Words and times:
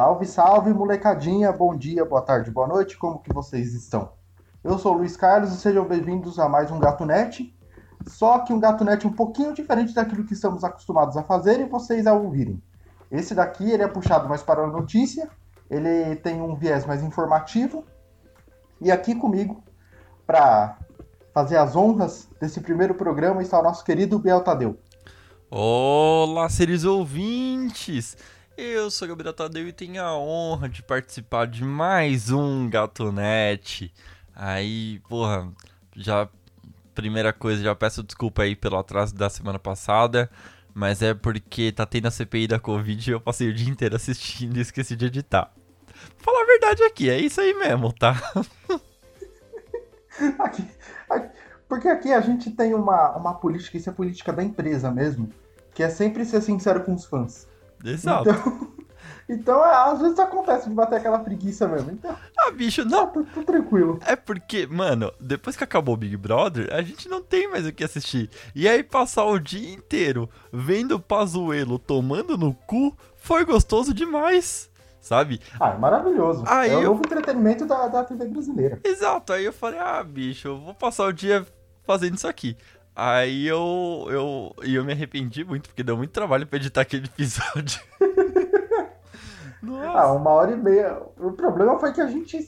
Salve, 0.00 0.24
salve, 0.24 0.72
molecadinha. 0.72 1.52
Bom 1.52 1.76
dia, 1.76 2.06
boa 2.06 2.22
tarde, 2.22 2.50
boa 2.50 2.66
noite. 2.66 2.96
Como 2.96 3.18
que 3.18 3.34
vocês 3.34 3.74
estão? 3.74 4.12
Eu 4.64 4.78
sou 4.78 4.94
o 4.94 4.96
Luiz 4.96 5.14
Carlos 5.14 5.52
e 5.52 5.58
sejam 5.58 5.84
bem-vindos 5.84 6.38
a 6.38 6.48
mais 6.48 6.70
um 6.70 6.78
Gato 6.78 7.04
Net. 7.04 7.54
Só 8.06 8.38
que 8.38 8.50
um 8.50 8.58
Gato 8.58 8.82
Net 8.82 9.06
um 9.06 9.12
pouquinho 9.12 9.52
diferente 9.52 9.92
daquilo 9.92 10.24
que 10.24 10.32
estamos 10.32 10.64
acostumados 10.64 11.18
a 11.18 11.22
fazer 11.22 11.60
e 11.60 11.66
vocês 11.66 12.06
a 12.06 12.14
ouvirem. 12.14 12.62
Esse 13.10 13.34
daqui 13.34 13.70
ele 13.70 13.82
é 13.82 13.88
puxado 13.88 14.26
mais 14.26 14.42
para 14.42 14.62
a 14.62 14.66
notícia, 14.66 15.28
ele 15.68 16.16
tem 16.16 16.40
um 16.40 16.56
viés 16.56 16.86
mais 16.86 17.02
informativo. 17.02 17.84
E 18.80 18.90
aqui 18.90 19.14
comigo, 19.14 19.62
para 20.26 20.78
fazer 21.34 21.58
as 21.58 21.76
honras 21.76 22.26
desse 22.40 22.62
primeiro 22.62 22.94
programa, 22.94 23.42
está 23.42 23.60
o 23.60 23.62
nosso 23.62 23.84
querido 23.84 24.18
Biel 24.18 24.40
Tadeu. 24.40 24.78
Olá, 25.50 26.48
seres 26.48 26.84
ouvintes! 26.84 28.16
Eu 28.62 28.90
sou 28.90 29.08
Gabriel 29.08 29.32
Tadeu 29.32 29.66
e 29.66 29.72
tenho 29.72 30.02
a 30.02 30.14
honra 30.14 30.68
de 30.68 30.82
participar 30.82 31.46
de 31.46 31.64
mais 31.64 32.30
um 32.30 32.68
Gatonete. 32.68 33.90
Aí, 34.36 35.00
porra, 35.08 35.50
já. 35.96 36.28
Primeira 36.94 37.32
coisa, 37.32 37.62
já 37.62 37.74
peço 37.74 38.02
desculpa 38.02 38.42
aí 38.42 38.54
pelo 38.54 38.76
atraso 38.76 39.14
da 39.14 39.30
semana 39.30 39.58
passada, 39.58 40.30
mas 40.74 41.00
é 41.00 41.14
porque 41.14 41.72
tá 41.72 41.86
tendo 41.86 42.08
a 42.08 42.10
CPI 42.10 42.48
da 42.48 42.60
Covid 42.60 43.08
e 43.08 43.14
eu 43.14 43.18
passei 43.18 43.48
o 43.48 43.54
dia 43.54 43.70
inteiro 43.70 43.96
assistindo 43.96 44.58
e 44.58 44.60
esqueci 44.60 44.94
de 44.94 45.06
editar. 45.06 45.50
Vou 46.18 46.34
falar 46.34 46.42
a 46.42 46.46
verdade 46.46 46.82
aqui, 46.82 47.08
é 47.08 47.18
isso 47.18 47.40
aí 47.40 47.54
mesmo, 47.54 47.94
tá? 47.94 48.12
aqui, 50.38 50.68
aqui, 51.08 51.28
porque 51.66 51.88
aqui 51.88 52.12
a 52.12 52.20
gente 52.20 52.50
tem 52.50 52.74
uma, 52.74 53.16
uma 53.16 53.32
política, 53.32 53.78
isso 53.78 53.88
é 53.88 53.92
política 53.92 54.34
da 54.34 54.44
empresa 54.44 54.90
mesmo, 54.90 55.30
que 55.72 55.82
é 55.82 55.88
sempre 55.88 56.26
ser 56.26 56.42
sincero 56.42 56.84
com 56.84 56.92
os 56.92 57.06
fãs. 57.06 57.48
Exato. 57.84 58.30
Então, 58.30 58.68
então 59.28 59.66
é, 59.66 59.90
às 59.90 60.00
vezes 60.00 60.18
acontece 60.18 60.68
de 60.68 60.74
bater 60.74 60.96
aquela 60.96 61.18
preguiça 61.18 61.66
mesmo. 61.68 61.90
Então, 61.92 62.14
ah, 62.38 62.50
bicho, 62.50 62.84
não. 62.84 63.06
Tá, 63.06 63.22
tá 63.34 63.42
tranquilo. 63.42 63.98
É 64.06 64.16
porque, 64.16 64.66
mano, 64.66 65.12
depois 65.20 65.56
que 65.56 65.64
acabou 65.64 65.94
o 65.94 65.98
Big 65.98 66.16
Brother, 66.16 66.68
a 66.72 66.82
gente 66.82 67.08
não 67.08 67.22
tem 67.22 67.48
mais 67.48 67.66
o 67.66 67.72
que 67.72 67.84
assistir. 67.84 68.30
E 68.54 68.68
aí 68.68 68.82
passar 68.82 69.24
o 69.24 69.38
dia 69.38 69.72
inteiro 69.72 70.28
vendo 70.52 70.96
o 70.96 71.00
Pazuelo 71.00 71.78
tomando 71.78 72.36
no 72.36 72.54
cu 72.54 72.96
foi 73.16 73.44
gostoso 73.44 73.94
demais. 73.94 74.70
Sabe? 75.00 75.40
Ah, 75.58 75.70
é 75.70 75.78
maravilhoso. 75.78 76.44
Aí 76.46 76.70
é 76.70 76.76
o 76.76 76.82
eu... 76.82 76.90
novo 76.90 77.00
entretenimento 77.00 77.64
da, 77.64 77.88
da 77.88 78.04
TV 78.04 78.26
brasileira. 78.26 78.80
Exato. 78.84 79.32
Aí 79.32 79.46
eu 79.46 79.52
falei, 79.52 79.78
ah, 79.80 80.02
bicho, 80.04 80.48
eu 80.48 80.58
vou 80.58 80.74
passar 80.74 81.06
o 81.06 81.12
dia 81.12 81.46
fazendo 81.84 82.16
isso 82.16 82.28
aqui. 82.28 82.56
Aí 83.02 83.46
eu, 83.46 84.06
eu, 84.10 84.54
eu 84.62 84.84
me 84.84 84.92
arrependi 84.92 85.42
muito, 85.42 85.70
porque 85.70 85.82
deu 85.82 85.96
muito 85.96 86.10
trabalho 86.10 86.46
pra 86.46 86.58
editar 86.58 86.82
aquele 86.82 87.06
episódio. 87.06 87.80
Nossa. 89.62 89.88
Ah, 89.88 90.12
uma 90.12 90.30
hora 90.32 90.52
e 90.52 90.56
meia. 90.56 91.00
O 91.16 91.32
problema 91.32 91.78
foi 91.78 91.94
que 91.94 92.00
a 92.02 92.08
gente 92.08 92.42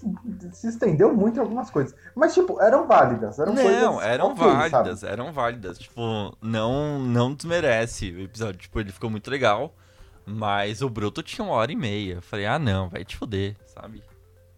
se 0.53 0.69
estendeu 0.69 1.15
muito 1.15 1.39
em 1.39 1.41
algumas 1.41 1.71
coisas. 1.71 1.97
Mas, 2.15 2.35
tipo, 2.35 2.61
eram 2.61 2.87
válidas. 2.87 3.39
Eram 3.39 3.55
não, 3.55 3.63
coisas 3.63 4.03
eram 4.03 4.33
okay, 4.33 4.45
válidas, 4.45 4.99
sabe? 5.01 5.13
eram 5.13 5.33
válidas. 5.33 5.79
Tipo, 5.79 6.37
não, 6.43 6.99
não 6.99 7.33
desmerece 7.33 8.11
o 8.13 8.21
episódio. 8.21 8.61
Tipo, 8.61 8.79
ele 8.79 8.93
ficou 8.93 9.09
muito 9.09 9.31
legal. 9.31 9.75
Mas 10.27 10.83
o 10.83 10.91
Bruto 10.91 11.23
tinha 11.23 11.47
uma 11.47 11.55
hora 11.55 11.73
e 11.73 11.77
meia. 11.77 12.17
Eu 12.17 12.23
falei, 12.23 12.45
ah, 12.45 12.59
não, 12.59 12.91
vai 12.91 13.07
te 13.07 13.17
foder, 13.17 13.57
sabe? 13.65 14.03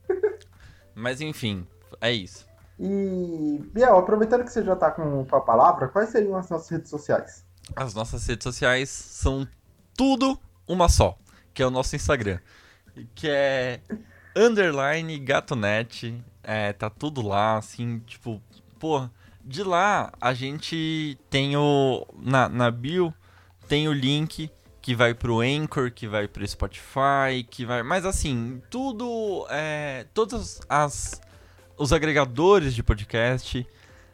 mas 0.93 1.21
enfim, 1.21 1.65
é 2.01 2.11
isso. 2.11 2.53
E, 2.79 3.63
Biel, 3.73 3.97
aproveitando 3.97 4.45
que 4.45 4.53
você 4.53 4.65
já 4.65 4.75
tá 4.75 4.91
com, 4.91 5.25
com 5.25 5.37
a 5.37 5.41
palavra, 5.41 5.89
quais 5.89 6.11
seriam 6.11 6.37
as 6.37 6.49
nossas 6.49 6.69
redes 6.69 6.91
sociais? 6.91 7.45
As 7.75 7.95
nossas 7.95 8.27
redes 8.27 8.45
sociais 8.45 8.91
são 8.91 9.47
tudo 9.97 10.39
uma 10.67 10.89
só, 10.89 11.17
que 11.53 11.63
é 11.63 11.67
o 11.67 11.71
nosso 11.71 11.95
Instagram, 11.95 12.39
que 13.15 13.29
é 13.29 13.81
underline 14.37 15.19
gatonet, 15.19 16.23
é, 16.43 16.73
tá 16.73 16.91
tudo 16.91 17.23
lá, 17.23 17.57
assim, 17.57 18.01
tipo, 18.01 18.43
pô, 18.79 19.09
de 19.43 19.63
lá 19.63 20.13
a 20.21 20.35
gente 20.35 21.19
tem 21.31 21.57
o, 21.57 22.07
na, 22.19 22.49
na 22.49 22.71
bio, 22.71 23.15
tem 23.69 23.89
o 23.89 23.93
link 23.93 24.51
que 24.83 24.95
vai 24.95 25.15
pro 25.15 25.41
Anchor, 25.41 25.91
que 25.91 26.07
vai 26.07 26.29
pro 26.29 26.47
Spotify, 26.47 27.43
que 27.49 27.65
vai, 27.65 27.83
mas 27.83 28.05
assim, 28.05 28.61
tudo, 28.69 29.47
é, 29.49 30.07
todas 30.13 30.61
as 30.69 31.21
os 31.77 31.93
agregadores 31.93 32.75
de 32.75 32.83
podcast. 32.83 33.67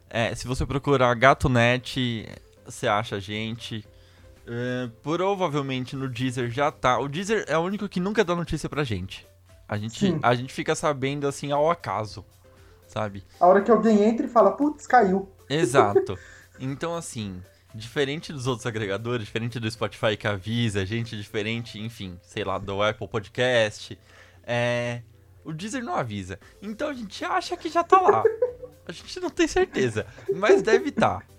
É, 0.09 0.35
se 0.35 0.47
você 0.47 0.67
procurar 0.67 1.15
GatoNet, 1.15 2.29
você 2.65 2.89
acha 2.89 3.17
a 3.17 3.21
gente. 3.21 3.85
Uh, 4.47 4.91
provavelmente 5.03 5.95
no 5.95 6.09
Deezer 6.09 6.51
já 6.51 6.71
tá. 6.73 6.99
O 6.99 7.09
Deezer 7.09 7.45
é 7.47 7.57
o 7.57 7.61
único 7.61 7.89
que 7.89 8.01
nunca 8.01 8.25
dá 8.25 8.35
notícia 8.35 8.69
pra 8.69 8.83
gente. 8.83 9.27
A 9.69 9.77
gente, 9.77 10.19
a 10.21 10.35
gente 10.35 10.53
fica 10.53 10.75
sabendo 10.75 11.29
assim 11.29 11.53
ao 11.53 11.71
acaso, 11.71 12.25
sabe? 12.89 13.23
A 13.39 13.47
hora 13.47 13.61
que 13.61 13.71
alguém 13.71 14.03
entra 14.03 14.27
e 14.27 14.29
fala, 14.29 14.51
putz, 14.51 14.85
caiu. 14.85 15.29
Exato. 15.49 16.19
Então, 16.59 16.97
assim, 16.97 17.41
diferente 17.73 18.33
dos 18.33 18.49
outros 18.49 18.67
agregadores, 18.67 19.27
diferente 19.27 19.61
do 19.61 19.71
Spotify 19.71 20.17
que 20.17 20.27
avisa 20.27 20.81
a 20.81 20.85
gente, 20.85 21.17
diferente, 21.17 21.79
enfim, 21.79 22.19
sei 22.23 22.43
lá, 22.43 22.59
do 22.59 22.83
Apple 22.83 23.07
Podcast, 23.07 23.97
é, 24.43 25.03
o 25.45 25.53
Deezer 25.53 25.83
não 25.83 25.95
avisa. 25.95 26.39
Então 26.61 26.89
a 26.89 26.95
gente 26.95 27.25
acha 27.25 27.57
que 27.57 27.69
já 27.69 27.83
tá 27.83 28.01
lá. 28.01 28.23
A 28.87 28.93
gente 28.93 29.21
não 29.21 29.31
tem 29.31 29.47
certeza, 29.47 30.07
mas 30.35 30.63
deve 30.63 30.89
estar. 30.89 31.21
Tá. 31.21 31.31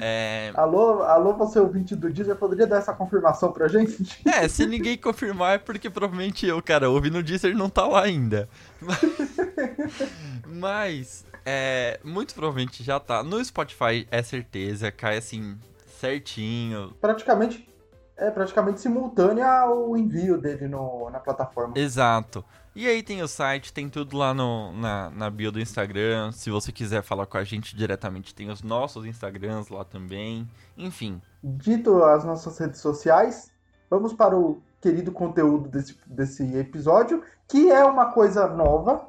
É... 0.00 0.52
Alô, 0.54 1.02
alô, 1.02 1.34
você 1.34 1.58
ouvinte 1.58 1.94
do 1.94 2.10
Deezer, 2.10 2.36
poderia 2.36 2.66
dar 2.66 2.78
essa 2.78 2.92
confirmação 2.92 3.52
pra 3.52 3.68
gente? 3.68 4.20
É, 4.26 4.48
se 4.48 4.66
ninguém 4.66 4.96
confirmar 4.96 5.56
é 5.56 5.58
porque 5.58 5.90
provavelmente 5.90 6.46
eu, 6.46 6.62
cara, 6.62 6.88
ouvi 6.88 7.10
no 7.10 7.22
Deezer 7.22 7.56
não 7.56 7.68
tá 7.68 7.86
lá 7.86 8.02
ainda. 8.02 8.48
Mas, 10.46 11.24
é, 11.44 12.00
muito 12.02 12.34
provavelmente 12.34 12.82
já 12.82 12.98
tá. 12.98 13.22
No 13.22 13.44
Spotify 13.44 14.06
é 14.10 14.22
certeza, 14.22 14.90
cai 14.90 15.18
assim, 15.18 15.58
certinho. 16.00 16.94
Praticamente, 17.00 17.68
é 18.16 18.30
praticamente 18.30 18.80
simultâneo 18.80 19.44
ao 19.44 19.96
envio 19.96 20.38
dele 20.38 20.68
no, 20.68 21.10
na 21.10 21.18
plataforma. 21.18 21.74
Exato. 21.76 22.44
E 22.74 22.88
aí 22.88 23.02
tem 23.02 23.20
o 23.20 23.28
site, 23.28 23.70
tem 23.70 23.88
tudo 23.88 24.16
lá 24.16 24.32
no, 24.32 24.72
na, 24.72 25.10
na 25.10 25.28
bio 25.28 25.52
do 25.52 25.60
Instagram. 25.60 26.32
Se 26.32 26.50
você 26.50 26.72
quiser 26.72 27.02
falar 27.02 27.26
com 27.26 27.36
a 27.36 27.44
gente 27.44 27.76
diretamente, 27.76 28.34
tem 28.34 28.50
os 28.50 28.62
nossos 28.62 29.04
Instagrams 29.04 29.68
lá 29.68 29.84
também. 29.84 30.48
Enfim. 30.76 31.20
Dito 31.44 32.02
as 32.02 32.24
nossas 32.24 32.58
redes 32.58 32.80
sociais, 32.80 33.50
vamos 33.90 34.14
para 34.14 34.38
o 34.38 34.62
querido 34.80 35.12
conteúdo 35.12 35.68
desse, 35.68 35.98
desse 36.06 36.56
episódio, 36.56 37.22
que 37.46 37.70
é 37.70 37.84
uma 37.84 38.06
coisa 38.06 38.48
nova 38.48 39.06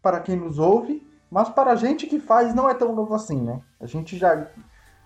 para 0.00 0.20
quem 0.20 0.36
nos 0.36 0.58
ouve, 0.58 1.04
mas 1.28 1.48
para 1.48 1.72
a 1.72 1.76
gente 1.76 2.06
que 2.06 2.20
faz 2.20 2.54
não 2.54 2.70
é 2.70 2.74
tão 2.74 2.94
novo 2.94 3.12
assim, 3.12 3.40
né? 3.40 3.60
A 3.80 3.86
gente 3.86 4.16
já, 4.16 4.46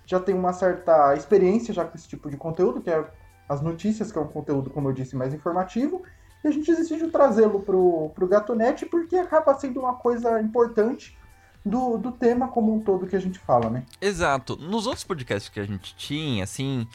já 0.05 0.21
tem 0.21 0.35
uma 0.35 0.53
certa 0.53 1.15
experiência 1.15 1.73
já 1.73 1.85
com 1.85 1.97
esse 1.97 2.07
tipo 2.07 2.31
de 2.31 2.37
conteúdo, 2.37 2.83
que 2.83 2.91
é 2.91 3.05
as 3.49 3.63
notícias, 3.63 4.13
que 4.13 4.19
é 4.19 4.21
um 4.21 4.29
conteúdo, 4.29 4.69
como 4.69 4.91
eu 4.91 4.93
disse, 4.93 5.17
mais 5.17 5.33
informativo. 5.33 6.03
E 6.45 6.49
a 6.49 6.51
gente 6.51 6.73
decidiu 6.75 7.11
trazê-lo 7.11 7.61
pro, 7.61 8.11
pro 8.15 8.29
Gatonete 8.29 8.85
porque 8.85 9.17
acaba 9.17 9.59
sendo 9.59 9.81
uma 9.81 9.95
coisa 9.95 10.39
importante 10.41 11.17
do, 11.65 11.97
do 11.97 12.13
tema 12.13 12.49
como 12.49 12.75
um 12.75 12.81
todo 12.81 13.07
que 13.07 13.17
a 13.17 13.21
gente 13.21 13.39
fala, 13.39 13.71
né? 13.71 13.85
Exato. 13.99 14.55
Nos 14.57 14.87
outros 14.87 15.05
podcasts 15.05 15.49
que 15.49 15.59
a 15.59 15.65
gente 15.65 15.97
tinha, 15.97 16.45
assim, 16.45 16.87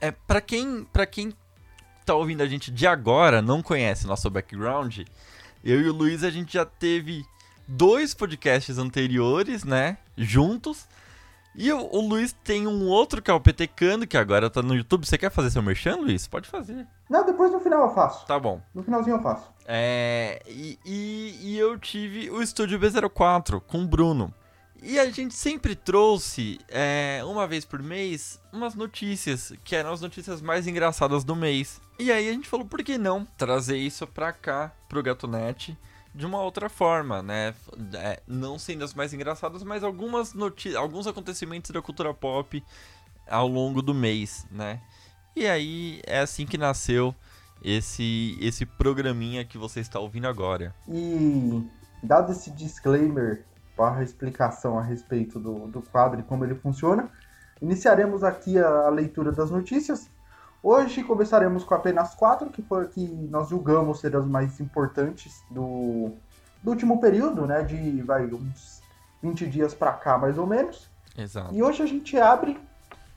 é 0.00 0.10
para 0.10 0.40
quem 0.40 0.84
para 0.90 1.04
quem 1.04 1.34
tá 2.06 2.14
ouvindo 2.14 2.42
a 2.42 2.46
gente 2.46 2.70
de 2.70 2.86
agora, 2.86 3.42
não 3.42 3.62
conhece 3.62 4.06
nosso 4.06 4.30
background, 4.30 5.00
eu 5.62 5.80
e 5.82 5.88
o 5.88 5.92
Luiz 5.92 6.24
a 6.24 6.30
gente 6.30 6.54
já 6.54 6.64
teve 6.64 7.24
dois 7.68 8.14
podcasts 8.14 8.78
anteriores, 8.78 9.64
né, 9.64 9.98
juntos. 10.16 10.86
E 11.56 11.72
o, 11.72 11.88
o, 11.90 12.06
Luiz 12.06 12.32
tem 12.44 12.66
um 12.66 12.86
outro 12.86 13.22
que 13.22 13.30
é 13.30 13.34
o 13.34 13.40
PTcando, 13.40 14.06
que 14.06 14.16
agora 14.16 14.50
tá 14.50 14.62
no 14.62 14.74
YouTube. 14.74 15.06
Você 15.06 15.16
quer 15.16 15.30
fazer 15.30 15.50
seu 15.50 15.62
merchan, 15.62 15.96
Luiz? 15.96 16.26
Pode 16.26 16.48
fazer. 16.48 16.86
Não, 17.08 17.24
depois 17.24 17.50
no 17.50 17.60
final 17.60 17.88
eu 17.88 17.94
faço. 17.94 18.26
Tá 18.26 18.38
bom. 18.38 18.60
No 18.74 18.82
finalzinho 18.82 19.16
eu 19.16 19.22
faço. 19.22 19.50
É. 19.66 20.42
E, 20.46 20.78
e, 20.84 21.38
e 21.42 21.58
eu 21.58 21.78
tive 21.78 22.30
o 22.30 22.42
Estúdio 22.42 22.78
B04 22.78 23.60
com 23.60 23.82
o 23.82 23.86
Bruno. 23.86 24.32
E 24.82 24.98
a 24.98 25.10
gente 25.10 25.34
sempre 25.34 25.74
trouxe, 25.74 26.60
é, 26.68 27.22
uma 27.24 27.46
vez 27.46 27.64
por 27.64 27.82
mês, 27.82 28.38
umas 28.52 28.74
notícias, 28.74 29.52
que 29.64 29.74
eram 29.74 29.90
as 29.90 30.00
notícias 30.00 30.42
mais 30.42 30.66
engraçadas 30.66 31.24
do 31.24 31.34
mês. 31.34 31.80
E 31.98 32.12
aí 32.12 32.28
a 32.28 32.32
gente 32.32 32.48
falou, 32.48 32.66
por 32.66 32.82
que 32.82 32.98
não 32.98 33.26
trazer 33.36 33.78
isso 33.78 34.06
pra 34.06 34.32
cá, 34.32 34.70
pro 34.88 35.02
Gatonete? 35.02 35.76
De 36.16 36.24
uma 36.24 36.40
outra 36.40 36.68
forma, 36.70 37.22
né? 37.22 37.54
É, 37.94 38.22
não 38.26 38.58
sendo 38.58 38.82
as 38.84 38.94
mais 38.94 39.12
engraçadas, 39.12 39.62
mas 39.62 39.84
algumas 39.84 40.34
alguns 40.76 41.06
acontecimentos 41.06 41.70
da 41.70 41.82
cultura 41.82 42.14
pop 42.14 42.64
ao 43.28 43.46
longo 43.46 43.82
do 43.82 43.92
mês, 43.92 44.46
né? 44.50 44.80
E 45.36 45.46
aí 45.46 46.00
é 46.06 46.20
assim 46.20 46.46
que 46.46 46.56
nasceu 46.56 47.14
esse 47.62 48.38
esse 48.40 48.64
programinha 48.64 49.44
que 49.44 49.58
você 49.58 49.80
está 49.80 50.00
ouvindo 50.00 50.26
agora. 50.26 50.74
E 50.88 51.62
dado 52.02 52.32
esse 52.32 52.50
disclaimer 52.50 53.44
para 53.76 54.02
explicação 54.02 54.78
a 54.78 54.82
respeito 54.82 55.38
do, 55.38 55.66
do 55.66 55.82
quadro 55.82 56.20
e 56.20 56.22
como 56.22 56.46
ele 56.46 56.54
funciona, 56.54 57.10
iniciaremos 57.60 58.24
aqui 58.24 58.58
a, 58.58 58.86
a 58.86 58.88
leitura 58.88 59.32
das 59.32 59.50
notícias. 59.50 60.08
Hoje 60.68 61.04
começaremos 61.04 61.62
com 61.62 61.76
apenas 61.76 62.16
quatro, 62.16 62.50
que 62.50 62.60
foram 62.60 62.88
que 62.88 63.06
nós 63.30 63.50
julgamos 63.50 64.00
ser 64.00 64.16
as 64.16 64.26
mais 64.26 64.58
importantes 64.58 65.44
do, 65.48 66.10
do 66.60 66.70
último 66.72 67.00
período, 67.00 67.46
né? 67.46 67.62
De 67.62 68.02
vai, 68.02 68.26
uns 68.26 68.82
20 69.22 69.46
dias 69.46 69.72
para 69.74 69.92
cá, 69.92 70.18
mais 70.18 70.36
ou 70.36 70.44
menos. 70.44 70.90
Exato. 71.16 71.54
E 71.54 71.62
hoje 71.62 71.84
a 71.84 71.86
gente 71.86 72.18
abre 72.18 72.58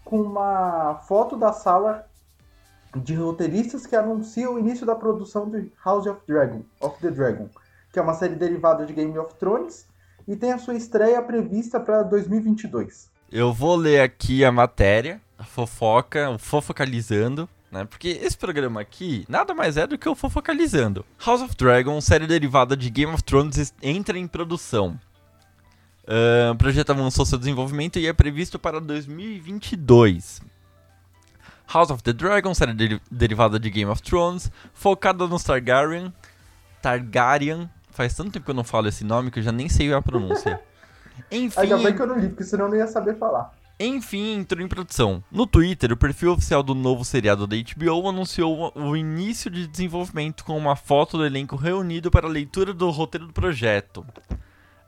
com 0.06 0.22
uma 0.22 1.02
foto 1.08 1.36
da 1.36 1.52
sala 1.52 2.06
de 2.96 3.16
roteiristas 3.16 3.88
que 3.88 3.96
anuncia 3.96 4.48
o 4.48 4.60
início 4.60 4.86
da 4.86 4.94
produção 4.94 5.50
de 5.50 5.72
House 5.84 6.06
of 6.06 6.22
Dragon, 6.28 6.62
of 6.80 7.02
the 7.02 7.10
Dragon, 7.10 7.50
que 7.92 7.98
é 7.98 8.02
uma 8.04 8.14
série 8.14 8.36
derivada 8.36 8.86
de 8.86 8.94
Game 8.94 9.18
of 9.18 9.34
Thrones 9.40 9.88
e 10.28 10.36
tem 10.36 10.52
a 10.52 10.60
sua 10.60 10.76
estreia 10.76 11.20
prevista 11.24 11.80
para 11.80 12.04
2022. 12.04 13.10
Eu 13.32 13.52
vou 13.52 13.76
ler 13.76 14.02
aqui 14.02 14.46
a 14.46 14.52
matéria, 14.52 15.20
a 15.40 15.44
fofoca, 15.46 16.30
o 16.30 16.38
fofocalizando, 16.38 17.48
né? 17.72 17.86
Porque 17.86 18.10
esse 18.10 18.38
programa 18.38 18.82
aqui 18.82 19.26
nada 19.30 19.54
mais 19.54 19.78
é 19.78 19.88
do 19.88 19.98
que 19.98 20.10
o 20.10 20.14
fofocalizando. 20.14 21.06
House 21.26 21.42
of 21.42 21.56
Dragon, 21.56 22.00
série 22.02 22.28
derivada 22.28 22.76
de 22.76 22.90
Game 22.90 23.14
of 23.14 23.24
Thrones, 23.24 23.74
entra 23.82 24.20
em 24.20 24.28
produção. 24.28 25.00
Uh, 26.04 26.52
o 26.52 26.56
projeto 26.58 26.90
avançou 26.90 27.26
seu 27.26 27.38
desenvolvimento 27.38 27.98
e 27.98 28.08
é 28.08 28.12
previsto 28.12 28.60
para 28.60 28.82
2022. 28.82 30.42
House 31.74 31.92
of 31.92 32.04
the 32.04 32.12
Dragon, 32.12 32.54
série 32.54 32.74
de 32.74 33.00
derivada 33.10 33.58
de 33.58 33.70
Game 33.70 33.90
of 33.90 34.02
Thrones, 34.02 34.52
focada 34.74 35.26
nos 35.26 35.44
Targaryen. 35.44 36.14
Targaryen. 36.82 37.70
Faz 37.92 38.16
tanto 38.16 38.32
tempo 38.32 38.46
que 38.46 38.52
eu 38.52 38.56
não 38.56 38.64
falo 38.64 38.88
esse 38.88 39.04
nome 39.04 39.32
que 39.32 39.40
eu 39.40 39.44
já 39.44 39.52
nem 39.52 39.70
sei 39.70 39.94
a 39.94 40.02
pronúncia. 40.02 40.60
Enfim. 41.32 41.62
Ainda 41.62 41.78
bem 41.78 41.96
que 41.96 42.02
eu 42.02 42.08
não 42.08 42.18
li, 42.18 42.30
porque 42.30 42.44
senão 42.44 42.66
eu 42.66 42.72
não 42.72 42.78
ia 42.78 42.88
saber 42.88 43.18
falar. 43.18 43.54
Enfim, 43.80 44.34
entrou 44.34 44.62
em 44.62 44.68
produção. 44.68 45.24
No 45.32 45.48
Twitter, 45.48 45.94
o 45.94 45.98
perfil 45.98 46.34
oficial 46.34 46.62
do 46.62 46.76
novo 46.76 47.06
seriado 47.06 47.48
da 47.48 47.56
HBO 47.56 48.10
anunciou 48.10 48.74
o 48.76 48.98
início 48.98 49.50
de 49.50 49.66
desenvolvimento 49.66 50.44
com 50.44 50.58
uma 50.58 50.76
foto 50.76 51.18
do 51.18 51.26
elenco 51.26 51.56
reunido 51.56 52.12
para 52.12 52.28
a 52.28 52.30
leitura 52.30 52.74
do 52.74 52.90
roteiro 52.90 53.28
do 53.28 53.32
projeto. 53.32 54.06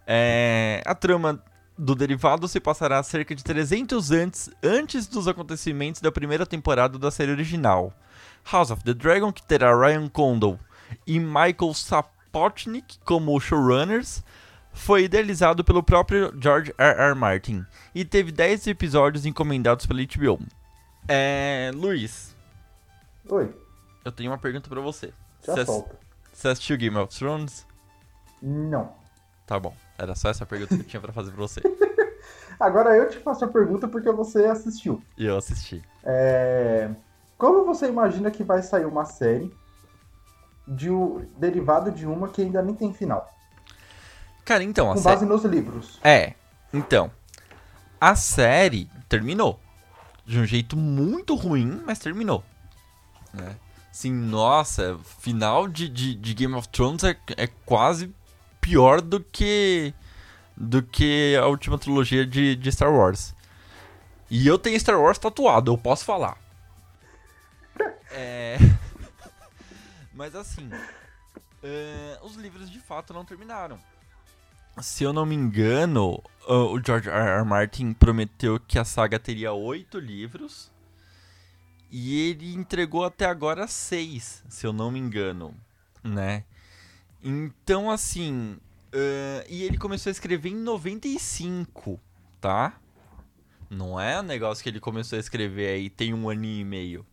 É, 0.06 0.84
a 0.86 0.94
trama 0.94 1.42
do 1.78 1.96
derivado 1.96 2.50
se 2.50 2.60
passará 2.60 3.02
cerca 3.02 3.34
de 3.34 3.44
300 3.44 4.12
antes, 4.12 4.50
antes 4.62 5.08
dos 5.08 5.26
acontecimentos 5.26 6.02
da 6.02 6.12
primeira 6.12 6.46
temporada 6.46 7.00
da 7.00 7.10
série 7.10 7.32
original. 7.32 7.94
House 8.52 8.72
of 8.72 8.84
the 8.84 8.94
Dragon, 8.94 9.32
que 9.32 9.42
terá 9.42 9.74
Ryan 9.74 10.10
Condal 10.10 10.60
e 11.08 11.18
Michael 11.18 11.74
Sapochnik 11.74 13.00
como 13.06 13.40
showrunners, 13.40 14.22
foi 14.74 15.04
idealizado 15.04 15.64
pelo 15.64 15.84
próprio 15.84 16.34
George 16.40 16.74
R. 16.78 17.00
R. 17.00 17.16
Martin 17.16 17.66
e 17.94 18.06
teve 18.06 18.32
10 18.32 18.68
episódios 18.68 19.26
encomendados 19.26 19.86
pela 19.86 20.02
HBO. 20.02 20.40
É. 21.08 21.72
Luiz. 21.74 22.36
Oi. 23.30 23.54
Eu 24.04 24.12
tenho 24.12 24.32
uma 24.32 24.38
pergunta 24.38 24.70
para 24.70 24.82
você. 24.82 25.14
Já 25.46 25.54
você, 25.54 25.66
solta. 25.66 26.00
Você 26.34 26.48
assistiu 26.48 26.78
Game 26.78 26.98
of 26.98 27.18
Thrones? 27.18 27.66
Não. 28.42 28.94
Tá 29.46 29.60
bom. 29.60 29.76
Era 29.98 30.16
só 30.16 30.30
essa 30.30 30.46
pergunta 30.46 30.76
que 30.76 30.82
eu 30.82 30.88
tinha 30.88 31.02
para 31.02 31.14
fazer 31.14 31.32
pra 31.32 31.42
você. 31.42 31.62
Agora 32.60 32.96
eu 32.96 33.10
te 33.10 33.18
faço 33.20 33.44
a 33.46 33.48
pergunta 33.48 33.88
porque 33.88 34.12
você 34.12 34.46
assistiu. 34.46 35.02
E 35.18 35.26
eu 35.26 35.38
assisti. 35.38 35.84
É... 36.04 36.90
Como 37.38 37.66
você 37.66 37.88
imagina 37.88 38.30
que 38.30 38.44
vai 38.44 38.62
sair 38.62 38.86
uma 38.86 39.06
série 39.06 39.52
de 40.68 40.90
derivado 41.38 41.92
de 41.92 42.06
uma 42.06 42.30
que 42.30 42.42
ainda 42.42 42.62
nem 42.62 42.76
tem 42.76 42.94
final? 42.94 43.28
Cara, 44.52 44.66
então, 44.66 44.94
Com 44.94 45.02
base 45.02 45.26
nos 45.26 45.46
livros. 45.46 45.98
É. 46.04 46.34
Então, 46.74 47.10
a 48.02 48.16
série 48.16 48.90
terminou. 49.08 49.58
De 50.26 50.38
um 50.40 50.46
jeito 50.46 50.76
muito 50.76 51.36
ruim, 51.36 51.82
mas 51.86 52.00
terminou. 52.00 52.44
Né? 53.34 53.56
Sim, 53.94 54.12
nossa, 54.12 55.00
final 55.20 55.70
de, 55.70 55.88
de, 55.88 56.16
de 56.16 56.34
Game 56.34 56.54
of 56.54 56.68
Thrones 56.68 57.02
é, 57.06 57.16
é 57.38 57.48
quase 57.66 58.14
pior 58.60 59.00
do 59.00 59.22
que 59.22 59.94
do 60.58 60.84
que 60.84 61.34
a 61.42 61.48
última 61.48 61.78
trilogia 61.78 62.26
de, 62.26 62.58
de 62.58 62.72
Star 62.74 62.92
Wars. 62.92 63.34
E 64.30 64.46
eu 64.46 64.60
tenho 64.60 64.78
Star 64.78 65.00
Wars 65.00 65.18
tatuado, 65.18 65.72
eu 65.72 65.78
posso 65.78 66.04
falar. 66.04 66.38
É... 68.14 68.58
Mas 70.14 70.36
assim, 70.36 70.68
uh, 70.68 72.26
os 72.26 72.36
livros 72.36 72.70
de 72.70 72.82
fato 72.82 73.14
não 73.14 73.24
terminaram. 73.24 73.80
Se 74.80 75.04
eu 75.04 75.12
não 75.12 75.26
me 75.26 75.36
engano, 75.36 76.22
o 76.48 76.80
George 76.84 77.10
R. 77.10 77.40
R. 77.40 77.46
Martin 77.46 77.94
prometeu 77.94 78.60
que 78.60 78.80
a 78.80 78.86
saga 78.86 79.20
teria 79.20 79.52
oito 79.52 80.00
livros. 80.00 80.72
E 81.90 82.30
ele 82.30 82.54
entregou 82.54 83.04
até 83.04 83.26
agora 83.26 83.68
seis, 83.68 84.44
se 84.48 84.66
eu 84.66 84.72
não 84.72 84.90
me 84.90 85.00
engano, 85.00 85.54
né? 86.02 86.46
Então, 87.22 87.92
assim. 87.92 88.58
Uh, 88.94 89.44
e 89.50 89.64
ele 89.64 89.78
começou 89.78 90.10
a 90.10 90.12
escrever 90.12 90.50
em 90.50 90.56
95, 90.56 92.00
tá? 92.40 92.80
Não 93.70 94.00
é 94.00 94.20
um 94.20 94.24
negócio 94.24 94.62
que 94.62 94.70
ele 94.70 94.82
começou 94.82 95.16
a 95.16 95.20
escrever 95.20 95.68
aí 95.68 95.90
tem 95.90 96.14
um 96.14 96.30
ano 96.30 96.44
e 96.44 96.64
meio. 96.64 97.06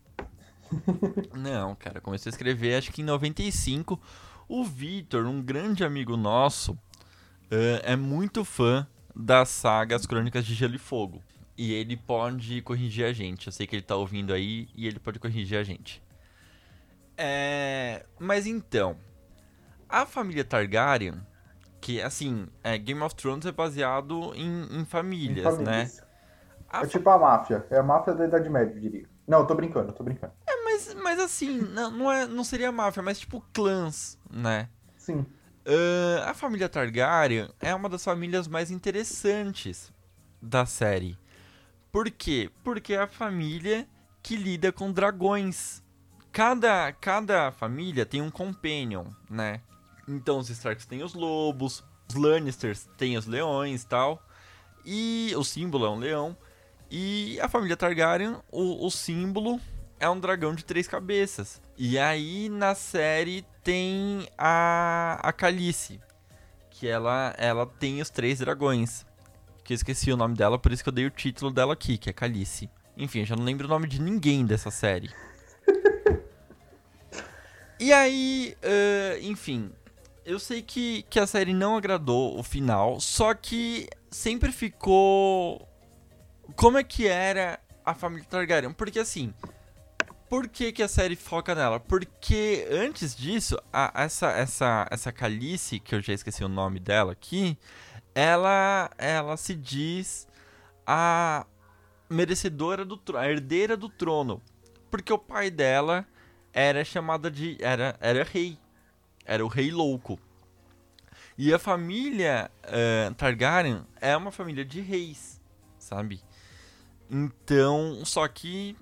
Não, 1.34 1.74
cara, 1.76 2.00
começou 2.00 2.30
a 2.30 2.32
escrever 2.32 2.76
acho 2.76 2.92
que 2.92 3.02
em 3.02 3.04
95. 3.04 4.00
O 4.48 4.64
Victor, 4.64 5.26
um 5.26 5.42
grande 5.42 5.84
amigo 5.84 6.16
nosso, 6.16 6.76
uh, 7.50 7.80
é 7.82 7.96
muito 7.96 8.44
fã 8.44 8.86
da 9.14 9.44
saga 9.44 9.96
As 9.96 10.06
Crônicas 10.06 10.44
de 10.44 10.54
Gelo 10.54 10.76
e 10.76 10.78
Fogo. 10.78 11.22
E 11.56 11.72
ele 11.72 11.96
pode 11.96 12.62
corrigir 12.62 13.04
a 13.04 13.12
gente. 13.12 13.48
Eu 13.48 13.52
sei 13.52 13.66
que 13.66 13.74
ele 13.74 13.82
tá 13.82 13.96
ouvindo 13.96 14.32
aí 14.32 14.68
e 14.74 14.86
ele 14.86 15.00
pode 15.00 15.18
corrigir 15.18 15.58
a 15.58 15.64
gente. 15.64 16.02
É... 17.16 18.06
Mas 18.18 18.46
então, 18.46 18.96
a 19.88 20.06
família 20.06 20.44
Targaryen, 20.44 21.14
que 21.80 22.00
assim, 22.00 22.46
é, 22.62 22.78
Game 22.78 23.02
of 23.02 23.14
Thrones 23.16 23.44
é 23.44 23.50
baseado 23.50 24.32
em, 24.36 24.80
em, 24.80 24.84
famílias, 24.84 25.38
em 25.46 25.50
famílias, 25.50 25.98
né? 25.98 26.08
A 26.70 26.82
é 26.82 26.86
tipo 26.86 27.08
a 27.10 27.18
máfia. 27.18 27.66
É 27.70 27.78
a 27.78 27.82
máfia 27.82 28.14
da 28.14 28.26
Idade 28.26 28.48
Média, 28.48 28.74
eu 28.74 28.80
diria. 28.80 29.08
Não, 29.26 29.40
eu 29.40 29.46
tô 29.46 29.54
brincando, 29.54 29.88
eu 29.88 29.94
tô 29.94 30.04
brincando. 30.04 30.32
É, 30.46 30.64
mas, 30.64 30.94
mas 30.94 31.18
assim, 31.18 31.60
não, 31.60 31.90
não, 31.90 32.12
é, 32.12 32.26
não 32.26 32.44
seria 32.44 32.70
máfia, 32.70 33.02
mas 33.02 33.18
tipo 33.18 33.42
clãs, 33.52 34.18
né? 34.30 34.68
Sim. 34.96 35.26
Uh, 35.68 36.24
a 36.24 36.32
família 36.32 36.66
Targaryen 36.66 37.50
é 37.60 37.74
uma 37.74 37.90
das 37.90 38.02
famílias 38.02 38.48
mais 38.48 38.70
interessantes 38.70 39.92
da 40.40 40.64
série. 40.64 41.18
Por 41.92 42.10
quê? 42.10 42.50
Porque 42.64 42.94
é 42.94 43.00
a 43.00 43.06
família 43.06 43.86
que 44.22 44.34
lida 44.34 44.72
com 44.72 44.90
dragões. 44.90 45.82
Cada, 46.32 46.90
cada 46.92 47.52
família 47.52 48.06
tem 48.06 48.22
um 48.22 48.30
companion, 48.30 49.08
né? 49.28 49.60
Então 50.08 50.38
os 50.38 50.48
Starks 50.48 50.86
têm 50.86 51.02
os 51.02 51.12
lobos, 51.12 51.84
os 52.08 52.14
Lannisters 52.14 52.88
têm 52.96 53.18
os 53.18 53.26
leões 53.26 53.84
tal. 53.84 54.26
E 54.86 55.34
o 55.36 55.44
símbolo 55.44 55.84
é 55.84 55.90
um 55.90 55.98
leão. 55.98 56.34
E 56.90 57.38
a 57.42 57.48
família 57.48 57.76
Targaryen, 57.76 58.38
o, 58.50 58.86
o 58.86 58.90
símbolo 58.90 59.60
é 60.00 60.08
um 60.08 60.18
dragão 60.18 60.54
de 60.54 60.64
três 60.64 60.88
cabeças. 60.88 61.60
E 61.80 61.96
aí 61.96 62.48
na 62.48 62.74
série 62.74 63.46
tem 63.62 64.26
a, 64.36 65.20
a 65.22 65.32
Calice, 65.32 66.00
que 66.68 66.88
ela, 66.88 67.32
ela 67.38 67.66
tem 67.66 68.00
os 68.00 68.10
três 68.10 68.40
dragões. 68.40 69.06
Que 69.62 69.74
eu 69.74 69.76
esqueci 69.76 70.10
o 70.10 70.16
nome 70.16 70.34
dela, 70.34 70.58
por 70.58 70.72
isso 70.72 70.82
que 70.82 70.88
eu 70.88 70.92
dei 70.92 71.06
o 71.06 71.10
título 71.10 71.52
dela 71.52 71.74
aqui, 71.74 71.96
que 71.96 72.10
é 72.10 72.12
Calice. 72.12 72.68
Enfim, 72.96 73.20
eu 73.20 73.26
já 73.26 73.36
não 73.36 73.44
lembro 73.44 73.66
o 73.66 73.70
nome 73.70 73.86
de 73.86 74.00
ninguém 74.00 74.44
dessa 74.44 74.72
série. 74.72 75.08
e 77.78 77.92
aí, 77.92 78.56
uh, 78.64 79.22
enfim, 79.22 79.70
eu 80.24 80.40
sei 80.40 80.62
que, 80.62 81.04
que 81.08 81.20
a 81.20 81.28
série 81.28 81.54
não 81.54 81.76
agradou 81.76 82.36
o 82.36 82.42
final, 82.42 83.00
só 83.00 83.32
que 83.34 83.88
sempre 84.10 84.50
ficou. 84.50 85.68
Como 86.56 86.76
é 86.76 86.82
que 86.82 87.06
era 87.06 87.60
a 87.84 87.94
família 87.94 88.26
Targaryen? 88.28 88.72
Porque 88.72 88.98
assim. 88.98 89.32
Por 90.28 90.48
que, 90.48 90.72
que 90.72 90.82
a 90.82 90.88
série 90.88 91.16
foca 91.16 91.54
nela? 91.54 91.80
Porque 91.80 92.66
antes 92.70 93.16
disso, 93.16 93.58
a, 93.72 93.92
essa, 94.02 94.30
essa, 94.32 94.86
essa 94.90 95.12
Calice, 95.12 95.80
que 95.80 95.94
eu 95.94 96.02
já 96.02 96.12
esqueci 96.12 96.44
o 96.44 96.48
nome 96.48 96.78
dela 96.78 97.12
aqui, 97.12 97.56
ela, 98.14 98.90
ela 98.98 99.36
se 99.36 99.54
diz 99.54 100.28
a 100.86 101.46
merecedora 102.10 102.84
do 102.84 102.96
trono, 102.96 103.24
a 103.24 103.30
herdeira 103.30 103.76
do 103.76 103.88
trono. 103.88 104.42
Porque 104.90 105.12
o 105.12 105.18
pai 105.18 105.50
dela 105.50 106.06
era 106.52 106.84
chamada 106.84 107.30
de. 107.30 107.56
era, 107.60 107.96
era 108.00 108.22
rei 108.24 108.58
era 109.28 109.44
o 109.44 109.48
Rei 109.48 109.70
Louco. 109.70 110.18
E 111.36 111.52
a 111.52 111.58
família 111.58 112.50
uh, 112.64 113.14
Targaryen 113.14 113.84
é 114.00 114.16
uma 114.16 114.32
família 114.32 114.64
de 114.64 114.80
reis, 114.80 115.40
sabe? 115.78 116.20
Então, 117.08 118.02
só 118.04 118.26
que 118.26 118.74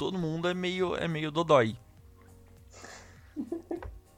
todo 0.00 0.18
mundo 0.18 0.48
é 0.48 0.54
meio, 0.54 0.96
é 0.96 1.06
meio 1.06 1.30
dodói. 1.30 1.76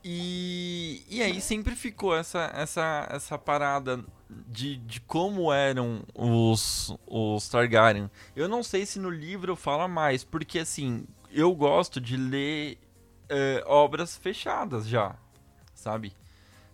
E, 0.05 1.05
e 1.09 1.21
aí 1.21 1.41
sempre 1.41 1.75
ficou 1.75 2.17
essa, 2.17 2.53
essa, 2.55 3.09
essa 3.11 3.37
parada 3.37 4.05
de, 4.31 4.77
de 4.77 5.01
como 5.01 5.53
eram 5.53 6.05
os, 6.15 6.97
os 7.05 7.49
Targaryen. 7.49 8.09
Eu 8.37 8.49
não 8.49 8.63
sei 8.63 8.87
se 8.87 9.01
no 9.01 9.11
livro 9.11 9.57
fala 9.57 9.89
mais, 9.89 10.23
porque 10.23 10.61
assim, 10.61 11.05
eu 11.33 11.53
gosto 11.53 12.01
de 12.01 12.17
ler 12.17 12.79
uh, 13.25 13.69
obras 13.69 14.17
fechadas 14.17 14.87
já, 14.87 15.17
sabe? 15.75 16.13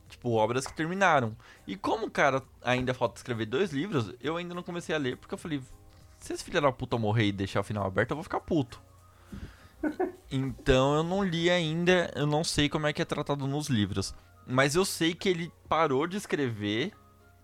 Tipo, 0.07 0.33
obras 0.33 0.67
que 0.67 0.75
terminaram. 0.75 1.35
E 1.67 1.77
como 1.77 2.07
o 2.07 2.11
cara 2.11 2.43
ainda 2.63 2.93
falta 2.93 3.17
escrever 3.17 3.47
dois 3.47 3.73
livros, 3.73 4.13
eu 4.21 4.37
ainda 4.37 4.55
não 4.55 4.63
comecei 4.63 4.95
a 4.95 4.99
ler, 4.99 5.17
porque 5.17 5.33
eu 5.33 5.39
falei, 5.39 5.63
se 6.19 6.35
esse 6.35 6.45
filho 6.45 6.61
da 6.61 6.71
puta 6.71 6.99
morrer 6.99 7.29
e 7.29 7.33
deixar 7.33 7.61
o 7.61 7.65
final 7.65 7.87
aberto, 7.87 8.11
eu 8.11 8.17
vou 8.17 8.25
ficar 8.25 8.41
puto. 8.41 8.87
Então 10.31 10.97
eu 10.97 11.03
não 11.03 11.25
li 11.25 11.49
ainda, 11.49 12.11
eu 12.15 12.27
não 12.27 12.45
sei 12.45 12.69
como 12.69 12.87
é 12.87 12.93
que 12.93 13.01
é 13.01 13.05
tratado 13.05 13.47
nos 13.47 13.69
livros. 13.69 14.15
Mas 14.47 14.75
eu 14.75 14.85
sei 14.85 15.15
que 15.15 15.29
ele 15.29 15.53
parou 15.69 16.07
de 16.07 16.17
escrever 16.17 16.93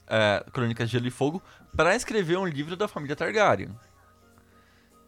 uh, 0.05 0.50
Crônicas 0.50 0.88
de 0.88 0.93
Gelo 0.93 1.07
e 1.07 1.11
Fogo 1.11 1.43
para 1.76 1.95
escrever 1.95 2.38
um 2.38 2.47
livro 2.47 2.76
da 2.76 2.88
família 2.88 3.17
Targaryen. 3.17 3.71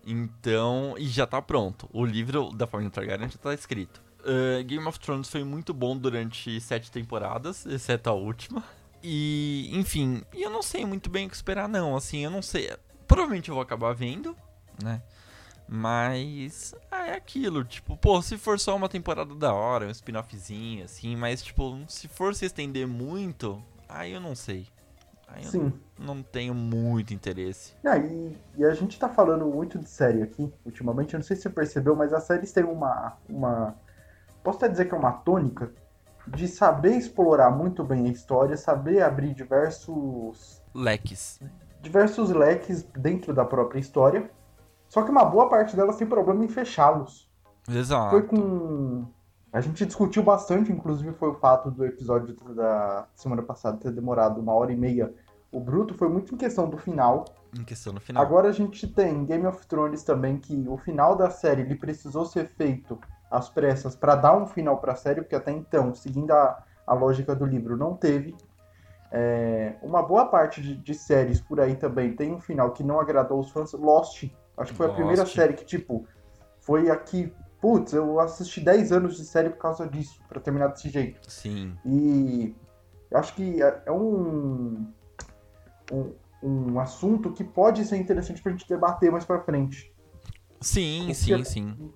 Então, 0.05 0.95
e 0.99 1.07
já 1.07 1.27
tá 1.27 1.43
pronto. 1.43 1.89
O 1.93 2.05
livro 2.05 2.51
da 2.51 2.67
família 2.67 2.91
Targaryen 2.91 3.29
já 3.29 3.39
tá 3.39 3.55
escrito. 3.55 4.01
Uh, 4.21 4.63
Game 4.65 4.87
of 4.87 4.99
Thrones 4.99 5.29
foi 5.29 5.45
muito 5.45 5.73
bom 5.73 5.97
durante 5.97 6.61
sete 6.61 6.91
temporadas, 6.91 7.65
exceto 7.67 8.11
a 8.11 8.13
última. 8.13 8.63
E, 9.03 9.71
enfim, 9.73 10.23
eu 10.35 10.51
não 10.51 10.63
sei 10.63 10.85
muito 10.85 11.09
bem 11.09 11.27
o 11.27 11.31
que 11.31 11.37
esperar, 11.37 11.69
não. 11.69 11.97
Assim, 11.97 12.25
eu 12.25 12.31
não 12.31 12.43
sei. 12.43 12.75
Provavelmente 13.07 13.49
eu 13.49 13.55
vou 13.55 13.63
acabar 13.63 13.93
vendo, 13.95 14.37
né? 14.83 15.01
Mas 15.69 16.75
ah, 16.91 17.09
é 17.09 17.15
aquilo, 17.15 17.65
tipo, 17.65 17.97
pô, 17.97 18.23
se 18.23 18.39
for 18.39 18.59
só 18.59 18.77
uma 18.77 18.89
temporada 18.89 19.35
da 19.35 19.53
hora, 19.53 19.87
um 19.87 19.91
spin-offzinho, 19.91 20.85
assim, 20.85 21.17
mas 21.17 21.43
tipo, 21.43 21.79
se 21.89 22.07
for 22.07 22.35
se 22.35 22.47
estender 22.47 22.87
muito, 22.87 23.61
aí 23.89 24.13
eu 24.13 24.21
não 24.21 24.35
sei. 24.35 24.69
Aí 25.29 25.45
Sim. 25.45 25.73
Não, 25.99 26.15
não, 26.15 26.23
tenho 26.23 26.55
muito 26.55 27.13
interesse. 27.13 27.75
Ah, 27.85 27.99
e, 27.99 28.37
e, 28.57 28.65
a 28.65 28.73
gente 28.75 28.99
tá 28.99 29.09
falando 29.09 29.45
muito 29.47 29.79
de 29.79 29.89
série 29.89 30.23
aqui, 30.23 30.53
ultimamente. 30.65 31.15
Eu 31.15 31.19
não 31.19 31.25
sei 31.25 31.37
se 31.37 31.43
você 31.43 31.51
percebeu, 31.51 31.97
mas 31.97 32.13
as 32.13 32.25
séries 32.25 32.53
têm 32.53 32.65
uma. 32.65 33.17
uma 33.29 33.75
posso 34.45 34.59
até 34.59 34.69
dizer 34.69 34.85
que 34.85 34.95
é 34.95 34.99
uma 34.99 35.13
tônica 35.13 35.73
de 36.29 36.47
saber 36.47 36.97
explorar 36.97 37.51
muito 37.51 37.83
bem 37.85 38.07
a 38.07 38.11
história, 38.11 38.57
saber 38.57 39.03
abrir 39.03 39.35
diversos. 39.35 40.63
Leques. 40.73 41.41
Diversos 41.83 42.31
leques 42.31 42.83
dentro 42.97 43.35
da 43.35 43.45
própria 43.45 43.81
história. 43.81 44.31
Só 44.89 45.03
que 45.03 45.11
uma 45.11 45.25
boa 45.25 45.49
parte 45.49 45.77
delas 45.77 45.97
tem 45.97 46.07
problema 46.07 46.45
em 46.45 46.49
fechá-los. 46.49 47.31
Exato. 47.69 48.11
Foi 48.11 48.23
com. 48.23 49.07
A 49.53 49.61
gente 49.61 49.87
discutiu 49.87 50.23
bastante, 50.23 50.71
inclusive 50.71 51.13
foi 51.13 51.31
o 51.31 51.35
fato 51.35 51.71
do 51.71 51.85
episódio 51.85 52.37
da 52.55 53.07
semana 53.15 53.43
passada 53.43 53.79
ter 53.79 53.91
demorado 53.91 54.41
uma 54.41 54.53
hora 54.53 54.73
e 54.73 54.77
meia. 54.77 55.15
O 55.51 55.61
Bruto 55.61 55.95
foi 55.95 56.09
muito 56.09 56.35
em 56.35 56.37
questão 56.37 56.69
do 56.69 56.77
final. 56.77 57.25
Em 57.59 57.65
questão 57.65 57.95
do 57.95 58.01
final. 58.01 58.23
Agora 58.23 58.49
a 58.49 58.53
gente 58.53 58.87
tem 58.87 59.25
Game 59.25 59.47
of 59.47 59.67
Thrones 59.67 60.03
também, 60.03 60.39
que 60.39 60.67
o 60.69 60.77
final 60.77 61.17
da 61.17 61.31
série 61.31 61.63
ele 61.63 61.77
precisou 61.77 62.27
ser 62.27 62.49
feito 62.49 62.99
às 63.31 63.49
pressas 63.49 63.97
para 63.97 64.15
dar 64.15 64.37
um 64.37 64.47
final 64.47 64.79
para 64.79 64.93
a 64.93 64.97
série, 64.97 65.23
porque 65.23 65.35
até 65.37 65.53
então, 65.53 65.95
seguindo 65.95 66.33
a, 66.33 66.63
a 66.87 66.95
lógica 66.95 67.35
do 67.35 67.47
livro, 67.47 67.77
não 67.77 67.95
teve. 67.97 68.37
É, 69.11 69.77
uma 69.83 70.03
boa 70.03 70.27
parte 70.27 70.61
de, 70.61 70.77
de, 70.77 70.95
séries 70.95 71.41
por 71.41 71.61
aí 71.61 71.77
também 71.77 72.15
tem 72.15 72.35
um 72.35 72.41
final 72.41 72.73
que 72.73 72.83
não 72.83 73.01
agradou 73.01 73.41
os 73.41 73.51
fãs. 73.51 73.73
Lost, 73.73 74.25
acho 74.57 74.73
que 74.73 74.77
foi 74.77 74.87
a 74.87 74.93
primeira 74.93 75.27
série 75.27 75.55
que, 75.55 75.65
tipo, 75.65 76.07
foi 76.61 76.91
aqui 76.91 77.33
putz, 77.61 77.93
eu 77.93 78.21
assisti 78.21 78.61
10 78.61 78.93
anos 78.93 79.17
de 79.17 79.25
série 79.25 79.51
por 79.51 79.59
causa 79.59 79.89
disso, 79.89 80.21
para 80.29 80.41
terminar 80.41 80.69
desse 80.69 80.89
jeito. 80.89 81.29
Sim. 81.31 81.77
E 81.85 82.55
acho 83.13 83.35
que 83.35 83.63
é, 83.63 83.83
é 83.87 83.93
um, 83.93 84.87
um, 85.93 86.13
um 86.43 86.81
assunto 86.81 87.33
que 87.33 87.43
pode 87.43 87.85
ser 87.85 87.97
interessante 87.97 88.43
pra 88.43 88.53
gente 88.53 88.69
debater 88.69 89.11
mais 89.11 89.25
pra 89.25 89.41
frente. 89.41 89.93
Sim, 90.61 91.13
sim, 91.13 91.45
sim. 91.45 91.93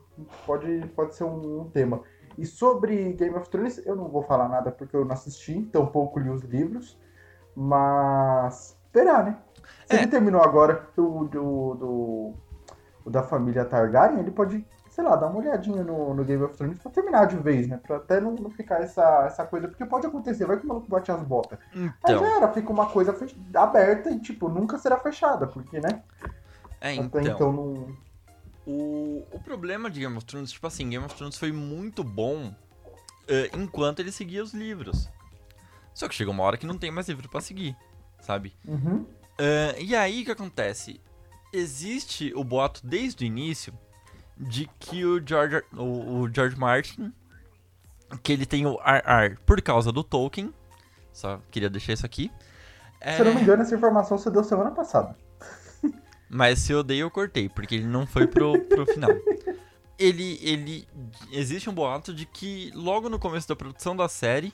Pode, 0.47 0.87
pode 0.95 1.15
ser 1.15 1.25
um, 1.25 1.61
um, 1.61 1.71
tema. 1.71 2.03
E 2.37 2.45
sobre 2.45 3.13
Game 3.13 3.37
of 3.37 3.49
Thrones, 3.49 3.85
eu 3.87 3.97
não 3.97 4.09
vou 4.09 4.23
falar 4.23 4.49
nada 4.49 4.71
porque 4.71 4.95
eu 4.95 5.05
não 5.05 5.13
assisti, 5.13 5.63
tampouco 5.73 6.19
li 6.19 6.31
os 6.31 6.43
livros. 6.43 6.99
Mas. 7.55 8.77
Esperar, 8.87 9.25
né? 9.25 9.39
Se 9.87 9.97
é. 9.97 10.07
terminou 10.07 10.43
agora 10.43 10.89
do, 10.97 11.25
do, 11.27 11.75
do, 11.75 12.35
do, 13.05 13.11
da 13.11 13.23
família 13.23 13.65
Targaryen, 13.65 14.21
ele 14.21 14.31
pode 14.31 14.65
sei 14.91 15.05
lá, 15.05 15.17
dar 15.17 15.29
uma 15.29 15.39
olhadinha 15.39 15.85
no, 15.85 16.13
no 16.13 16.25
Game 16.25 16.43
of 16.43 16.57
Thrones 16.57 16.79
pra 16.79 16.91
terminar 16.91 17.27
de 17.27 17.37
vez, 17.37 17.69
né? 17.69 17.79
Pra 17.79 17.97
até 17.97 18.21
não, 18.21 18.35
não 18.35 18.51
ficar 18.51 18.83
essa, 18.83 19.25
essa 19.25 19.47
coisa, 19.47 19.69
porque 19.69 19.87
pode 19.87 20.07
acontecer, 20.07 20.45
vai 20.45 20.59
que 20.59 20.65
o 20.65 20.69
maluco 20.69 20.89
bate 20.89 21.11
as 21.13 21.23
botas. 21.23 21.59
Então. 21.73 21.95
Aí 22.05 22.19
já 22.19 22.37
era, 22.37 22.53
fica 22.53 22.71
uma 22.71 22.87
coisa 22.87 23.17
aberta 23.55 24.11
e, 24.11 24.19
tipo, 24.19 24.49
nunca 24.49 24.79
será 24.79 24.99
fechada, 24.99 25.47
porque, 25.47 25.81
né? 25.81 26.03
É, 26.81 26.95
então. 26.95 27.21
Até 27.21 27.31
então 27.31 27.53
não. 27.53 27.97
O, 28.67 29.25
o 29.33 29.41
problema 29.41 29.91
de 29.91 30.01
Game 30.01 30.17
of 30.17 30.27
Thrones, 30.27 30.53
tipo 30.53 30.67
assim, 30.67 30.89
Game 30.91 31.05
of 31.05 31.15
Thrones 31.15 31.39
foi 31.39 31.51
muito 31.51 32.05
bom 32.05 32.49
uh, 32.49 33.57
enquanto 33.59 34.01
ele 34.01 34.13
seguia 34.13 34.43
os 34.43 34.53
livros. 34.53 35.09
Só 35.95 36.09
que 36.09 36.15
chega 36.15 36.31
uma 36.31 36.43
hora 36.43 36.57
que 36.57 36.67
não 36.67 36.77
tem 36.77 36.91
mais 36.91 37.09
livro 37.09 37.29
para 37.29 37.41
seguir, 37.41 37.77
sabe? 38.21 38.55
Uhum. 38.67 38.99
Uh, 38.99 39.81
e 39.81 39.95
aí 39.95 40.23
o 40.23 40.25
que 40.25 40.31
acontece? 40.31 41.01
Existe 41.53 42.33
o 42.35 42.45
boato 42.45 42.81
desde 42.85 43.25
o 43.25 43.27
início 43.27 43.73
de 44.37 44.69
que 44.79 45.05
o 45.05 45.25
George, 45.27 45.63
o, 45.77 46.21
o 46.21 46.33
George 46.33 46.57
Martin, 46.57 47.13
que 48.23 48.33
ele 48.33 48.47
tem 48.47 48.67
o 48.67 48.75
RR 48.75 49.37
por 49.45 49.61
causa 49.61 49.93
do 49.93 50.03
Tolkien, 50.03 50.53
só 51.13 51.41
queria 51.51 51.69
deixar 51.69 51.93
isso 51.93 52.07
aqui. 52.07 52.31
É... 53.01 53.17
Se 53.17 53.23
eu 53.23 53.27
não 53.27 53.35
me 53.35 53.43
engano, 53.43 53.63
essa 53.63 53.75
informação 53.75 54.17
você 54.17 54.31
deu 54.31 54.45
semana 54.45 54.71
passada. 54.71 55.17
Mas 56.29 56.61
se 56.61 56.73
eu 56.73 56.83
dei, 56.83 56.99
eu 57.03 57.11
cortei, 57.11 57.49
porque 57.49 57.75
ele 57.75 57.87
não 57.87 58.07
foi 58.07 58.27
pro, 58.27 58.59
pro 58.65 58.87
final. 58.87 59.11
Ele, 59.99 60.39
ele. 60.43 60.89
Existe 61.31 61.69
um 61.69 61.75
boato 61.75 62.15
de 62.15 62.25
que 62.25 62.71
logo 62.75 63.09
no 63.09 63.19
começo 63.19 63.49
da 63.49 63.57
produção 63.57 63.95
da 63.95 64.09
série, 64.09 64.53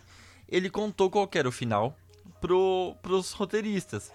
ele 0.48 0.68
contou 0.68 1.08
qual 1.08 1.28
era 1.34 1.48
o 1.48 1.52
final 1.52 1.96
pro, 2.40 2.96
pros 3.02 3.32
roteiristas. 3.32 4.12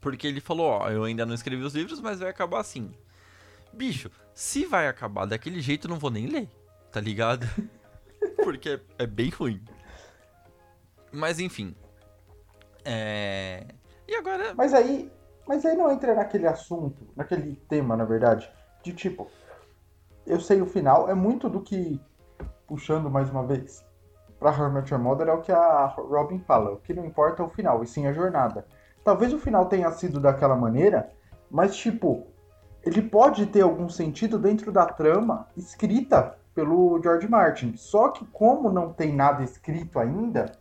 Porque 0.00 0.26
ele 0.26 0.40
falou, 0.40 0.66
ó, 0.66 0.90
eu 0.90 1.04
ainda 1.04 1.26
não 1.26 1.34
escrevi 1.34 1.62
os 1.62 1.74
livros, 1.74 2.00
mas 2.00 2.20
vai 2.20 2.30
acabar 2.30 2.60
assim. 2.60 2.92
Bicho, 3.72 4.10
se 4.34 4.64
vai 4.64 4.88
acabar 4.88 5.26
daquele 5.26 5.60
jeito, 5.60 5.86
eu 5.86 5.90
não 5.90 5.98
vou 5.98 6.10
nem 6.10 6.26
ler, 6.26 6.48
tá 6.90 7.00
ligado? 7.00 7.46
Porque 8.42 8.70
é, 8.70 8.80
é 8.98 9.06
bem 9.06 9.30
ruim. 9.30 9.62
Mas 11.12 11.38
enfim. 11.38 11.74
É. 12.84 13.66
E 14.08 14.14
agora. 14.14 14.54
Mas 14.54 14.72
aí. 14.72 15.10
Mas 15.46 15.64
aí 15.64 15.76
não 15.76 15.90
entra 15.90 16.14
naquele 16.14 16.46
assunto, 16.46 17.08
naquele 17.16 17.56
tema, 17.68 17.96
na 17.96 18.04
verdade. 18.04 18.50
De 18.82 18.92
tipo. 18.92 19.30
Eu 20.26 20.40
sei 20.40 20.60
o 20.60 20.66
final, 20.66 21.08
é 21.08 21.14
muito 21.14 21.48
do 21.48 21.60
que. 21.60 22.00
Puxando 22.66 23.10
mais 23.10 23.28
uma 23.30 23.44
vez. 23.44 23.84
Pra 24.38 24.52
Hermit 24.52 24.94
Mother 24.94 25.28
é 25.28 25.32
o 25.32 25.42
que 25.42 25.52
a 25.52 25.86
Robin 25.86 26.38
fala. 26.40 26.72
O 26.72 26.76
que 26.78 26.94
não 26.94 27.04
importa 27.04 27.42
é 27.42 27.46
o 27.46 27.50
final, 27.50 27.82
e 27.82 27.86
sim 27.86 28.06
a 28.06 28.12
jornada. 28.12 28.66
Talvez 29.04 29.32
o 29.32 29.38
final 29.38 29.66
tenha 29.66 29.90
sido 29.92 30.20
daquela 30.20 30.54
maneira, 30.54 31.10
mas 31.50 31.76
tipo, 31.76 32.26
ele 32.82 33.02
pode 33.02 33.46
ter 33.46 33.62
algum 33.62 33.88
sentido 33.88 34.38
dentro 34.38 34.70
da 34.70 34.86
trama 34.86 35.48
escrita 35.56 36.38
pelo 36.54 37.00
George 37.02 37.28
Martin. 37.28 37.74
Só 37.76 38.08
que 38.10 38.24
como 38.26 38.70
não 38.70 38.92
tem 38.92 39.14
nada 39.14 39.42
escrito 39.42 39.98
ainda, 39.98 40.52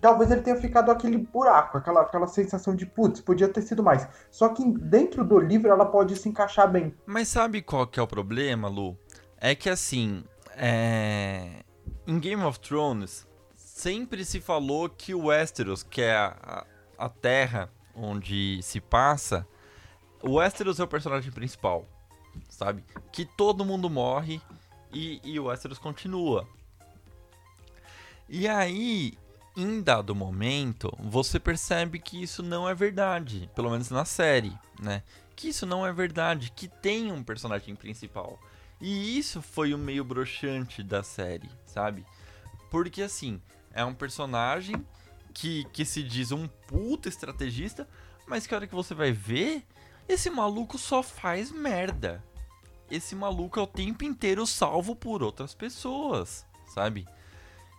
talvez 0.00 0.30
ele 0.30 0.42
tenha 0.42 0.56
ficado 0.56 0.90
aquele 0.90 1.16
buraco, 1.16 1.78
aquela, 1.78 2.02
aquela 2.02 2.26
sensação 2.26 2.74
de 2.74 2.86
putz, 2.86 3.20
podia 3.20 3.48
ter 3.48 3.62
sido 3.62 3.82
mais. 3.82 4.06
Só 4.30 4.48
que 4.50 4.62
dentro 4.78 5.24
do 5.24 5.38
livro 5.38 5.70
ela 5.70 5.86
pode 5.86 6.16
se 6.16 6.28
encaixar 6.28 6.70
bem. 6.70 6.94
Mas 7.06 7.28
sabe 7.28 7.62
qual 7.62 7.86
que 7.86 7.98
é 7.98 8.02
o 8.02 8.06
problema, 8.06 8.68
Lu? 8.68 8.98
É 9.38 9.54
que 9.54 9.68
assim, 9.68 10.24
é... 10.56 11.62
em 12.06 12.18
Game 12.18 12.42
of 12.42 12.60
Thrones 12.60 13.26
sempre 13.54 14.24
se 14.24 14.40
falou 14.40 14.88
que 14.88 15.14
o 15.14 15.26
Westeros, 15.26 15.82
que 15.82 16.00
é 16.00 16.14
a, 16.14 16.64
a 16.98 17.08
terra 17.08 17.70
onde 17.94 18.60
se 18.62 18.80
passa, 18.80 19.46
o 20.22 20.34
Westeros 20.34 20.80
é 20.80 20.84
o 20.84 20.88
personagem 20.88 21.30
principal, 21.30 21.86
sabe? 22.48 22.84
Que 23.12 23.24
todo 23.24 23.64
mundo 23.64 23.90
morre 23.90 24.40
e, 24.92 25.20
e 25.22 25.38
o 25.38 25.44
Westeros 25.44 25.78
continua. 25.78 26.48
E 28.28 28.48
aí, 28.48 29.14
em 29.56 29.82
dado 29.82 30.14
momento, 30.14 30.90
você 30.98 31.38
percebe 31.38 31.98
que 31.98 32.22
isso 32.22 32.42
não 32.42 32.68
é 32.68 32.74
verdade, 32.74 33.50
pelo 33.54 33.70
menos 33.70 33.90
na 33.90 34.04
série, 34.04 34.52
né? 34.80 35.02
Que 35.36 35.48
isso 35.48 35.66
não 35.66 35.86
é 35.86 35.92
verdade, 35.92 36.50
que 36.50 36.68
tem 36.68 37.12
um 37.12 37.22
personagem 37.22 37.76
principal. 37.76 38.38
E 38.80 39.18
isso 39.18 39.42
foi 39.42 39.74
o 39.74 39.78
meio 39.78 40.04
broxante 40.04 40.82
da 40.82 41.02
série, 41.02 41.50
sabe? 41.66 42.04
Porque 42.70 43.02
assim, 43.02 43.40
é 43.72 43.84
um 43.84 43.94
personagem 43.94 44.84
que, 45.34 45.64
que 45.72 45.84
se 45.84 46.02
diz 46.02 46.32
um 46.32 46.46
puta 46.66 47.08
estrategista, 47.08 47.86
mas 48.26 48.46
que 48.46 48.54
a 48.54 48.56
hora 48.56 48.66
que 48.66 48.74
você 48.74 48.94
vai 48.94 49.12
ver, 49.12 49.66
esse 50.08 50.30
maluco 50.30 50.78
só 50.78 51.02
faz 51.02 51.50
merda. 51.50 52.22
Esse 52.90 53.14
maluco 53.14 53.58
é 53.58 53.62
o 53.62 53.66
tempo 53.66 54.04
inteiro 54.04 54.46
salvo 54.46 54.94
por 54.94 55.22
outras 55.22 55.54
pessoas, 55.54 56.46
sabe? 56.66 57.06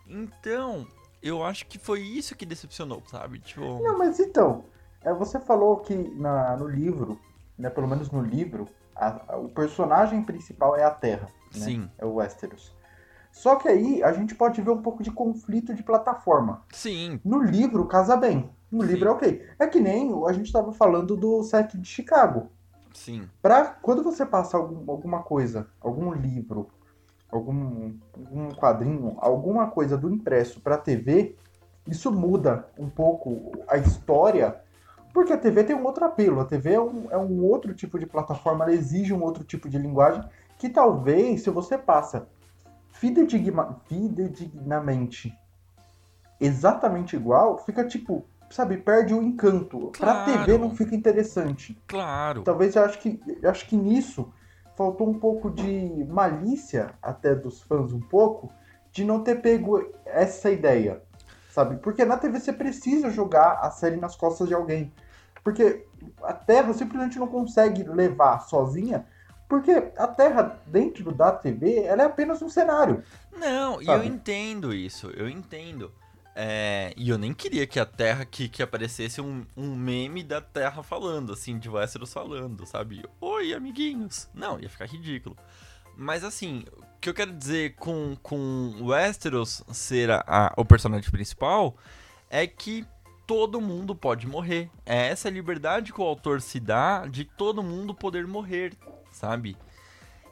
Então, 0.06 0.86
eu 1.24 1.44
acho 1.44 1.66
que 1.66 1.80
foi 1.80 2.02
isso 2.02 2.36
que 2.36 2.46
decepcionou, 2.46 3.02
sabe? 3.08 3.40
Tipo... 3.40 3.82
Não, 3.82 3.98
mas 3.98 4.20
então, 4.20 4.66
é, 5.02 5.14
você 5.14 5.40
falou 5.40 5.78
que 5.78 5.96
na, 5.96 6.58
no 6.58 6.68
livro, 6.68 7.20
né, 7.58 7.70
pelo 7.70 7.88
menos 7.88 8.12
no 8.12 8.22
livro, 8.22 8.68
A, 8.96 9.34
a, 9.34 9.38
o 9.38 9.50
personagem 9.50 10.24
principal 10.24 10.76
é 10.76 10.84
a 10.84 10.92
Terra. 10.92 11.28
Né? 11.54 11.60
Sim. 11.66 11.92
É 11.98 12.06
o 12.06 12.16
Westeros. 12.16 12.74
Só 13.36 13.58
que 13.58 13.68
aí 13.68 14.02
a 14.02 14.14
gente 14.14 14.34
pode 14.34 14.62
ver 14.62 14.70
um 14.70 14.82
pouco 14.82 15.04
de 15.04 15.12
conflito 15.12 15.74
de 15.76 15.84
plataforma. 15.84 16.64
Sim. 16.72 17.20
No 17.24 17.44
livro, 17.44 17.86
casa 17.86 18.16
bem. 18.16 18.50
No 18.72 18.82
Sim. 18.82 18.88
livro 18.88 19.10
é 19.10 19.12
ok. 19.12 19.46
É 19.60 19.68
que 19.68 19.78
nem 19.78 20.10
a 20.26 20.32
gente 20.32 20.46
estava 20.46 20.72
falando 20.72 21.18
do 21.18 21.44
set 21.44 21.78
de 21.78 21.86
Chicago. 21.86 22.50
Sim. 22.94 23.28
Pra, 23.42 23.66
quando 23.66 24.02
você 24.02 24.26
passa 24.26 24.56
algum, 24.56 24.90
alguma 24.90 25.22
coisa, 25.22 25.68
algum 25.82 26.14
livro, 26.14 26.70
algum, 27.30 27.96
algum 28.16 28.52
quadrinho, 28.52 29.18
alguma 29.18 29.68
coisa 29.68 29.98
do 29.98 30.10
impresso 30.10 30.62
para 30.62 30.78
TV, 30.78 31.36
isso 31.86 32.10
muda 32.14 32.70
um 32.80 32.90
pouco 32.90 33.52
a 33.68 33.78
história, 33.78 34.62
porque 35.14 35.34
a 35.34 35.38
TV 35.38 35.66
tem 35.66 35.76
um 35.76 35.84
outro 35.84 36.06
apelo. 36.06 36.40
A 36.40 36.46
TV 36.46 36.72
é 36.72 36.82
um, 36.82 37.12
é 37.12 37.18
um 37.18 37.44
outro 37.44 37.74
tipo 37.74 38.00
de 38.00 38.06
plataforma, 38.06 38.64
ela 38.64 38.74
exige 38.74 39.14
um 39.14 39.22
outro 39.22 39.44
tipo 39.44 39.68
de 39.68 39.78
linguagem, 39.78 40.24
que 40.58 40.70
talvez, 40.70 41.42
se 41.42 41.50
você 41.50 41.78
passa 41.78 42.30
fidedigma, 42.96 43.82
fidedignamente 43.88 45.38
exatamente 46.40 47.16
igual, 47.16 47.58
fica 47.66 47.86
tipo, 47.86 48.26
sabe, 48.50 48.78
perde 48.78 49.14
o 49.14 49.22
encanto. 49.22 49.92
Pra 49.98 50.26
Claro. 50.26 50.46
TV 50.46 50.58
não 50.58 50.76
fica 50.76 50.96
interessante. 50.96 51.78
Claro. 51.88 52.44
Talvez 52.44 52.76
eu 52.76 52.84
acho 52.84 53.00
que 53.00 53.20
eu 53.42 53.50
acho 53.50 53.68
que 53.68 53.76
nisso 53.76 54.32
faltou 54.76 55.10
um 55.10 55.18
pouco 55.18 55.50
de 55.50 56.06
malícia 56.10 56.94
até 57.02 57.34
dos 57.34 57.62
fãs 57.62 57.94
um 57.94 58.02
pouco 58.02 58.52
de 58.92 59.06
não 59.06 59.24
ter 59.24 59.42
pego 59.42 59.90
essa 60.06 60.52
ideia, 60.52 61.02
sabe? 61.50 61.78
Porque 61.78 62.04
na 62.04 62.18
TV 62.18 62.40
você 62.40 62.52
precisa 62.52 63.10
jogar 63.10 63.60
a 63.62 63.72
série 63.72 63.98
nas 63.98 64.16
costas 64.16 64.48
de 64.48 64.54
alguém, 64.54 64.94
porque 65.44 65.86
a 66.24 66.34
Terra 66.34 66.74
simplesmente 66.74 67.20
não 67.20 67.28
consegue 67.28 67.84
levar 67.84 68.40
sozinha, 68.40 69.06
porque 69.48 69.72
a 69.98 70.08
Terra 70.08 70.60
dentro 70.66 71.12
da 71.12 71.32
TV 71.32 71.84
ela 71.84 72.04
é 72.04 72.06
apenas 72.06 72.42
um 72.42 72.50
cenário. 72.50 73.04
Não, 73.38 73.82
e 73.82 73.88
eu 73.88 74.04
entendo 74.04 74.74
isso, 74.74 75.10
eu 75.12 75.30
entendo. 75.30 75.92
É, 76.38 76.94
e 76.98 77.10
eu 77.10 77.18
nem 77.18 77.34
queria 77.34 77.66
que 77.66 77.80
a 77.80 77.86
Terra, 77.86 78.26
que, 78.26 78.50
que 78.50 78.62
aparecesse 78.62 79.22
um, 79.22 79.46
um 79.56 79.74
meme 79.74 80.22
da 80.22 80.42
Terra 80.42 80.84
falando, 80.84 81.32
assim, 81.32 81.58
de 81.58 81.70
Westeros 81.70 82.12
falando, 82.12 82.66
sabe? 82.66 83.06
Oi, 83.22 83.54
amiguinhos. 83.54 84.28
Não, 84.34 84.60
ia 84.60 84.68
ficar 84.70 84.86
ridículo. 84.86 85.38
Mas 85.98 86.26
assim, 86.26 86.66
o 86.78 87.00
que 87.00 87.10
eu 87.10 87.14
quero 87.14 87.32
dizer 87.32 87.76
com, 87.76 88.18
com 88.22 88.76
Westeros 88.82 89.64
ser 89.72 90.12
a, 90.12 90.24
a- 90.28 90.54
o 90.58 90.66
personagem 90.66 91.10
principal 91.10 91.78
é 92.30 92.46
que 92.46 92.86
todo 93.26 93.62
mundo 93.62 93.96
pode 93.96 94.28
morrer. 94.28 94.70
É 94.86 95.08
essa 95.08 95.30
liberdade 95.30 95.94
que 95.94 96.02
o 96.02 96.04
autor 96.04 96.42
se 96.42 96.60
dá 96.60 97.06
de 97.08 97.24
todo 97.24 97.64
mundo 97.64 97.96
poder 97.96 98.28
morrer, 98.28 98.74
sabe? 99.16 99.58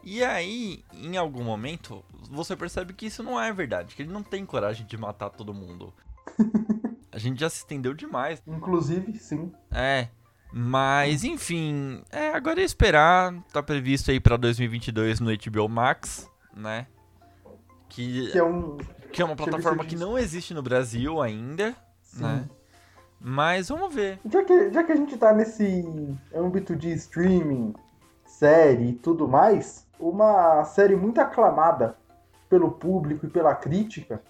E 0.04 0.24
aí, 0.24 0.84
em 0.94 1.16
algum 1.16 1.44
momento, 1.44 2.04
você 2.30 2.56
percebe 2.56 2.94
que 2.94 3.06
isso 3.06 3.24
não 3.24 3.40
é 3.40 3.52
verdade, 3.54 3.96
que 3.96 4.02
ele 4.02 4.12
não 4.12 4.22
tem 4.22 4.46
coragem 4.46 4.86
de 4.86 4.98
matar 4.98 5.30
todo 5.30 5.54
mundo. 5.54 5.94
A 7.12 7.18
gente 7.18 7.40
já 7.40 7.50
se 7.50 7.58
estendeu 7.58 7.94
demais. 7.94 8.42
Inclusive, 8.46 9.18
sim, 9.20 9.52
É. 9.72 10.08
Mas, 10.52 11.24
enfim, 11.24 12.04
é, 12.12 12.30
agora 12.30 12.62
é 12.62 12.64
esperar. 12.64 13.34
Tá 13.52 13.64
previsto 13.64 14.12
aí 14.12 14.20
pra 14.20 14.38
2022 14.38 15.20
no 15.20 15.32
HBO 15.32 15.68
Max, 15.68 16.30
né? 16.56 16.86
Que, 17.90 18.32
que 18.32 18.38
é 18.38 18.44
um 18.44 18.78
que 19.12 19.22
é 19.22 19.26
uma 19.26 19.36
plataforma 19.36 19.86
que 19.86 19.96
não 19.96 20.18
existe 20.18 20.54
no 20.54 20.64
Brasil 20.64 21.22
ainda, 21.22 21.76
sim. 22.02 22.24
né? 22.24 22.50
Mas 23.20 23.70
vamos 23.70 23.94
ver. 23.94 24.20
Já 24.30 24.44
que, 24.44 24.72
já 24.72 24.84
que 24.84 24.92
a 24.92 24.96
gente 24.96 25.16
tá 25.18 25.32
nesse 25.34 25.86
âmbito 26.36 26.76
de 26.76 26.92
streaming, 26.94 27.74
série 28.48 28.90
e 28.90 28.94
tudo 28.94 29.26
mais, 29.26 29.88
uma 29.98 30.66
série 30.66 30.98
muito 30.98 31.22
aclamada 31.22 31.96
pelo 32.50 32.72
público 32.72 33.26
e 33.26 33.30
pela 33.30 33.56
crítica, 33.56 34.22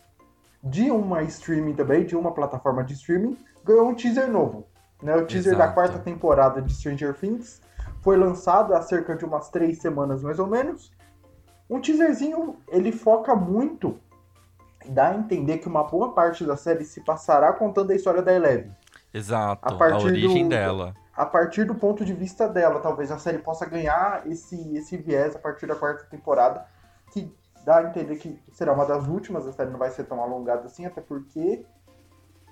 de 0.64 0.92
uma 0.92 1.24
streaming 1.24 1.74
também, 1.74 2.06
de 2.06 2.16
uma 2.16 2.32
plataforma 2.32 2.84
de 2.84 2.94
streaming, 2.94 3.36
ganhou 3.66 3.90
um 3.90 3.96
teaser 3.96 4.30
novo. 4.32 4.68
Né? 5.02 5.16
O 5.16 5.26
teaser 5.26 5.58
da 5.58 5.64
Exato. 5.64 5.74
quarta 5.74 5.98
temporada 5.98 6.62
de 6.62 6.72
Stranger 6.76 7.16
Things 7.16 7.60
foi 8.02 8.16
lançado 8.16 8.76
há 8.76 8.84
cerca 8.84 9.16
de 9.16 9.26
umas 9.26 9.50
três 9.50 9.80
semanas 9.82 10.22
mais 10.22 10.38
ou 10.38 10.46
menos. 10.46 10.92
Um 11.68 11.82
teaserzinho, 11.82 12.58
ele 12.68 12.92
foca 12.92 13.36
muito, 13.36 13.98
dá 14.90 15.08
a 15.10 15.16
entender 15.16 15.58
que 15.58 15.68
uma 15.68 15.84
boa 15.84 16.12
parte 16.14 16.46
da 16.46 16.56
série 16.56 16.86
se 16.86 17.02
passará 17.02 17.52
contando 17.52 17.90
a 17.90 17.96
história 17.96 18.22
da 18.22 18.32
Eleven 18.32 18.72
Exato, 19.12 19.68
A 19.68 19.74
a, 19.74 19.76
partir 19.76 20.06
origem 20.06 20.44
do- 20.44 20.50
dela. 20.50 20.94
A 21.16 21.26
partir 21.26 21.66
do 21.66 21.76
ponto 21.76 22.04
de 22.04 22.14
vista 22.14 22.48
dela. 22.48 22.80
Talvez 22.80 23.12
a 23.12 23.20
série 23.20 23.38
possa 23.38 23.66
ganhar 23.66 24.26
esse, 24.28 24.76
esse 24.76 24.98
viés 24.98 25.36
a 25.36 25.40
partir 25.40 25.68
da 25.68 25.76
quarta 25.76 26.06
temporada, 26.06 26.66
que 27.12 27.34
dá 27.64 27.78
a 27.78 27.84
entender 27.84 28.16
que 28.18 28.42
será 28.52 28.74
uma 28.74 28.86
das 28.86 29.08
últimas. 29.08 29.48
A 29.48 29.54
série 29.54 29.70
não 29.70 29.80
vai 29.80 29.92
ser 29.92 30.06
tão 30.06 30.22
alongada 30.22 30.66
assim, 30.66 30.86
até 30.86 31.02
porque 31.02 31.66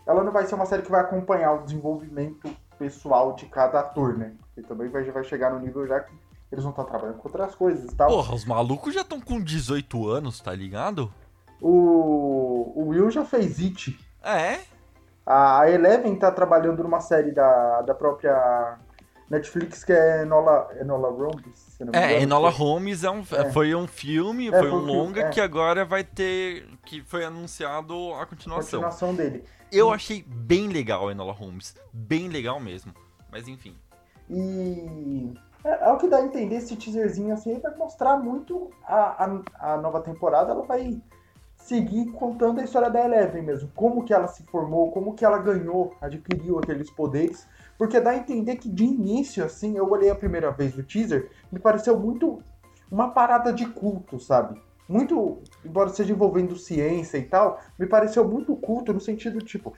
ela 0.05 0.23
não 0.23 0.31
vai 0.31 0.45
ser 0.45 0.55
uma 0.55 0.65
série 0.65 0.83
que 0.83 0.91
vai 0.91 1.01
acompanhar 1.01 1.53
o 1.53 1.63
desenvolvimento 1.63 2.49
pessoal 2.77 3.33
de 3.33 3.45
cada 3.45 3.79
ator, 3.79 4.17
né? 4.17 4.33
Porque 4.41 4.67
também 4.67 4.89
vai, 4.89 5.03
vai 5.11 5.23
chegar 5.23 5.51
no 5.51 5.59
nível 5.59 5.85
já 5.85 5.99
que 5.99 6.13
eles 6.51 6.63
vão 6.63 6.71
estar 6.71 6.83
trabalhando 6.83 7.17
com 7.17 7.27
outras 7.27 7.55
coisas 7.55 7.91
e 7.91 7.95
tal. 7.95 8.09
Porra, 8.09 8.35
os 8.35 8.45
malucos 8.45 8.93
já 8.93 9.01
estão 9.01 9.21
com 9.21 9.39
18 9.39 10.07
anos, 10.09 10.39
tá 10.41 10.53
ligado? 10.53 11.11
O, 11.61 12.73
o 12.75 12.87
Will 12.89 13.09
já 13.09 13.23
fez 13.23 13.59
It. 13.59 13.97
É, 14.23 14.59
A 15.25 15.69
Eleven 15.69 16.15
tá 16.15 16.31
trabalhando 16.31 16.83
numa 16.83 16.99
série 16.99 17.31
da, 17.31 17.81
da 17.83 17.93
própria 17.93 18.77
Netflix 19.29 19.83
que 19.83 19.93
é 19.93 20.23
Enola, 20.23 20.67
Enola 20.79 21.09
Holmes, 21.09 21.79
É, 21.93 22.21
Enola 22.21 22.49
Holmes 22.49 23.03
é 23.03 23.09
um, 23.11 23.21
É. 23.31 23.51
foi 23.51 23.73
um 23.73 23.87
filme, 23.87 24.49
É, 24.49 24.51
foi 24.51 24.69
um 24.69 24.75
um 24.75 24.79
filme, 24.79 24.93
longa 24.93 25.21
é. 25.21 25.29
que 25.29 25.39
agora 25.39 25.85
vai 25.85 26.03
ter. 26.03 26.67
que 26.85 27.01
foi 27.03 27.23
anunciado 27.23 28.13
a 28.15 28.25
continuação. 28.25 28.81
continuação 28.81 29.15
dele. 29.15 29.43
Eu 29.71 29.91
achei 29.91 30.21
bem 30.27 30.67
legal 30.67 31.07
a 31.07 31.11
Enola 31.11 31.31
Holmes. 31.31 31.75
Bem 31.93 32.27
legal 32.27 32.59
mesmo. 32.59 32.93
Mas 33.31 33.47
enfim. 33.47 33.75
E 34.29 35.33
é, 35.63 35.87
é 35.89 35.91
o 35.93 35.97
que 35.97 36.07
dá 36.09 36.17
a 36.17 36.25
entender 36.25 36.55
esse 36.55 36.75
teaserzinho 36.75 37.33
assim, 37.33 37.59
vai 37.59 37.73
mostrar 37.75 38.17
muito 38.17 38.69
a, 38.85 39.25
a, 39.59 39.73
a 39.73 39.77
nova 39.77 40.01
temporada, 40.01 40.51
ela 40.51 40.63
vai 40.63 41.01
seguir 41.63 42.11
contando 42.11 42.59
a 42.59 42.63
história 42.63 42.89
da 42.89 43.03
Eleven 43.03 43.43
mesmo, 43.43 43.71
como 43.75 44.03
que 44.03 44.13
ela 44.13 44.27
se 44.27 44.43
formou, 44.43 44.91
como 44.91 45.13
que 45.13 45.23
ela 45.23 45.37
ganhou, 45.37 45.93
adquiriu 46.01 46.59
aqueles 46.59 46.89
poderes, 46.89 47.47
porque 47.77 47.99
dá 47.99 48.11
a 48.11 48.17
entender 48.17 48.57
que 48.57 48.69
de 48.69 48.83
início, 48.83 49.45
assim, 49.45 49.77
eu 49.77 49.89
olhei 49.89 50.09
a 50.09 50.15
primeira 50.15 50.51
vez 50.51 50.77
o 50.77 50.83
teaser, 50.83 51.29
me 51.51 51.59
pareceu 51.59 51.97
muito 51.99 52.41
uma 52.91 53.11
parada 53.11 53.53
de 53.53 53.65
culto, 53.65 54.19
sabe? 54.19 54.61
Muito, 54.87 55.39
embora 55.63 55.89
seja 55.89 56.11
envolvendo 56.11 56.57
ciência 56.57 57.17
e 57.17 57.23
tal, 57.23 57.59
me 57.79 57.87
pareceu 57.87 58.27
muito 58.27 58.55
culto 58.55 58.91
no 58.91 58.99
sentido, 58.99 59.39
tipo, 59.39 59.73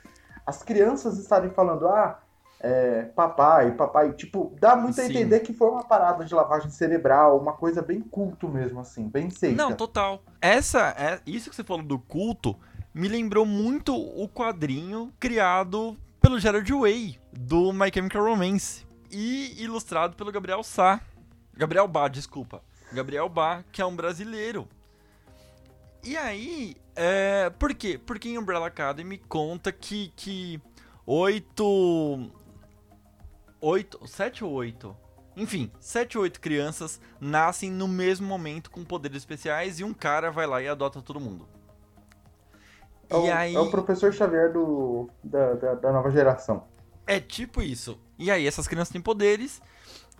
as 0.46 0.63
crianças 0.63 1.19
estarem 1.19 1.52
falando, 1.52 1.88
ah, 1.88 2.23
é, 2.63 3.04
papai, 3.13 3.71
papai, 3.76 4.13
tipo, 4.13 4.56
dá 4.58 4.73
muito 4.73 4.99
a 4.99 5.04
Sim. 5.04 5.10
entender 5.10 5.41
que 5.41 5.52
foi 5.52 5.69
uma 5.69 5.84
parada 5.84 6.23
de 6.23 6.34
lavagem 6.34 6.69
cerebral, 6.71 7.38
uma 7.38 7.52
coisa 7.52 7.82
bem 7.82 7.99
culto 7.99 8.47
mesmo, 8.47 8.80
assim, 8.80 9.10
bem 9.10 9.30
seita. 9.30 9.62
Não, 9.62 9.73
total. 9.73 10.23
Essa 10.41 10.95
é 10.97 11.19
isso 11.28 11.49
que 11.49 11.56
você 11.58 11.63
falou 11.63 11.84
do 11.84 11.99
culto 11.99 12.58
me 12.93 13.10
lembrou 13.10 13.45
muito 13.45 13.93
o 13.95 14.30
quadrinho 14.30 15.12
criado 15.19 15.97
pelo 16.21 16.39
Gerard 16.39 16.71
Way 16.71 17.19
do 17.34 17.73
My 17.73 17.91
Chemical 17.93 18.23
Romance 18.23 18.86
e 19.12 19.62
ilustrado 19.62 20.15
pelo 20.15 20.32
Gabriel 20.32 20.63
Sá. 20.63 21.02
Gabriel 21.54 21.88
Bá, 21.88 22.08
desculpa. 22.08 22.62
Gabriel 22.93 23.28
Bá, 23.28 23.63
que 23.71 23.82
é 23.82 23.86
um 23.86 23.95
brasileiro. 23.95 24.67
E 26.04 26.15
aí, 26.15 26.76
é, 26.95 27.49
por 27.49 27.73
quê? 27.73 27.99
Porque 28.04 28.30
em 28.30 28.38
Umbrella 28.38 28.67
Academy 28.67 29.17
conta 29.17 29.71
que 29.71 30.13
que 30.15 30.62
oito 31.06 32.30
oito, 33.63 34.06
sete 34.08 34.43
ou 34.43 34.52
oito 34.52 34.95
enfim, 35.36 35.71
7 35.80 36.17
ou 36.17 36.23
8 36.23 36.39
crianças 36.39 37.02
nascem 37.19 37.71
no 37.71 37.88
mesmo 37.88 38.28
momento 38.28 38.69
com 38.69 38.84
poderes 38.84 39.17
especiais 39.17 39.80
e 39.80 39.84
um 39.84 39.93
cara 39.93 40.32
vai 40.32 40.45
lá 40.45 40.62
e 40.62 40.67
adota 40.67 41.02
todo 41.02 41.19
mundo. 41.19 41.47
É 43.10 43.15
o, 43.15 43.26
e 43.26 43.32
aí. 43.32 43.56
é 43.56 43.60
o 43.60 43.69
professor 43.69 44.13
Xavier 44.13 44.54
do, 44.54 45.10
da, 45.23 45.54
da, 45.54 45.73
da 45.76 45.91
nova 45.91 46.12
geração. 46.12 46.65
É 47.06 47.19
tipo 47.19 47.62
isso. 47.62 47.99
E 48.17 48.30
aí 48.30 48.45
essas 48.47 48.67
crianças 48.67 48.91
têm 48.91 49.02
poderes 49.02 49.62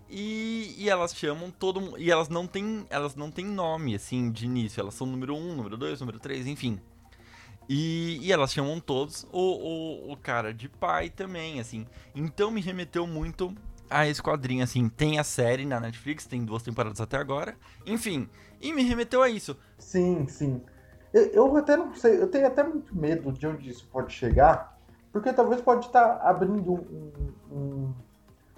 e, 0.10 0.76
e 0.78 0.90
elas 0.90 1.16
chamam 1.16 1.52
todo 1.52 1.80
mundo. 1.80 1.98
E 2.00 2.12
elas 2.12 2.28
não 2.28 2.46
têm. 2.46 2.86
Elas 2.90 3.16
não 3.16 3.32
têm 3.32 3.46
nome, 3.46 3.96
assim, 3.96 4.32
de 4.32 4.46
início. 4.46 4.82
Elas 4.82 4.96
são 4.96 5.08
número 5.08 5.36
1, 5.36 5.56
número 5.56 5.78
2, 5.78 6.00
número 6.02 6.20
3, 6.20 6.48
enfim. 6.48 6.82
E, 7.68 8.20
e 8.22 8.32
elas 8.32 8.52
chamam 8.54 8.80
todos 8.80 9.28
o, 9.32 9.40
o, 9.40 10.12
o 10.14 10.18
cara 10.18 10.54
de 10.54 10.68
pai 10.68 11.10
também, 11.10 11.60
assim. 11.60 11.86
Então 12.14 12.52
me 12.52 12.62
remeteu 12.62 13.08
muito 13.08 13.54
a 13.90 14.08
esse 14.08 14.22
quadrinho, 14.22 14.64
assim. 14.64 14.90
Tem 14.90 15.20
a 15.20 15.24
série 15.24 15.66
na 15.66 15.80
Netflix, 15.80 16.26
tem 16.26 16.44
duas 16.44 16.64
temporadas 16.64 17.00
até 17.00 17.18
agora. 17.18 17.56
Enfim, 17.86 18.28
e 18.62 18.74
me 18.74 18.84
remeteu 18.84 19.22
a 19.22 19.30
isso. 19.30 19.58
Sim, 19.78 20.28
sim. 20.28 20.62
Eu, 21.14 21.26
eu 21.28 21.58
até 21.58 21.78
não 21.78 21.94
sei, 21.94 22.22
eu 22.22 22.28
tenho 22.28 22.48
até 22.48 22.64
muito 22.64 22.98
medo 22.98 23.32
de 23.32 23.46
onde 23.46 23.70
isso 23.70 23.88
pode 23.92 24.12
chegar, 24.12 24.78
porque 25.12 25.32
talvez 25.32 25.62
pode 25.62 25.86
estar 25.86 26.18
abrindo 26.24 26.74
um, 26.74 27.12
um, 27.52 27.94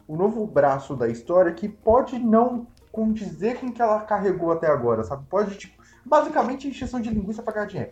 um 0.08 0.16
novo 0.16 0.48
braço 0.48 0.96
da 0.96 1.10
história 1.10 1.52
que 1.52 1.68
pode 1.68 2.18
não 2.18 2.66
condizer 2.94 3.60
com 3.60 3.68
o 3.68 3.74
que 3.74 3.82
ela 3.82 4.00
carregou 4.02 4.54
até 4.54 4.68
agora, 4.68 5.04
sabe? 5.04 5.26
Pode, 5.30 5.58
tipo, 5.58 5.84
basicamente 6.06 6.66
encheção 6.66 7.02
de 7.02 7.10
linguiça 7.10 7.44
pra 7.44 7.54
ganhar 7.54 7.66
dinheiro. 7.66 7.92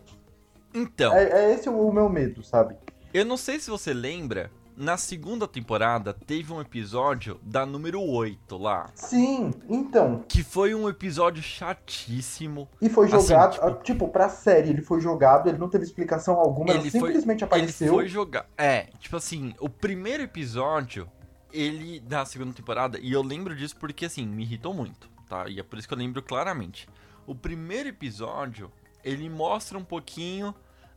Então, 0.73 1.13
É, 1.13 1.23
é 1.45 1.53
esse 1.53 1.69
o 1.69 1.91
meu 1.91 2.09
medo, 2.09 2.43
sabe? 2.43 2.75
eu 3.13 3.23
não 3.25 3.37
sei 3.37 3.59
se 3.59 3.69
você 3.69 3.93
lembra, 3.93 4.49
na 4.75 4.97
segunda 4.97 5.47
temporada 5.47 6.13
teve 6.13 6.51
um 6.51 6.59
episódio 6.59 7.39
da 7.43 7.63
número 7.65 8.01
8 8.01 8.57
lá. 8.57 8.89
Sim, 8.95 9.51
então. 9.69 10.23
Que 10.27 10.41
foi 10.43 10.73
um 10.73 10.89
episódio 10.89 11.43
chatíssimo. 11.43 12.67
E 12.81 12.89
foi 12.89 13.05
Assim, 13.05 13.27
jogado, 13.27 13.53
tipo- 13.53 13.65
ah, 13.67 13.73
tipo, 13.83 14.07
pra 14.07 14.29
série, 14.29 14.69
ele 14.71 14.81
foi 14.81 14.99
jogado, 14.99 15.47
ele 15.47 15.57
não 15.59 15.69
teve 15.69 15.83
explicação 15.83 16.35
alguma, 16.39 16.71
Ele 16.71 16.89
foi- 16.89 16.99
simplesmente 17.01 17.43
apareceu. 17.43 17.87
Ele 17.87 17.95
foi 17.95 18.07
jogar. 18.07 18.47
É, 18.57 18.87
tipo 18.99 19.15
assim, 19.15 19.53
o 19.59 19.69
primeiro 19.69 20.23
episódio, 20.23 21.07
ele 21.51 21.99
da 21.99 22.25
segunda 22.25 22.51
temporada, 22.53 22.97
e 22.99 23.11
eu 23.11 23.21
lembro 23.21 23.55
disso 23.55 23.75
porque 23.77 24.05
assim, 24.05 24.25
me 24.25 24.41
irritou 24.41 24.73
muito, 24.73 25.07
tá? 25.29 25.47
E 25.47 25.59
é 25.59 25.63
por 25.63 25.77
isso 25.77 25.87
que 25.87 25.93
eu 25.93 25.97
lembro 25.99 26.21
claramente. 26.23 26.87
O 27.27 27.35
primeiro 27.35 27.89
episódio, 27.89 28.71
ele 29.03 29.29
mostra 29.29 29.77
um 29.77 29.83
pouquinho 29.83 30.53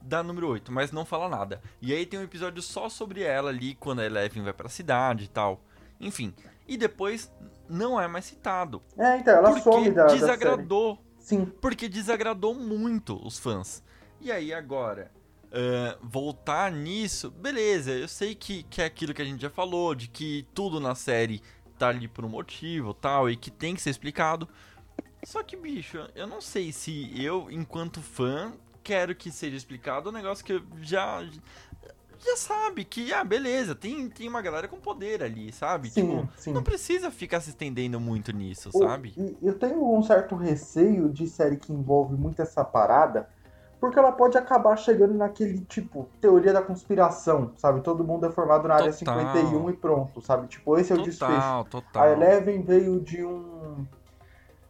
da 0.06 0.22
número 0.22 0.48
8, 0.48 0.72
mas 0.72 0.92
não 0.92 1.04
fala 1.04 1.28
nada. 1.28 1.60
E 1.80 1.92
aí 1.92 2.06
tem 2.06 2.18
um 2.18 2.22
episódio 2.22 2.62
só 2.62 2.88
sobre 2.88 3.22
ela 3.22 3.50
ali, 3.50 3.74
quando 3.74 4.00
a 4.00 4.06
Eleven 4.06 4.42
vai 4.42 4.52
pra 4.52 4.68
cidade 4.68 5.24
e 5.24 5.28
tal. 5.28 5.60
Enfim. 6.00 6.34
E 6.66 6.76
depois 6.76 7.32
não 7.68 8.00
é 8.00 8.06
mais 8.06 8.24
citado. 8.24 8.82
É, 8.96 9.18
então, 9.18 9.34
ela 9.34 9.50
porque 9.50 9.62
some 9.62 9.90
da, 9.90 10.06
da 10.06 10.14
desagradou 10.14 10.98
Sim, 11.18 11.46
porque 11.60 11.88
desagradou 11.88 12.54
muito 12.54 13.20
os 13.26 13.38
fãs. 13.38 13.82
E 14.20 14.30
aí 14.30 14.54
agora, 14.54 15.10
ah, 15.52 15.98
voltar 16.02 16.70
nisso, 16.70 17.30
beleza, 17.30 17.90
eu 17.90 18.08
sei 18.08 18.34
que, 18.34 18.62
que 18.64 18.82
é 18.82 18.84
aquilo 18.84 19.14
que 19.14 19.22
a 19.22 19.24
gente 19.24 19.40
já 19.40 19.50
falou, 19.50 19.94
de 19.94 20.08
que 20.08 20.46
tudo 20.54 20.78
na 20.78 20.94
série 20.94 21.42
tá 21.78 21.88
ali 21.88 22.08
por 22.08 22.24
um 22.24 22.28
motivo 22.28 22.94
tal, 22.94 23.30
e 23.30 23.36
que 23.36 23.50
tem 23.50 23.74
que 23.74 23.80
ser 23.80 23.90
explicado. 23.90 24.48
Só 25.24 25.42
que, 25.42 25.56
bicho, 25.56 25.98
eu 26.14 26.26
não 26.26 26.40
sei 26.40 26.72
se 26.72 27.10
eu, 27.20 27.50
enquanto 27.50 28.00
fã, 28.00 28.52
quero 28.86 29.16
que 29.16 29.32
seja 29.32 29.56
explicado 29.56 30.10
um 30.10 30.12
negócio 30.12 30.44
que 30.44 30.52
eu 30.52 30.62
já. 30.80 31.20
Já 32.18 32.36
sabe 32.36 32.84
que, 32.84 33.12
ah, 33.12 33.22
beleza, 33.22 33.74
tem, 33.74 34.08
tem 34.08 34.26
uma 34.28 34.40
galera 34.40 34.66
com 34.66 34.78
poder 34.78 35.22
ali, 35.22 35.52
sabe? 35.52 35.90
sim, 35.90 36.00
tipo, 36.06 36.28
sim. 36.38 36.52
não 36.52 36.62
precisa 36.62 37.10
ficar 37.10 37.40
se 37.40 37.50
estendendo 37.50 38.00
muito 38.00 38.32
nisso, 38.32 38.70
O- 38.72 38.78
sabe? 38.78 39.12
eu 39.42 39.58
tenho 39.58 39.84
um 39.94 40.02
certo 40.02 40.34
receio 40.34 41.10
de 41.10 41.26
série 41.28 41.56
que 41.56 41.72
envolve 41.72 42.14
muito 42.16 42.40
essa 42.40 42.64
parada, 42.64 43.28
porque 43.78 43.98
ela 43.98 44.10
pode 44.12 44.38
acabar 44.38 44.76
chegando 44.76 45.12
naquele 45.14 45.60
tipo, 45.66 46.08
teoria 46.20 46.52
da 46.54 46.62
conspiração, 46.62 47.52
sabe? 47.58 47.82
Todo 47.82 48.02
mundo 48.02 48.24
é 48.26 48.30
formado 48.30 48.66
na 48.66 48.76
área 48.76 48.92
Total. 48.92 49.18
51 49.20 49.70
e 49.70 49.72
pronto, 49.74 50.22
sabe? 50.22 50.46
Tipo, 50.48 50.78
esse 50.78 50.92
é 50.92 50.96
o 50.96 51.02
desfecho. 51.02 51.64
Total, 51.70 52.02
A. 52.02 52.08
Eleven 52.12 52.62
veio 52.62 52.98
de 52.98 53.22
um. 53.22 53.86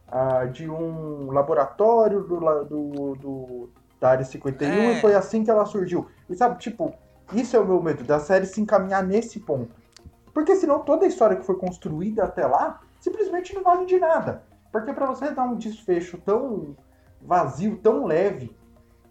ah, 0.09 0.43
de 0.45 0.69
um 0.69 1.31
laboratório 1.31 2.21
do, 2.23 2.39
do, 2.65 3.15
do- 3.15 3.69
da 3.99 4.09
área 4.09 4.25
51 4.25 4.69
É. 4.71 4.97
e 4.97 5.01
foi 5.01 5.15
assim 5.15 5.43
que 5.43 5.49
ela 5.51 5.65
surgiu. 5.65 6.07
E 6.29 6.35
sabe, 6.35 6.59
tipo, 6.59 6.93
isso 7.33 7.55
é 7.55 7.59
o 7.59 7.65
meu 7.65 7.81
medo, 7.81 8.03
da 8.03 8.19
série 8.19 8.45
se 8.45 8.61
encaminhar 8.61 9.03
nesse 9.03 9.39
ponto. 9.39 9.75
Porque 10.33 10.55
senão 10.55 10.79
toda 10.79 11.05
a 11.05 11.07
história 11.07 11.35
que 11.35 11.45
foi 11.45 11.55
construída 11.57 12.23
até 12.23 12.45
lá 12.45 12.79
simplesmente 12.99 13.53
não 13.55 13.63
vale 13.63 13.85
de 13.85 13.97
nada. 13.99 14.43
Porque 14.71 14.93
pra 14.93 15.07
você 15.07 15.31
dar 15.31 15.43
um 15.45 15.55
desfecho 15.55 16.17
tão 16.19 16.75
vazio, 17.21 17.77
tão 17.77 18.05
leve, 18.05 18.55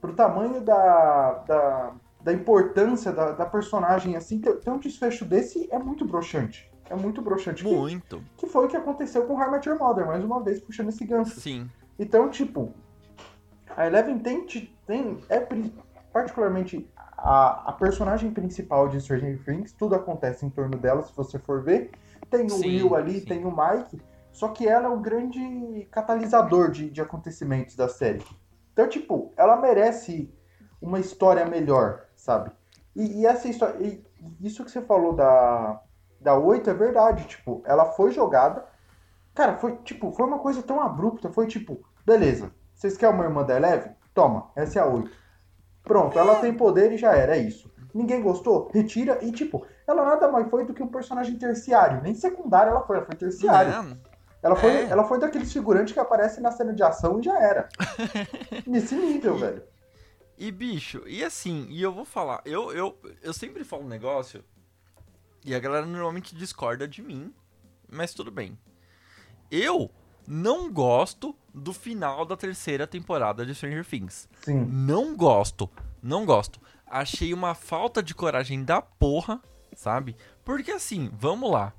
pro 0.01 0.13
tamanho 0.13 0.61
da, 0.61 1.33
da, 1.47 1.93
da 2.23 2.33
importância 2.33 3.11
da, 3.13 3.33
da 3.33 3.47
personagem 3.47 4.17
assim, 4.17 4.39
ter, 4.39 4.55
ter 4.61 4.71
um 4.71 4.79
desfecho 4.79 5.25
desse 5.25 5.69
é 5.73 5.79
muito 5.79 6.05
broxante. 6.07 6.71
É 6.89 6.95
muito 6.95 7.21
broxante. 7.21 7.65
Que- 7.65 7.75
Muito. 7.75 8.23
que 8.37 8.47
foi 8.47 8.67
o 8.67 8.69
que 8.69 8.77
aconteceu 8.77 9.27
com 9.27 9.35
How 9.35 9.49
I 9.49 9.51
Met 9.51 9.69
Your 9.69 9.79
Mother, 9.79 10.07
mais 10.07 10.23
uma 10.25 10.41
vez 10.41 10.61
puxando 10.61 10.91
esse 10.91 11.05
gancho. 11.05 11.41
Sim. 11.41 11.69
Então, 11.99 12.29
tipo, 12.31 12.73
a 13.77 13.87
Eleven 13.87 14.19
tem, 14.19 14.47
tem 14.87 15.21
é 15.29 15.47
particularmente 16.11 16.89
a, 17.17 17.71
a 17.71 17.73
personagem 17.73 18.31
principal 18.31 18.89
de 18.89 19.01
Stranger 19.01 19.45
Things, 19.45 19.73
tudo 19.73 19.95
acontece 19.95 20.47
em 20.47 20.51
torno 20.51 20.79
dela, 20.79 21.03
se 21.03 21.15
você 21.15 21.39
for 21.39 21.63
ver. 21.63 21.91
Tem 22.31 22.47
o 22.47 22.51
Sim, 22.51 22.83
Will 22.83 22.95
ali, 22.97 23.21
sim. 23.21 23.27
tem 23.27 23.45
o 23.45 23.55
Mike, 23.55 24.01
só 24.33 24.49
que 24.49 24.67
ela 24.67 24.87
é 24.87 24.89
o 24.89 24.99
grande 24.99 25.87
catalisador 25.91 26.71
de, 26.71 26.91
de 26.91 27.01
acontecimentos 27.03 27.77
da 27.77 27.89
série. 27.89 28.25
Então, 28.73 28.89
tipo, 28.89 29.33
ela 29.37 29.57
merece 29.57 30.33
uma 30.81 30.99
história 30.99 31.45
melhor, 31.45 32.07
sabe? 32.17 32.51
E, 32.95 33.21
e 33.21 33.27
essa 33.27 33.47
história. 33.47 33.77
e 33.81 34.03
isso 34.41 34.65
que 34.65 34.71
você 34.71 34.81
falou 34.81 35.15
da, 35.15 35.83
da 36.21 36.37
8 36.37 36.71
é 36.71 36.75
verdade, 36.75 37.27
tipo, 37.27 37.63
ela 37.67 37.93
foi 37.93 38.11
jogada. 38.11 38.65
Cara, 39.35 39.57
foi 39.59 39.77
tipo, 39.85 40.13
foi 40.13 40.27
uma 40.27 40.39
coisa 40.39 40.63
tão 40.63 40.81
abrupta, 40.81 41.31
foi 41.31 41.47
tipo, 41.47 41.79
beleza, 42.05 42.51
vocês 42.77 42.97
querem 42.97 43.15
uma 43.15 43.25
irmã 43.25 43.43
da 43.45 43.57
Eleven? 43.57 43.93
Toma, 44.15 44.51
essa 44.55 44.79
é 44.79 44.83
a 44.83 44.87
8. 44.87 45.11
Pronto, 45.83 46.19
ela 46.19 46.37
tem 46.37 46.53
poder 46.55 46.93
e 46.93 46.97
já 46.99 47.13
era, 47.15 47.37
é 47.37 47.41
isso. 47.41 47.71
Ninguém 47.95 48.23
gostou? 48.23 48.71
Retira 48.75 49.19
e 49.25 49.33
tipo, 49.33 49.67
ela 49.87 50.05
nada 50.05 50.31
mais 50.31 50.49
foi 50.51 50.65
do 50.67 50.75
que 50.75 50.83
um 50.83 50.89
personagem 50.89 51.37
terciário, 51.39 52.03
nem 52.03 52.15
secundário 52.15 52.71
ela 52.71 52.87
foi, 52.87 52.97
ela 52.97 53.07
foi 53.07 53.15
terciário. 53.17 53.71
Não, 53.73 53.97
Ela 54.43 54.55
foi, 54.57 54.71
É. 54.71 54.83
ela 54.91 55.05
foi 55.05 55.19
daqueles 55.19 55.53
figurantes 55.53 55.93
que 55.95 55.99
aparecem 56.01 56.43
na 56.43 56.53
cena 56.53 56.73
de 56.75 56.83
ação 56.83 57.19
e 57.19 57.23
já 57.23 57.39
era. 57.41 57.69
Nesse 58.67 58.95
nível, 58.95 59.37
E- 59.37 59.41
velho. 59.41 59.63
E 60.39 60.53
bicho, 60.53 61.03
e 61.07 61.25
assim, 61.25 61.67
e 61.71 61.81
eu 61.83 61.91
vou 61.91 62.05
falar, 62.05 62.43
eu, 62.45 62.71
eu, 62.73 62.99
eu 63.23 63.33
sempre 63.33 63.65
falo 63.65 63.85
um 63.85 63.89
negócio 63.89 64.45
e 65.43 65.55
a 65.55 65.59
galera 65.59 65.87
normalmente 65.87 66.35
discorda 66.37 66.87
de 66.87 67.01
mim, 67.01 67.33
mas 67.91 68.13
tudo 68.13 68.31
bem. 68.31 68.59
Eu 69.51 69.91
não 70.29 70.71
gosto 70.71 71.35
do 71.59 71.73
final 71.73 72.27
da 72.27 72.37
terceira 72.37 72.87
temporada 72.87 73.45
de 73.47 73.55
Stranger 73.55 73.85
Things. 73.85 74.29
Sim. 74.43 74.67
Não 74.67 75.17
gosto, 75.17 75.69
não 76.03 76.27
gosto. 76.27 76.61
Achei 76.87 77.33
uma 77.33 77.55
falta 77.55 78.03
de 78.03 78.15
coragem 78.15 78.63
da 78.63 78.83
porra, 78.83 79.41
sabe? 79.75 80.15
Porque 80.45 80.71
assim, 80.71 81.11
vamos 81.15 81.51
lá. 81.51 81.73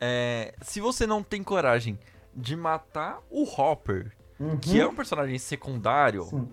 É, 0.00 0.52
se 0.60 0.80
você 0.80 1.06
não 1.06 1.22
tem 1.22 1.42
coragem 1.44 1.98
de 2.34 2.56
matar 2.56 3.20
o 3.30 3.44
Hopper, 3.44 4.12
Uhum. 4.40 4.58
que 4.58 4.80
é 4.80 4.84
um 4.86 4.94
personagem 4.96 5.38
secundário, 5.38 6.24
Sim. 6.24 6.48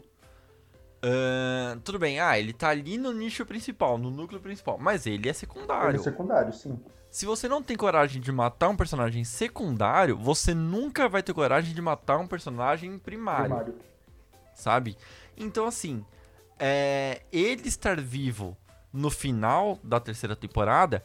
Ahn, 1.04 1.80
tudo 1.84 1.97
bem, 1.97 2.19
ah, 2.19 2.38
ele 2.38 2.54
tá 2.54 2.69
ali 2.69 2.95
no 2.95 3.12
nicho 3.12 3.43
principal, 3.43 3.97
no 3.97 4.12
núcleo 4.12 4.39
principal, 4.39 4.78
mas 4.80 5.08
ele 5.08 5.28
é 5.28 5.30
Ele 5.30 5.34
secundário. 5.34 6.00
é 6.00 6.04
secundário, 6.04 6.54
sim. 6.54 6.80
Se 7.12 7.26
você 7.26 7.50
não 7.50 7.62
tem 7.62 7.76
coragem 7.76 8.21
de 8.21 8.32
matar 8.32 8.69
um 8.69 8.76
personagem 8.76 9.26
secundário, 9.26 10.17
você 10.17 10.54
nunca 10.54 11.10
vai 11.10 11.21
ter 11.21 11.34
coragem 11.34 11.76
de 11.76 11.82
matar 11.82 12.17
um 12.17 12.26
personagem 12.26 12.97
primário, 12.97 13.47
Primário. 13.47 13.76
sabe? 14.54 14.97
Então, 15.36 15.67
assim, 15.67 16.06
é, 16.58 17.21
ele 17.30 17.67
estar 17.67 18.00
vivo 18.00 18.56
no 18.93 19.10
final 19.12 19.78
da 19.84 20.00
terceira 20.00 20.38
temporada, 20.38 21.04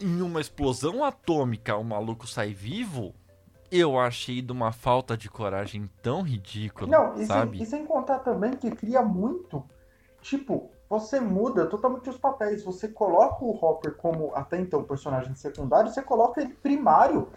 em 0.00 0.20
uma 0.20 0.40
explosão 0.40 1.04
atômica, 1.04 1.76
o 1.76 1.84
maluco 1.84 2.26
sai 2.26 2.52
vivo, 2.52 3.14
eu 3.70 4.00
achei 4.00 4.42
de 4.42 4.50
uma 4.50 4.72
falta 4.72 5.16
de 5.16 5.30
coragem 5.30 5.88
tão 6.02 6.22
ridícula, 6.22 6.90
Não, 6.90 7.20
e 7.20 7.26
sabe? 7.26 7.58
sem, 7.58 7.66
e 7.66 7.70
sem 7.70 7.86
contar 7.86 8.18
também 8.18 8.56
que 8.56 8.68
cria 8.72 9.00
muito. 9.00 9.64
Tipo, 10.22 10.70
você 10.90 11.20
muda 11.20 11.66
totalmente 11.66 12.10
os 12.10 12.18
papéis. 12.18 12.64
Você 12.64 12.88
coloca 12.88 13.44
o 13.44 13.54
Hopper 13.54 13.94
como 13.94 14.32
até 14.34 14.58
então 14.58 14.82
personagem 14.82 15.36
secundário, 15.36 15.88
você 15.88 16.02
coloca 16.02 16.40
ele 16.40 16.52
primário. 16.52 17.28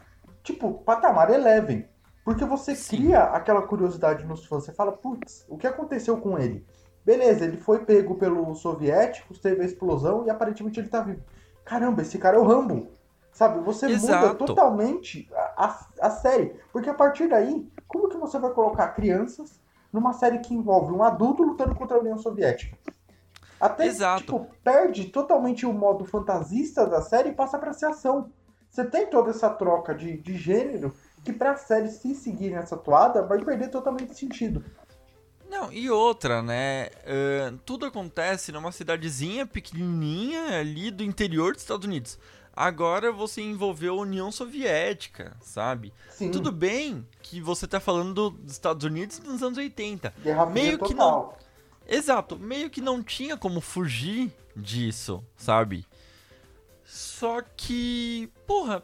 Tipo, 0.42 0.74
patamar 0.80 1.32
Eleven. 1.32 1.88
Porque 2.26 2.44
você 2.44 2.76
Sim. 2.76 2.98
cria 2.98 3.26
aquela 3.26 3.62
curiosidade 3.62 4.26
nos 4.26 4.44
fãs. 4.46 4.64
Você 4.64 4.74
fala, 4.74 4.92
putz, 4.92 5.46
o 5.48 5.58
que 5.58 5.68
aconteceu 5.68 6.18
com 6.18 6.38
ele? 6.40 6.66
Beleza, 7.06 7.46
ele 7.46 7.58
foi 7.58 7.86
pego 7.86 8.16
pelos 8.16 8.60
soviéticos, 8.60 9.40
teve 9.40 9.62
a 9.62 9.66
explosão 9.66 10.26
e 10.26 10.30
aparentemente 10.30 10.80
ele 10.80 10.90
tá 10.90 11.02
vivo. 11.02 11.22
Caramba, 11.64 12.02
esse 12.02 12.18
cara 12.18 12.38
é 12.38 12.40
o 12.40 12.46
Rambo. 12.46 12.88
Sabe, 13.32 13.60
você 13.60 13.88
muda 13.88 13.96
Exato. 13.96 14.46
totalmente 14.46 15.30
a, 15.34 15.66
a, 15.66 16.08
a 16.08 16.10
série. 16.10 16.56
Porque 16.72 16.90
a 16.90 16.94
partir 16.94 17.28
daí, 17.28 17.70
como 17.88 18.10
que 18.10 18.18
você 18.18 18.40
vai 18.40 18.52
colocar 18.52 18.88
crianças 18.90 19.60
numa 19.92 20.14
série 20.14 20.40
que 20.40 20.54
envolve 20.54 20.92
um 20.92 21.04
adulto 21.04 21.44
lutando 21.44 21.76
contra 21.76 21.98
a 21.98 22.00
União 22.00 22.18
Soviética? 22.18 22.78
Até, 23.64 23.86
Exato. 23.86 24.24
tipo, 24.24 24.48
perde 24.62 25.06
totalmente 25.06 25.66
o 25.66 25.72
modo 25.72 26.04
fantasista 26.04 26.86
da 26.86 27.02
série 27.02 27.30
e 27.30 27.34
passa 27.34 27.58
pra 27.58 27.72
ser 27.72 27.86
ação. 27.86 28.30
Você 28.70 28.84
tem 28.84 29.10
toda 29.10 29.30
essa 29.30 29.50
troca 29.50 29.96
de, 29.96 30.18
de 30.18 30.38
gênero 30.38 30.94
que 31.24 31.32
pra 31.32 31.56
série 31.56 31.88
se 31.88 32.14
seguir 32.14 32.52
nessa 32.52 32.76
toada 32.76 33.26
vai 33.26 33.42
perder 33.42 33.70
totalmente 33.70 34.16
sentido. 34.16 34.66
Não, 35.50 35.72
e 35.72 35.90
outra, 35.90 36.42
né? 36.42 36.90
ahn, 37.08 37.58
tudo 37.66 37.86
acontece 37.86 38.52
numa 38.52 38.72
cidadezinha 38.74 39.46
pequenininha 39.46 40.60
ali 40.60 40.92
do 40.92 41.02
interior 41.02 41.54
dos 41.54 41.62
Estados 41.62 41.86
Unidos. 41.86 42.20
Agora 42.54 43.14
você 43.14 43.42
envolveu 43.42 43.94
a 43.94 44.02
União 44.02 44.30
Soviética, 44.30 45.38
sabe? 45.40 45.94
Sim, 46.10 46.32
Tudo 46.32 46.52
bem 46.52 47.08
que 47.22 47.40
você 47.40 47.66
tá 47.66 47.80
falando 47.80 48.32
dos 48.32 48.52
Estados 48.52 48.84
Unidos 48.84 49.20
nos 49.20 49.42
anos 49.42 49.58
80. 49.58 50.14
Guerra 50.22 50.46
meio 50.48 50.78
que 50.78 50.90
total. 50.90 51.38
Exato, 51.88 52.38
meio 52.38 52.70
que 52.70 52.82
não 52.82 53.04
tinha 53.04 53.36
como 53.38 53.60
fugir 53.62 54.32
disso, 54.56 55.24
sabe? 55.36 55.86
Só 56.86 57.42
que, 57.42 58.30
porra, 58.46 58.84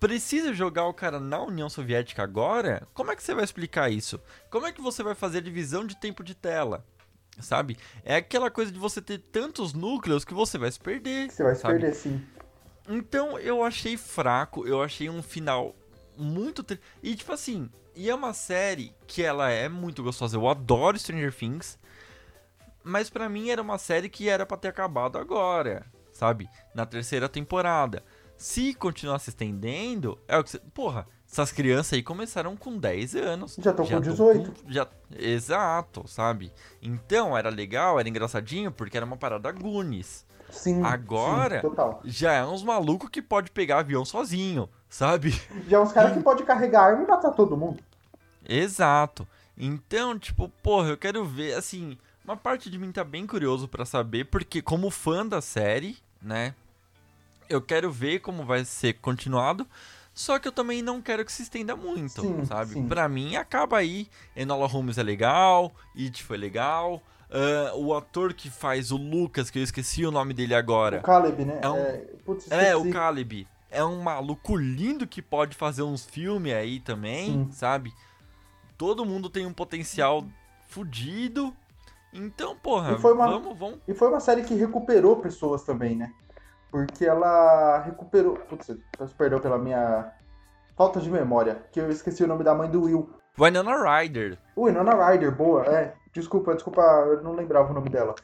precisa 0.00 0.52
jogar 0.52 0.86
o 0.86 0.94
cara 0.94 1.18
na 1.20 1.40
União 1.42 1.68
Soviética 1.68 2.22
agora, 2.22 2.86
como 2.92 3.10
é 3.10 3.16
que 3.16 3.22
você 3.22 3.34
vai 3.34 3.44
explicar 3.44 3.90
isso? 3.90 4.20
Como 4.50 4.66
é 4.66 4.72
que 4.72 4.80
você 4.80 5.02
vai 5.02 5.14
fazer 5.14 5.38
a 5.38 5.42
divisão 5.42 5.86
de 5.86 5.96
tempo 5.96 6.22
de 6.24 6.34
tela? 6.34 6.84
Sabe? 7.40 7.76
É 8.02 8.16
aquela 8.16 8.50
coisa 8.50 8.72
de 8.72 8.78
você 8.78 9.00
ter 9.02 9.18
tantos 9.18 9.74
núcleos 9.74 10.24
que 10.24 10.32
você 10.32 10.56
vai 10.56 10.70
se 10.72 10.80
perder. 10.80 11.30
Você 11.30 11.42
vai 11.42 11.54
se 11.54 11.60
sabe? 11.60 11.74
perder, 11.74 11.94
sim. 11.94 12.24
Então 12.88 13.38
eu 13.38 13.62
achei 13.62 13.96
fraco, 13.96 14.66
eu 14.66 14.82
achei 14.82 15.10
um 15.10 15.22
final 15.22 15.74
muito. 16.16 16.62
tri- 16.62 16.80
E 17.02 17.14
tipo 17.14 17.32
assim, 17.32 17.68
e 17.94 18.08
é 18.08 18.14
uma 18.14 18.32
série 18.32 18.94
que 19.06 19.22
ela 19.22 19.50
é 19.50 19.68
muito 19.68 20.02
gostosa. 20.02 20.36
Eu 20.36 20.48
adoro 20.48 20.98
Stranger 20.98 21.34
Things. 21.34 21.78
Mas 22.88 23.10
pra 23.10 23.28
mim 23.28 23.50
era 23.50 23.60
uma 23.60 23.78
série 23.78 24.08
que 24.08 24.28
era 24.28 24.46
pra 24.46 24.56
ter 24.56 24.68
acabado 24.68 25.18
agora, 25.18 25.84
sabe? 26.12 26.48
Na 26.72 26.86
terceira 26.86 27.28
temporada. 27.28 28.04
Se 28.38 28.72
continuar 28.74 29.18
se 29.18 29.30
estendendo, 29.30 30.16
é 30.28 30.38
o 30.38 30.44
que 30.44 30.50
você. 30.50 30.60
Porra, 30.72 31.04
essas 31.28 31.50
crianças 31.50 31.94
aí 31.94 32.02
começaram 32.02 32.56
com 32.56 32.78
10 32.78 33.16
anos. 33.16 33.56
Já 33.58 33.72
tão 33.72 33.84
com 33.84 33.90
tão 33.90 34.00
18. 34.00 34.52
com- 34.62 34.70
já... 34.72 34.86
Exato, 35.18 36.06
sabe? 36.06 36.52
Então 36.80 37.36
era 37.36 37.48
legal, 37.48 37.98
era 37.98 38.08
engraçadinho, 38.08 38.70
porque 38.70 38.96
era 38.96 39.04
uma 39.04 39.16
parada 39.16 39.50
Goonies 39.50 40.24
Sim. 40.48 40.80
Agora- 40.84 41.60
sim, 41.60 41.68
já 42.08 42.34
é 42.34 42.46
uns 42.46 42.62
malucos 42.62 43.10
que 43.10 43.20
pode 43.20 43.50
pegar 43.50 43.80
avião 43.80 44.04
sozinho, 44.04 44.68
sabe? 44.88 45.32
Já 45.66 45.78
é 45.78 45.80
uns 45.80 45.90
caras 45.90 46.12
que 46.16 46.22
podem 46.22 46.46
carregar 46.46 46.84
arma 46.84 47.02
e 47.02 47.06
matar 47.06 47.32
todo 47.32 47.56
mundo. 47.56 47.82
Exato. 48.48 49.26
Então, 49.58 50.16
tipo, 50.16 50.48
porra, 50.62 50.90
eu 50.90 50.96
quero 50.96 51.24
ver, 51.24 51.54
assim, 51.54 51.98
uma 52.26 52.36
parte 52.36 52.68
de 52.68 52.78
mim 52.78 52.90
tá 52.92 53.04
bem 53.04 53.26
curioso 53.26 53.68
pra 53.68 53.84
saber, 53.84 54.24
porque 54.26 54.60
como 54.60 54.90
fã 54.90 55.24
da 55.26 55.40
série, 55.40 55.96
né, 56.20 56.54
eu 57.48 57.62
quero 57.62 57.90
ver 57.90 58.20
como 58.20 58.44
vai 58.44 58.64
ser 58.64 58.94
continuado, 58.94 59.66
só 60.12 60.38
que 60.38 60.48
eu 60.48 60.52
também 60.52 60.82
não 60.82 61.00
quero 61.00 61.24
que 61.24 61.32
se 61.32 61.42
estenda 61.42 61.76
muito, 61.76 62.20
Sim, 62.22 62.44
sabe? 62.44 62.72
sim. 62.72 62.88
Pra 62.88 63.08
mim, 63.08 63.36
acaba 63.36 63.78
aí, 63.78 64.08
Enola 64.34 64.66
Holmes 64.66 64.98
é 64.98 65.02
legal, 65.02 65.72
It 65.96 66.22
foi 66.24 66.36
legal, 66.36 67.02
ah, 67.30 67.72
o 67.76 67.94
ator 67.94 68.32
que 68.34 68.50
faz 68.50 68.90
o 68.90 68.96
Lucas, 68.96 69.50
que 69.50 69.58
eu 69.58 69.62
esqueci 69.62 70.04
o 70.04 70.10
nome 70.10 70.34
dele 70.34 70.54
agora, 70.54 70.98
O 70.98 71.02
Caleb, 71.02 71.44
né? 71.44 71.60
É 71.62 71.68
um- 71.68 72.16
putz, 72.24 72.50
É, 72.50 72.74
o 72.74 72.90
Caleb. 72.90 73.46
É 73.70 73.84
um 73.84 74.00
maluco 74.00 74.56
lindo 74.56 75.06
que 75.06 75.20
pode 75.20 75.54
fazer 75.54 75.82
uns 75.82 76.06
filmes 76.06 76.54
aí 76.54 76.80
também, 76.80 77.44
Sim. 77.44 77.48
sabe? 77.52 77.92
Todo 78.78 79.04
mundo 79.04 79.28
tem 79.28 79.44
um 79.44 79.52
potencial 79.52 80.24
fudido. 80.68 81.54
Então, 82.16 82.56
porra, 82.56 82.92
E 82.92 82.98
foi 82.98 83.12
uma- 83.12 83.26
vamos, 83.28 83.58
vamos. 83.58 83.78
E 83.86 83.94
foi 83.94 84.08
uma 84.08 84.20
série 84.20 84.42
que 84.42 84.54
recuperou 84.54 85.16
pessoas 85.16 85.62
também, 85.64 85.96
né? 85.96 86.12
Porque 86.70 87.04
ela 87.04 87.78
recuperou. 87.80 88.36
Putz, 88.36 88.76
peço 88.98 89.14
perdão 89.14 89.38
pela 89.38 89.58
minha 89.58 90.12
falta 90.76 91.00
de 91.00 91.10
memória, 91.10 91.62
que 91.72 91.80
eu 91.80 91.90
esqueci 91.90 92.22
o 92.24 92.26
nome 92.26 92.44
da 92.44 92.54
mãe 92.54 92.70
do 92.70 92.82
Will. 92.82 93.08
Winona 93.38 93.76
Ryder. 94.00 94.38
Ui, 94.56 94.72
Nona 94.72 94.94
Ryder, 94.94 95.30
boa, 95.34 95.64
é. 95.66 95.94
Desculpa, 96.12 96.54
desculpa, 96.54 96.80
eu 96.80 97.22
não 97.22 97.32
lembrava 97.34 97.70
o 97.70 97.74
nome 97.74 97.90
dela. 97.90 98.14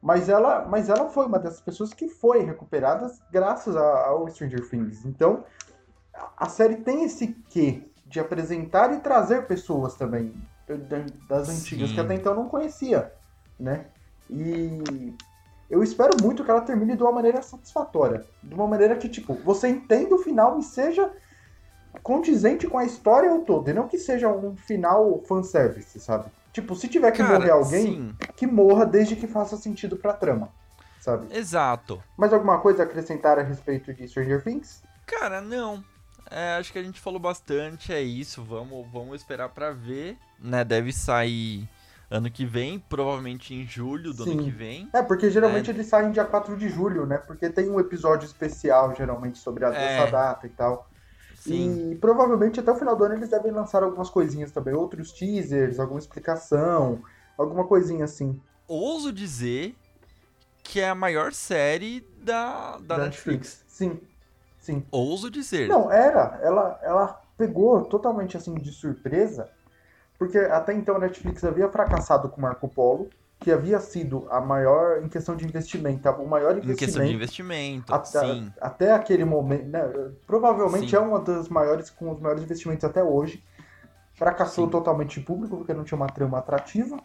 Mas 0.00 0.28
ela, 0.28 0.64
mas 0.68 0.88
ela 0.88 1.08
foi 1.10 1.26
uma 1.26 1.38
dessas 1.38 1.60
pessoas 1.60 1.92
que 1.92 2.08
foi 2.08 2.42
recuperada 2.44 3.10
graças 3.30 3.76
a- 3.76 4.06
ao 4.06 4.28
Stranger 4.28 4.68
Things. 4.68 5.04
Então, 5.04 5.44
a- 6.36 6.48
série 6.48 6.76
tem 6.76 7.04
esse 7.04 7.28
quê 7.48 7.88
de 8.06 8.20
apresentar 8.20 8.92
e 8.92 9.00
trazer 9.00 9.46
pessoas 9.46 9.94
também 9.96 10.32
da- 10.66 11.04
das 11.28 11.48
antigas 11.48 11.88
Sim. 11.88 11.94
que 11.94 12.00
até 12.00 12.14
então 12.14 12.34
não 12.34 12.48
conhecia, 12.48 13.12
né? 13.62 13.86
E 14.28 15.14
eu 15.70 15.82
espero 15.82 16.16
muito 16.20 16.44
que 16.44 16.50
ela 16.50 16.60
termine 16.60 16.96
de 16.96 17.02
uma 17.02 17.12
maneira 17.12 17.40
satisfatória, 17.40 18.26
de 18.42 18.54
uma 18.54 18.66
maneira 18.66 18.96
que 18.96 19.08
tipo 19.08 19.34
você 19.34 19.68
entenda 19.68 20.14
o 20.14 20.18
final 20.18 20.58
e 20.58 20.62
seja 20.62 21.10
condizente 22.02 22.66
com 22.66 22.78
a 22.78 22.84
história 22.84 23.38
toda, 23.40 23.70
e 23.70 23.74
não 23.74 23.86
que 23.86 23.98
seja 23.98 24.28
um 24.28 24.56
final 24.56 25.22
fanservice, 25.26 26.00
sabe? 26.00 26.24
Tipo, 26.52 26.74
se 26.74 26.88
tiver 26.88 27.10
que 27.12 27.22
Cara, 27.22 27.38
morrer 27.38 27.50
alguém, 27.50 27.86
sim, 27.86 28.14
que 28.36 28.46
morra 28.46 28.84
desde 28.84 29.16
que 29.16 29.26
faça 29.26 29.56
sentido 29.56 29.96
pra 29.96 30.12
trama, 30.12 30.50
sabe? 31.00 31.34
exato. 31.34 32.02
Mais 32.16 32.32
alguma 32.32 32.58
coisa 32.58 32.82
a 32.82 32.86
acrescentar 32.86 33.38
a 33.38 33.42
respeito 33.42 33.92
de 33.94 34.08
Stranger 34.08 34.42
Things? 34.42 34.82
Cara, 35.06 35.40
não. 35.40 35.82
É, 36.30 36.56
acho 36.56 36.72
que 36.72 36.78
a 36.78 36.82
gente 36.82 37.00
falou 37.00 37.20
bastante, 37.20 37.92
é 37.92 38.00
isso. 38.00 38.42
Vamos, 38.42 38.86
vamos 38.90 39.16
esperar 39.16 39.50
pra 39.50 39.70
ver, 39.70 40.16
né? 40.38 40.64
Deve 40.64 40.92
sair 40.92 41.68
ano 42.12 42.30
que 42.30 42.44
vem, 42.44 42.78
provavelmente 42.78 43.54
em 43.54 43.66
julho 43.66 44.12
do 44.12 44.22
ano 44.22 44.32
Sim. 44.32 44.44
que 44.44 44.50
vem. 44.50 44.88
É, 44.92 45.02
porque 45.02 45.30
geralmente 45.30 45.70
eles 45.70 45.86
saem 45.86 46.12
dia 46.12 46.24
4 46.24 46.56
de 46.56 46.68
julho, 46.68 47.06
né? 47.06 47.16
Porque 47.16 47.48
tem 47.48 47.70
um 47.70 47.80
episódio 47.80 48.26
especial, 48.26 48.94
geralmente, 48.94 49.38
sobre 49.38 49.64
a, 49.64 49.72
É. 49.72 49.96
essa 49.96 50.10
data 50.10 50.46
e 50.46 50.50
tal. 50.50 50.88
Sim. 51.34 51.92
E 51.92 51.96
provavelmente 51.96 52.60
até 52.60 52.70
o 52.70 52.76
final 52.76 52.94
do 52.94 53.04
ano 53.04 53.14
eles 53.14 53.30
devem 53.30 53.50
lançar 53.50 53.82
algumas 53.82 54.10
coisinhas 54.10 54.52
também, 54.52 54.74
outros 54.74 55.10
teasers, 55.10 55.80
alguma 55.80 55.98
explicação, 55.98 57.02
alguma 57.36 57.66
coisinha 57.66 58.04
assim. 58.04 58.40
Ouso 58.68 59.12
dizer 59.12 59.74
que 60.62 60.80
é 60.80 60.88
a 60.88 60.94
maior 60.94 61.32
série 61.32 62.06
da, 62.22 62.78
da, 62.78 62.98
Netflix. 62.98 63.64
Sim, 63.66 63.98
sim. 64.60 64.84
Ouso 64.90 65.30
dizer. 65.30 65.66
Não, 65.68 65.90
era. 65.90 66.38
Ela, 66.42 66.78
ela 66.82 67.20
pegou 67.36 67.84
totalmente 67.86 68.36
assim 68.36 68.54
de 68.54 68.70
surpresa, 68.70 69.50
porque 70.22 70.38
até 70.38 70.72
então 70.72 70.94
a 70.94 70.98
Netflix 71.00 71.42
havia 71.42 71.68
fracassado 71.68 72.28
com 72.28 72.40
Marco 72.40 72.68
Polo, 72.68 73.10
que 73.40 73.50
havia 73.50 73.80
sido 73.80 74.24
a 74.30 74.40
maior, 74.40 75.02
em 75.02 75.08
questão 75.08 75.34
de 75.34 75.44
investimento, 75.44 76.08
o 76.10 76.28
maior 76.28 76.58
em 76.58 76.76
questão 76.76 77.04
de 77.04 77.12
investimento 77.12 77.90
investimento. 77.90 77.92
até, 77.92 78.20
Sim. 78.20 78.52
até 78.60 78.92
aquele 78.92 79.24
momento. 79.24 79.64
Né, 79.64 79.82
provavelmente 80.24 80.90
Sim. 80.90 80.94
é 80.94 81.00
uma 81.00 81.18
das 81.18 81.48
maiores, 81.48 81.90
com 81.90 82.08
os 82.12 82.20
maiores 82.20 82.44
investimentos 82.44 82.84
até 82.84 83.02
hoje. 83.02 83.42
Fracassou 84.14 84.66
Sim. 84.66 84.70
totalmente 84.70 85.18
em 85.18 85.24
público, 85.24 85.56
porque 85.56 85.74
não 85.74 85.82
tinha 85.82 85.96
uma 85.96 86.06
trama 86.06 86.38
atrativa. 86.38 86.96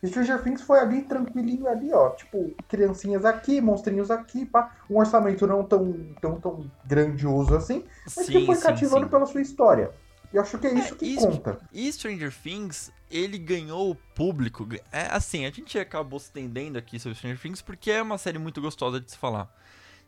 E 0.00 0.06
Stranger 0.06 0.40
Things 0.44 0.62
foi 0.62 0.78
ali 0.78 1.02
tranquilinho 1.02 1.66
ali, 1.66 1.92
ó. 1.92 2.10
Tipo, 2.10 2.54
criancinhas 2.68 3.24
aqui, 3.24 3.60
monstrinhos 3.60 4.08
aqui, 4.08 4.46
pá. 4.46 4.70
Um 4.88 4.98
orçamento 4.98 5.44
não 5.48 5.64
tão, 5.64 6.14
tão, 6.20 6.40
tão 6.40 6.70
grandioso 6.84 7.56
assim, 7.56 7.84
mas 8.04 8.26
que 8.26 8.38
Sim, 8.38 8.46
foi 8.46 8.54
sim, 8.54 8.62
cativando 8.62 9.08
pela 9.08 9.26
sua 9.26 9.40
história. 9.40 9.90
E 10.32 10.36
eu 10.36 10.42
acho 10.42 10.58
que 10.58 10.66
é 10.66 10.74
isso 10.74 10.94
É, 10.94 10.96
que 10.96 11.04
isso- 11.06 11.26
conta. 11.28 11.58
E 11.72 11.92
Stranger 11.92 12.32
Things, 12.32 12.90
ele 13.10 13.36
ganhou 13.38 13.90
o 13.90 13.94
público. 13.94 14.66
É 14.90 15.06
assim, 15.10 15.44
a 15.44 15.50
gente 15.50 15.78
acabou 15.78 16.18
se 16.18 16.26
estendendo 16.26 16.78
aqui 16.78 16.98
sobre 16.98 17.16
Stranger 17.16 17.38
Things 17.40 17.60
porque 17.62 17.90
é 17.90 18.00
uma 18.02 18.16
série 18.18 18.38
muito 18.38 18.60
gostosa 18.60 18.98
de 19.00 19.10
se 19.10 19.18
falar. 19.18 19.52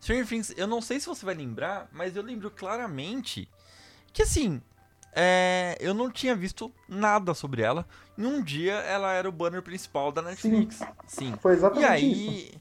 Stranger 0.00 0.26
Things, 0.26 0.54
eu 0.56 0.66
não 0.66 0.80
sei 0.80 0.98
se 1.00 1.06
você 1.06 1.24
vai 1.26 1.34
lembrar, 1.34 1.88
mas 1.92 2.16
eu 2.16 2.22
lembro 2.22 2.50
claramente 2.50 3.48
que 4.12 4.22
assim, 4.22 4.60
é, 5.12 5.76
eu 5.80 5.92
não 5.94 6.10
tinha 6.10 6.34
visto 6.34 6.72
nada 6.88 7.34
sobre 7.34 7.62
ela. 7.62 7.86
Em 8.16 8.24
um 8.24 8.42
dia 8.42 8.74
ela 8.74 9.12
era 9.12 9.28
o 9.28 9.32
banner 9.32 9.62
principal 9.62 10.10
da 10.10 10.22
Netflix. 10.22 10.80
Sim. 11.06 11.34
Foi 11.40 11.52
E 11.52 11.56
exatamente 11.56 12.06
isso. 12.06 12.20
aí, 12.20 12.54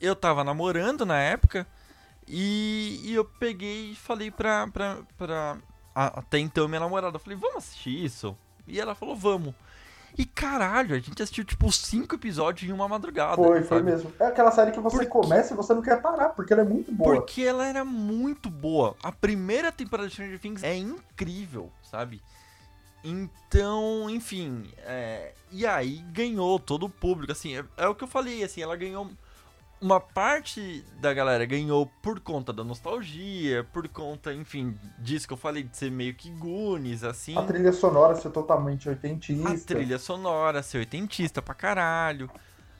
eu 0.00 0.14
tava 0.16 0.42
namorando 0.44 1.06
na 1.06 1.18
época 1.18 1.66
e, 2.28 3.00
e 3.04 3.14
eu 3.14 3.24
peguei 3.24 3.92
e 3.92 3.94
falei 3.94 4.30
pra, 4.30 4.66
pra, 4.68 4.98
pra 5.16 5.56
até 5.96 6.38
então 6.38 6.68
minha 6.68 6.80
namorada, 6.80 7.16
eu 7.16 7.20
falei, 7.20 7.38
vamos 7.38 7.56
assistir 7.56 8.04
isso? 8.04 8.36
E 8.66 8.78
ela 8.78 8.94
falou, 8.94 9.16
vamos. 9.16 9.54
E 10.18 10.24
caralho, 10.24 10.94
a 10.94 10.98
gente 10.98 11.22
assistiu 11.22 11.44
tipo 11.44 11.70
cinco 11.70 12.14
episódios 12.14 12.68
em 12.68 12.72
uma 12.72 12.88
madrugada. 12.88 13.36
Foi, 13.36 13.62
foi 13.62 13.78
sabe? 13.78 13.90
mesmo. 13.90 14.12
É 14.18 14.26
aquela 14.26 14.50
série 14.50 14.72
que 14.72 14.80
você 14.80 14.96
Porque- 14.96 15.10
começa 15.10 15.52
e 15.52 15.56
você 15.56 15.74
não 15.74 15.82
quer 15.82 16.00
parar, 16.00 16.30
porque 16.30 16.52
ela 16.52 16.62
é 16.62 16.64
muito 16.64 16.90
boa. 16.92 17.14
Porque 17.14 17.42
ela 17.42 17.66
era 17.66 17.84
muito 17.84 18.48
boa. 18.48 18.96
A 19.02 19.12
primeira 19.12 19.70
temporada 19.70 20.08
de 20.08 20.14
Stranger 20.14 20.38
Things 20.38 20.62
é 20.62 20.74
incrível, 20.74 21.70
sabe? 21.82 22.22
Então, 23.04 24.08
enfim, 24.10 24.68
é, 24.78 25.32
e 25.52 25.66
aí 25.66 25.98
ganhou 26.12 26.58
todo 26.58 26.86
o 26.86 26.90
público, 26.90 27.30
assim, 27.32 27.56
é, 27.56 27.64
é 27.76 27.86
o 27.86 27.94
que 27.94 28.02
eu 28.02 28.08
falei, 28.08 28.42
assim, 28.42 28.62
ela 28.62 28.74
ganhou 28.74 29.08
uma 29.86 30.00
parte 30.00 30.84
da 31.00 31.14
galera 31.14 31.46
ganhou 31.46 31.86
por 32.02 32.18
conta 32.18 32.52
da 32.52 32.64
nostalgia, 32.64 33.64
por 33.72 33.86
conta, 33.86 34.34
enfim, 34.34 34.76
disso 34.98 35.28
que 35.28 35.32
eu 35.32 35.36
falei 35.36 35.62
de 35.62 35.76
ser 35.76 35.92
meio 35.92 36.12
que 36.12 36.28
Goonies, 36.28 37.04
assim. 37.04 37.38
A 37.38 37.42
trilha 37.42 37.72
sonora 37.72 38.16
ser 38.16 38.30
totalmente 38.30 38.88
oitentista. 38.88 39.48
A 39.48 39.76
trilha 39.76 39.98
sonora, 39.98 40.60
ser 40.60 40.78
oitentista 40.78 41.40
pra 41.40 41.54
caralho. 41.54 42.28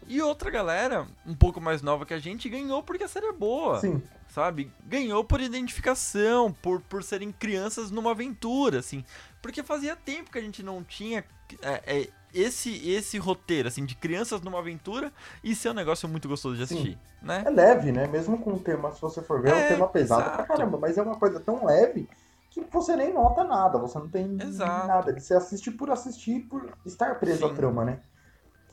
E 0.09 0.21
outra 0.21 0.51
galera, 0.51 1.07
um 1.25 1.35
pouco 1.35 1.61
mais 1.61 1.81
nova 1.81 2.05
que 2.05 2.15
a 2.15 2.19
gente, 2.19 2.49
ganhou 2.49 2.83
porque 2.83 3.05
a 3.05 3.09
série 3.09 3.27
é 3.27 3.33
boa 3.33 3.81
Sim, 3.81 4.03
sabe? 4.29 4.73
Ganhou 4.85 5.25
por 5.25 5.41
identificação, 5.41 6.53
por, 6.53 6.81
por 6.81 7.05
serem 7.05 7.31
crianças 7.31 7.93
numa 7.93 8.11
aventura, 8.11 8.81
assim. 8.81 9.05
Porque 9.41 9.63
fazia 9.63 9.95
tempo 9.95 10.33
que 10.33 10.39
a 10.39 10.43
gente 10.43 10.61
não 10.61 10.83
tinha 10.83 11.25
é, 11.63 11.83
é, 11.87 12.09
esse 12.39 12.89
esse 12.89 13.19
roteiro, 13.19 13.69
assim, 13.69 13.85
de 13.85 13.95
crianças 13.97 14.41
numa 14.43 14.59
aventura 14.59 15.13
e 15.43 15.55
ser 15.55 15.71
um 15.71 15.75
negócio 15.75 16.09
muito 16.09 16.29
gostoso 16.29 16.57
de 16.57 16.63
assistir, 16.63 16.99
né? 17.23 17.45
é 17.47 17.51
leve, 17.51 17.93
né? 17.93 18.07
Mesmo 18.07 18.39
com 18.39 18.53
o 18.55 18.59
tema, 18.61 18.93
se 18.93 19.01
você 19.01 19.23
for 19.23 19.41
ver, 19.43 19.51
é 19.51 19.55
um 19.55 19.59
É, 19.59 19.69
tema 19.69 19.89
pesado 19.89 20.31
pra 20.33 20.45
exato. 20.45 20.49
caramba. 20.49 20.79
Mas 20.79 20.97
é 20.99 21.03
uma 21.03 21.17
coisa 21.19 21.41
tão 21.41 21.65
leve 21.65 22.09
que 22.51 22.61
você 22.71 22.97
nem 22.97 23.13
nota 23.13 23.45
nada. 23.45 23.79
Você 23.79 23.99
não 23.99 24.09
tem 24.09 24.37
Exato. 24.41 24.87
nada. 24.87 25.19
Você 25.19 25.35
assiste 25.35 25.71
por 25.71 25.91
assistir, 25.91 26.41
por 26.49 26.73
estar 26.85 27.19
preso 27.19 27.47
à 27.47 27.49
Sim. 27.49 27.55
trama, 27.55 27.85
né? 27.85 28.01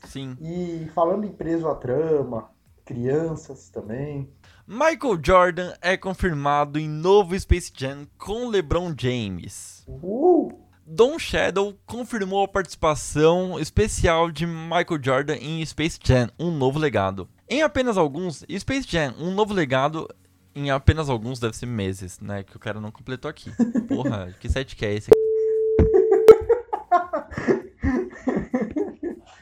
Sim. 0.04 0.36
E 0.40 0.88
falando 0.94 1.24
em 1.24 1.32
preso 1.32 1.68
à 1.68 1.74
trama, 1.74 2.50
crianças 2.84 3.70
também. 3.70 4.30
Michael 4.66 5.18
Jordan 5.22 5.74
é 5.80 5.96
confirmado 5.96 6.78
em 6.78 6.88
novo 6.88 7.38
Space 7.38 7.70
Jam 7.74 8.06
com 8.18 8.48
LeBron 8.48 8.94
James. 8.98 9.88
Uh! 9.88 10.53
Don 10.86 11.18
Shadow 11.18 11.74
confirmou 11.86 12.44
a 12.44 12.48
participação 12.48 13.58
especial 13.58 14.30
de 14.30 14.46
Michael 14.46 15.02
Jordan 15.02 15.36
em 15.36 15.64
Space 15.64 15.98
Jam, 16.02 16.28
um 16.38 16.50
novo 16.50 16.78
legado. 16.78 17.26
Em 17.48 17.62
apenas 17.62 17.96
alguns, 17.96 18.44
Space 18.58 18.86
Jam, 18.86 19.14
um 19.18 19.30
novo 19.30 19.54
legado, 19.54 20.06
em 20.54 20.70
apenas 20.70 21.08
alguns 21.08 21.40
deve 21.40 21.56
ser 21.56 21.66
meses, 21.66 22.20
né? 22.20 22.42
Que 22.42 22.56
o 22.56 22.60
cara 22.60 22.80
não 22.80 22.90
completou 22.90 23.30
aqui. 23.30 23.50
Porra, 23.88 24.34
que 24.38 24.48
site 24.48 24.76
que 24.76 24.84
é 24.84 24.94
esse? 24.94 25.10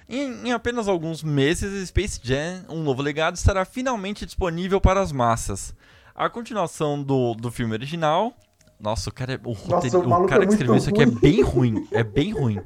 Em, 0.08 0.48
em, 0.48 0.52
apenas 0.52 0.86
alguns 0.86 1.24
meses, 1.24 1.88
Space 1.88 2.20
Jam, 2.22 2.64
um 2.68 2.82
novo 2.82 3.02
legado, 3.02 3.34
estará 3.34 3.64
finalmente 3.64 4.24
disponível 4.24 4.80
para 4.80 5.00
as 5.00 5.10
massas. 5.10 5.74
A 6.14 6.28
continuação 6.28 7.02
do, 7.02 7.34
do 7.34 7.50
filme 7.50 7.72
original. 7.72 8.32
Nossa, 8.82 9.10
o 9.10 9.12
cara, 9.12 9.34
é, 9.34 9.40
o, 9.44 9.56
Nossa, 9.68 9.98
o, 9.98 10.24
o 10.24 10.26
cara 10.26 10.42
é 10.42 10.46
que 10.46 10.52
escreveu 10.52 10.76
isso 10.76 10.90
aqui 10.90 11.02
é 11.02 11.04
ruim. 11.04 11.18
bem 11.20 11.42
ruim. 11.42 11.88
É 11.92 12.02
bem 12.02 12.32
ruim. 12.32 12.60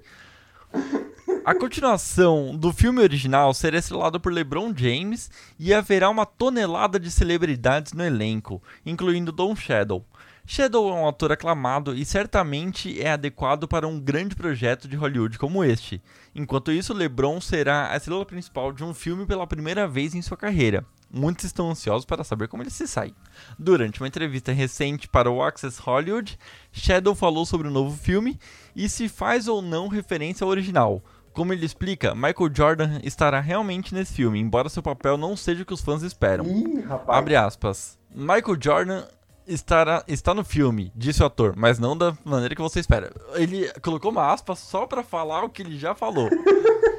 A 1.45 1.55
continuação 1.55 2.57
do 2.57 2.73
filme 2.73 3.03
original 3.03 3.53
será 3.53 3.79
estrelado 3.79 4.19
por 4.19 4.33
LeBron 4.33 4.73
James 4.75 5.31
e 5.59 5.75
haverá 5.75 6.09
uma 6.09 6.25
tonelada 6.25 6.99
de 6.99 7.11
celebridades 7.11 7.93
no 7.93 8.03
elenco, 8.03 8.63
incluindo 8.85 9.31
Don 9.31 9.55
Shadow. 9.55 10.05
Shadow 10.47 10.89
é 10.89 10.93
um 10.95 11.09
ator 11.09 11.33
aclamado 11.33 11.95
e 11.95 12.05
certamente 12.05 13.01
é 13.01 13.11
adequado 13.11 13.69
para 13.69 13.87
um 13.87 14.01
grande 14.01 14.35
projeto 14.35 14.89
de 14.89 14.97
Hollywood 14.97 15.39
como 15.39 15.63
este. 15.63 16.01
Enquanto 16.35 16.73
isso, 16.73 16.95
LeBron 16.95 17.41
será 17.41 17.93
a 17.93 17.97
estrela 17.97 18.25
principal 18.25 18.73
de 18.73 18.83
um 18.83 18.95
filme 18.95 19.27
pela 19.27 19.47
primeira 19.47 19.87
vez 19.87 20.15
em 20.15 20.23
sua 20.23 20.37
carreira. 20.37 20.85
Muitos 21.11 21.45
estão 21.45 21.71
ansiosos 21.71 22.05
para 22.05 22.25
saber 22.25 22.49
como 22.49 22.63
ele 22.63 22.71
se 22.71 22.87
sai. 22.87 23.15
Durante 23.59 24.01
uma 24.01 24.09
entrevista 24.09 24.53
recente 24.53 25.09
para 25.09 25.31
o 25.31 25.43
Access 25.43 25.81
Hollywood, 25.81 26.39
Shadow 26.73 27.15
falou 27.15 27.47
sobre 27.47 27.69
o 27.69 27.71
novo 27.71 27.97
filme 27.97 28.39
e 28.75 28.89
se 28.89 29.09
faz 29.09 29.49
ou 29.49 29.63
não 29.63 29.89
referência 29.89 30.45
ao 30.45 30.51
original. 30.51 31.03
Como 31.33 31.53
ele 31.53 31.67
explica, 31.67 32.15
Michael 32.15 32.51
Jordan 32.53 33.01
estará 33.05 33.41
realmente 33.41 33.95
nesse 33.95 34.15
filme, 34.15 34.41
embora 34.41 34.71
seu 34.71 34.83
papel 34.83 35.19
não 35.19 35.37
seja 35.37 35.63
o 35.63 35.67
que 35.67 35.75
os 35.75 35.83
fãs 35.83 36.03
esperam. 36.03 36.47
Ih. 36.47 36.85
Abre 37.07 37.37
aspas. 37.37 37.99
Michael 38.11 38.57
Jordan 38.59 39.05
estará, 39.47 40.03
está 40.09 40.35
no 40.35 40.43
filme, 40.43 40.91
disse 40.95 41.23
o 41.23 41.27
ator, 41.27 41.55
mas 41.57 41.79
não 41.79 41.97
da 41.97 42.17
maneira 42.25 42.55
que 42.55 42.63
você 42.63 42.81
espera. 42.81 43.13
Ele 43.35 43.71
colocou 43.83 44.11
uma 44.11 44.33
aspa 44.33 44.57
só 44.57 44.87
pra 44.87 45.03
falar 45.03 45.45
o 45.45 45.51
que 45.51 45.63
ele 45.63 45.79
já 45.79 45.95
falou. 45.95 46.29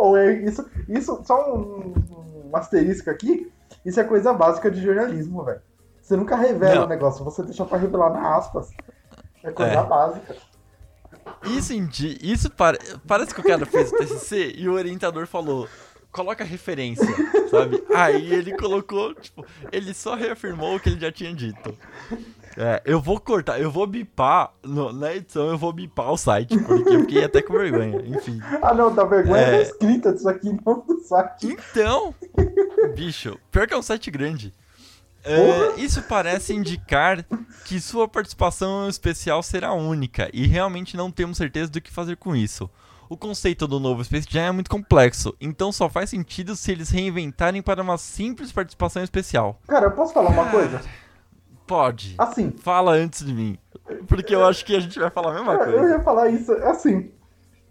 Ou 0.00 0.16
é 0.16 0.32
isso, 0.32 0.64
isso, 0.88 1.20
só 1.24 1.54
um, 1.54 1.92
um 2.50 2.56
asterisco 2.56 3.10
aqui. 3.10 3.52
Isso 3.84 4.00
é 4.00 4.04
coisa 4.04 4.32
básica 4.32 4.70
de 4.70 4.80
jornalismo, 4.82 5.44
velho. 5.44 5.60
Você 6.00 6.16
nunca 6.16 6.36
revela 6.36 6.86
o 6.86 6.88
negócio, 6.88 7.24
você 7.24 7.42
deixa 7.42 7.64
pra 7.64 7.78
revelar 7.78 8.10
na 8.10 8.36
aspas. 8.36 8.70
É 9.44 9.50
coisa 9.52 9.72
É. 9.72 9.84
básica. 9.84 10.36
Isso, 11.44 11.72
isso 12.22 12.50
pare- 12.50 12.78
parece 13.06 13.34
que 13.34 13.40
o 13.40 13.44
cara 13.44 13.64
fez 13.64 13.92
o 13.92 13.96
TCC 13.96 14.54
e 14.56 14.68
o 14.68 14.72
orientador 14.74 15.26
falou, 15.26 15.68
coloca 16.10 16.42
referência, 16.44 17.06
sabe? 17.50 17.82
Aí 17.94 18.32
ele 18.32 18.56
colocou, 18.56 19.14
tipo, 19.14 19.44
ele 19.70 19.94
só 19.94 20.14
reafirmou 20.14 20.76
o 20.76 20.80
que 20.80 20.88
ele 20.90 21.00
já 21.00 21.12
tinha 21.12 21.32
dito. 21.32 21.74
É, 22.56 22.82
eu 22.84 23.00
vou 23.00 23.20
cortar, 23.20 23.60
eu 23.60 23.70
vou 23.70 23.86
bipar, 23.86 24.52
no- 24.62 24.92
na 24.92 25.14
edição 25.14 25.48
eu 25.48 25.56
vou 25.58 25.72
bipar 25.72 26.10
o 26.10 26.16
site, 26.16 26.58
porque 26.58 26.88
eu 26.94 27.00
fiquei 27.02 27.24
até 27.24 27.40
com 27.40 27.52
vergonha, 27.52 28.02
enfim. 28.06 28.40
Ah, 28.60 28.74
não, 28.74 28.92
dá 28.94 29.04
vergonha 29.04 29.40
É. 29.40 29.50
da 29.52 29.62
escrita 29.62 30.12
disso 30.12 30.28
aqui, 30.28 30.50
não 30.66 30.80
do 30.80 31.00
site. 31.00 31.46
Então, 31.46 32.12
bicho, 32.94 33.38
pior 33.50 33.66
que 33.66 33.74
é 33.74 33.76
um 33.76 33.82
site 33.82 34.10
grande. 34.10 34.52
É, 35.22 35.74
isso 35.80 36.02
parece 36.02 36.54
indicar 36.54 37.24
que 37.66 37.78
sua 37.78 38.08
participação 38.08 38.88
especial 38.88 39.42
será 39.42 39.72
única 39.72 40.30
e 40.32 40.46
realmente 40.46 40.96
não 40.96 41.10
temos 41.10 41.36
certeza 41.36 41.70
do 41.70 41.80
que 41.80 41.92
fazer 41.92 42.16
com 42.16 42.34
isso. 42.34 42.70
O 43.08 43.16
conceito 43.16 43.66
do 43.68 43.78
novo 43.78 44.02
Space 44.04 44.26
Jam 44.30 44.42
é 44.44 44.52
muito 44.52 44.70
complexo, 44.70 45.34
então 45.40 45.70
só 45.72 45.88
faz 45.90 46.08
sentido 46.10 46.56
se 46.56 46.70
eles 46.72 46.90
reinventarem 46.90 47.60
para 47.60 47.82
uma 47.82 47.98
simples 47.98 48.50
participação 48.50 49.02
especial. 49.02 49.60
Cara, 49.68 49.86
eu 49.86 49.90
posso 49.90 50.14
falar 50.14 50.30
uma 50.30 50.48
coisa? 50.48 50.80
Pode. 51.70 52.16
Assim, 52.18 52.50
Fala 52.50 52.92
antes 52.94 53.24
de 53.24 53.32
mim, 53.32 53.56
porque 54.08 54.34
eu 54.34 54.44
acho 54.44 54.64
que 54.64 54.74
a 54.74 54.80
gente 54.80 54.98
vai 54.98 55.08
falar 55.08 55.30
a 55.30 55.34
mesma 55.34 55.52
eu 55.54 55.58
coisa. 55.72 55.88
ia 55.94 56.00
falar 56.00 56.28
isso, 56.28 56.52
assim. 56.64 57.12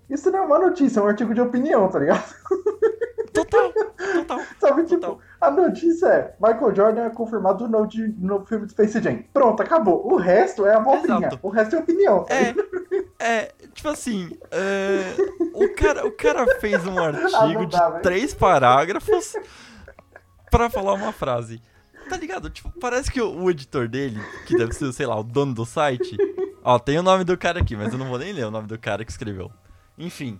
Isso 0.09 0.31
não 0.31 0.39
é 0.39 0.41
uma 0.43 0.57
notícia, 0.57 1.01
é 1.01 1.03
um 1.03 1.07
artigo 1.07 1.33
de 1.33 1.41
opinião, 1.41 1.89
tá 1.89 1.99
ligado? 1.99 2.23
Total, 3.33 3.71
total. 3.71 4.39
Sabe, 4.59 4.83
tipo, 4.85 5.01
Total. 5.01 5.19
a 5.39 5.51
notícia 5.51 6.07
é 6.07 6.35
Michael 6.41 6.73
Jordan 6.75 7.01
é 7.05 7.09
confirmado 7.11 7.67
no, 7.67 7.85
de- 7.85 8.07
no 8.17 8.43
filme 8.45 8.65
do 8.65 8.71
Space 8.71 8.99
Jam. 9.01 9.19
Pronto, 9.33 9.61
acabou. 9.61 10.11
O 10.11 10.15
resto 10.17 10.65
é 10.65 10.73
abobrinha. 10.75 11.17
Exato. 11.27 11.39
O 11.43 11.49
resto 11.49 11.75
é 11.75 11.79
opinião. 11.79 12.23
tá 12.23 12.33
É, 12.33 12.55
é, 13.19 13.51
tipo 13.73 13.87
assim, 13.89 14.31
é, 14.49 15.13
o, 15.53 15.69
cara, 15.75 16.07
o 16.07 16.11
cara 16.11 16.45
fez 16.59 16.85
um 16.87 16.97
artigo 16.97 17.27
Ah, 17.35 17.65
dá, 17.65 17.89
de 17.97 18.01
três 18.01 18.33
parágrafos 18.33 19.35
pra 20.49 20.69
falar 20.69 20.93
uma 20.93 21.11
frase. 21.13 21.61
Tá 22.09 22.17
ligado? 22.17 22.49
Tipo, 22.49 22.71
parece 22.79 23.11
que 23.11 23.21
o, 23.21 23.43
o 23.43 23.51
editor 23.51 23.87
dele, 23.87 24.19
que 24.47 24.57
deve 24.57 24.73
ser, 24.73 24.91
sei 24.91 25.05
lá, 25.05 25.17
o 25.17 25.23
dono 25.23 25.53
do 25.53 25.65
site. 25.65 26.17
Ó, 26.63 26.77
tem 26.79 26.97
o 26.97 27.03
nome 27.03 27.23
do 27.23 27.37
cara 27.37 27.61
aqui, 27.61 27.75
mas 27.75 27.93
eu 27.93 27.99
não 27.99 28.09
vou 28.09 28.17
nem 28.17 28.33
ler 28.33 28.45
o 28.45 28.51
nome 28.51 28.67
do 28.67 28.77
cara 28.77 29.05
que 29.05 29.11
escreveu. 29.11 29.51
Enfim. 29.97 30.39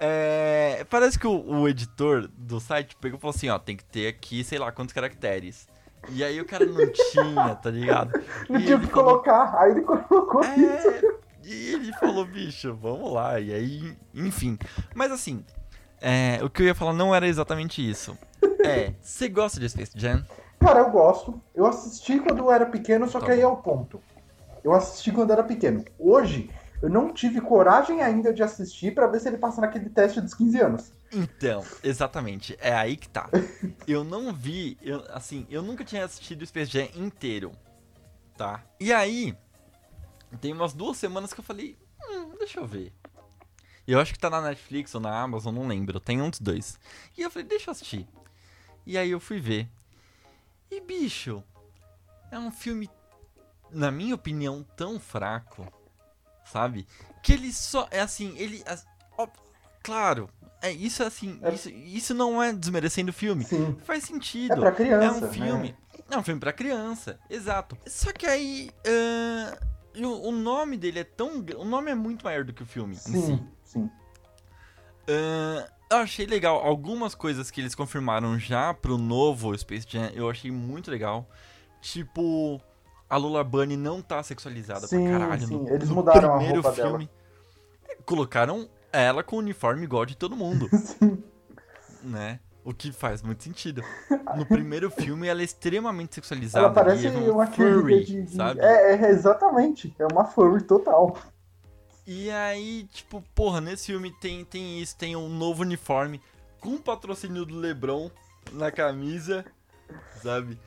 É, 0.00 0.86
parece 0.88 1.18
que 1.18 1.26
o, 1.26 1.44
o 1.44 1.68
editor 1.68 2.28
do 2.36 2.60
site 2.60 2.96
pegou 3.00 3.18
e 3.18 3.20
falou 3.20 3.34
assim, 3.34 3.48
ó, 3.48 3.58
tem 3.58 3.76
que 3.76 3.84
ter 3.84 4.06
aqui, 4.06 4.44
sei 4.44 4.58
lá, 4.58 4.70
quantos 4.70 4.92
caracteres. 4.94 5.66
E 6.10 6.22
aí 6.22 6.40
o 6.40 6.44
cara 6.44 6.64
não 6.64 6.90
tinha, 6.92 7.54
tá 7.56 7.70
ligado? 7.70 8.12
Não 8.48 8.60
tinha 8.60 8.74
ele 8.74 8.86
que 8.86 8.92
falou, 8.92 9.20
colocar. 9.20 9.58
Aí 9.58 9.72
ele 9.72 9.80
colocou 9.80 10.40
isso. 10.42 10.52
é, 10.54 11.00
e 11.44 11.74
ele 11.74 11.92
falou, 11.94 12.24
bicho, 12.24 12.74
vamos 12.74 13.12
lá. 13.12 13.40
E 13.40 13.52
aí, 13.52 13.96
enfim. 14.14 14.56
Mas 14.94 15.10
assim, 15.10 15.44
é, 16.00 16.38
o 16.42 16.48
que 16.48 16.62
eu 16.62 16.66
ia 16.66 16.74
falar 16.74 16.92
não 16.92 17.14
era 17.14 17.26
exatamente 17.26 17.86
isso. 17.86 18.16
É, 18.64 18.92
você 19.00 19.28
gosta 19.28 19.58
de 19.58 19.68
Space 19.68 19.92
Jam? 19.96 20.24
Cara, 20.60 20.80
eu 20.80 20.90
gosto. 20.90 21.40
Eu 21.54 21.66
assisti 21.66 22.18
quando 22.18 22.38
eu 22.38 22.50
era 22.50 22.66
pequeno, 22.66 23.08
só 23.08 23.20
Tá 23.20 23.26
que 23.26 23.32
aí 23.32 23.40
é 23.40 23.46
o 23.46 23.56
ponto. 23.56 24.00
Eu 24.62 24.72
assisti 24.72 25.12
quando 25.12 25.30
eu 25.30 25.34
era 25.34 25.44
pequeno. 25.44 25.84
Hoje, 25.98 26.50
eu 26.82 26.88
não 26.88 27.12
tive 27.12 27.40
coragem 27.40 28.02
ainda 28.02 28.32
de 28.32 28.42
assistir 28.42 28.94
pra 28.94 29.06
ver 29.06 29.20
se 29.20 29.28
ele 29.28 29.38
passa 29.38 29.60
naquele 29.60 29.88
teste 29.88 30.20
dos 30.20 30.34
15 30.34 30.60
anos. 30.60 30.92
Então, 31.12 31.64
exatamente, 31.82 32.56
é 32.60 32.74
aí 32.74 32.96
que 32.96 33.08
tá. 33.08 33.30
Eu 33.86 34.04
não 34.04 34.34
vi, 34.34 34.76
eu, 34.82 35.02
assim, 35.08 35.46
eu 35.48 35.62
nunca 35.62 35.82
tinha 35.82 36.04
assistido 36.04 36.42
o 36.42 36.46
Space 36.46 36.70
Jam 36.70 36.88
inteiro, 36.94 37.52
tá? 38.36 38.62
E 38.78 38.92
aí, 38.92 39.34
tem 40.42 40.52
umas 40.52 40.74
duas 40.74 40.98
semanas 40.98 41.32
que 41.32 41.40
eu 41.40 41.44
falei, 41.44 41.78
hum, 42.06 42.34
deixa 42.38 42.60
eu 42.60 42.66
ver. 42.66 42.92
Eu 43.86 43.98
acho 43.98 44.12
que 44.12 44.18
tá 44.18 44.28
na 44.28 44.42
Netflix 44.42 44.94
ou 44.94 45.00
na 45.00 45.18
Amazon, 45.18 45.54
não 45.54 45.66
lembro, 45.66 45.98
tem 45.98 46.20
um 46.20 46.28
dos 46.28 46.38
dois. 46.38 46.78
E 47.16 47.22
eu 47.22 47.30
falei, 47.30 47.48
deixa 47.48 47.70
eu 47.70 47.72
assistir. 47.72 48.06
E 48.84 48.98
aí 48.98 49.10
eu 49.10 49.20
fui 49.20 49.40
ver. 49.40 49.66
E 50.70 50.80
bicho, 50.80 51.42
é 52.30 52.38
um 52.38 52.50
filme, 52.50 52.90
na 53.70 53.90
minha 53.90 54.14
opinião, 54.14 54.64
tão 54.76 55.00
fraco, 55.00 55.66
sabe? 56.44 56.86
Que 57.22 57.32
ele 57.32 57.52
só, 57.52 57.88
é 57.90 58.00
assim, 58.00 58.36
ele, 58.36 58.62
ó, 59.16 59.26
claro, 59.82 60.28
é 60.60 60.70
isso 60.70 61.02
é 61.02 61.06
assim, 61.06 61.38
É- 61.42 61.52
isso, 61.54 61.70
isso 61.70 62.14
não 62.14 62.42
é 62.42 62.52
desmerecendo 62.52 63.10
o 63.10 63.14
filme. 63.14 63.44
Sim. 63.44 63.76
Faz 63.84 64.04
sentido. 64.04 64.54
É 64.54 64.60
pra 64.60 64.72
criança. 64.72 65.06
É 65.06 65.10
um 65.10 65.20
né? 65.20 65.28
filme. 65.32 65.76
É 66.10 66.18
um 66.18 66.22
filme 66.22 66.40
pra 66.40 66.52
criança, 66.52 67.18
exato. 67.28 67.76
Só 67.86 68.12
que 68.12 68.26
aí. 68.26 68.70
e 69.94 70.04
o, 70.04 70.22
o 70.28 70.32
nome 70.32 70.76
dele 70.76 71.00
é 71.00 71.04
tão. 71.04 71.44
O 71.56 71.64
nome 71.64 71.90
é 71.90 71.94
muito 71.94 72.24
maior 72.24 72.44
do 72.44 72.52
que 72.52 72.62
o 72.62 72.66
filme 72.66 72.94
em 72.94 72.98
si. 72.98 73.10
Sim, 73.12 73.48
sim. 73.64 73.90
Eu 75.90 75.98
achei 75.98 76.26
legal. 76.26 76.58
Algumas 76.64 77.14
coisas 77.14 77.50
que 77.50 77.60
eles 77.60 77.74
confirmaram 77.74 78.38
já 78.38 78.74
pro 78.74 78.98
novo 78.98 79.56
Space 79.56 79.86
Jam, 79.88 80.10
eu 80.14 80.28
achei 80.28 80.50
muito 80.50 80.90
legal. 80.90 81.26
Tipo, 81.80 82.60
a 83.08 83.16
Lula 83.16 83.42
Bunny 83.42 83.76
não 83.76 84.02
tá 84.02 84.22
sexualizada 84.22 84.86
Sim, 84.86 85.08
pra 85.08 85.18
caralho. 85.18 85.46
sim. 85.46 85.56
No, 85.56 85.68
Eles 85.68 85.88
no 85.88 85.94
mudaram 85.94 86.28
a 86.34 86.36
primeiro 86.36 86.60
roupa 86.60 86.76
dela. 86.76 86.90
filme. 86.90 87.10
Colocaram 88.04 88.68
ela 88.92 89.22
com 89.22 89.36
o 89.36 89.38
uniforme 89.38 89.84
igual 89.84 90.04
de 90.04 90.16
todo 90.16 90.36
mundo, 90.36 90.68
Sim. 90.76 91.22
né? 92.02 92.40
O 92.64 92.74
que 92.74 92.92
faz 92.92 93.22
muito 93.22 93.42
sentido. 93.42 93.82
No 94.36 94.44
primeiro 94.44 94.90
filme, 94.90 95.26
ela 95.26 95.40
é 95.40 95.44
extremamente 95.44 96.14
sexualizada. 96.16 96.66
Ela 96.66 96.74
parece 96.74 97.06
é 97.06 97.10
uma 97.10 97.46
furry, 97.46 98.04
de, 98.04 98.22
de- 98.24 98.34
sabe? 98.36 98.60
É, 98.60 98.92
é, 98.94 99.10
exatamente. 99.10 99.94
É 99.98 100.06
uma 100.12 100.26
furry 100.26 100.62
total. 100.64 101.16
E 102.10 102.30
aí, 102.30 102.84
tipo, 102.90 103.22
porra, 103.34 103.60
nesse 103.60 103.84
filme 103.92 104.10
tem, 104.10 104.42
tem 104.42 104.80
isso, 104.80 104.96
tem 104.96 105.14
um 105.14 105.28
novo 105.28 105.60
uniforme 105.60 106.22
com 106.58 106.78
patrocínio 106.78 107.44
do 107.44 107.54
Lebron 107.54 108.10
na 108.50 108.72
camisa, 108.72 109.44
sabe? 110.22 110.58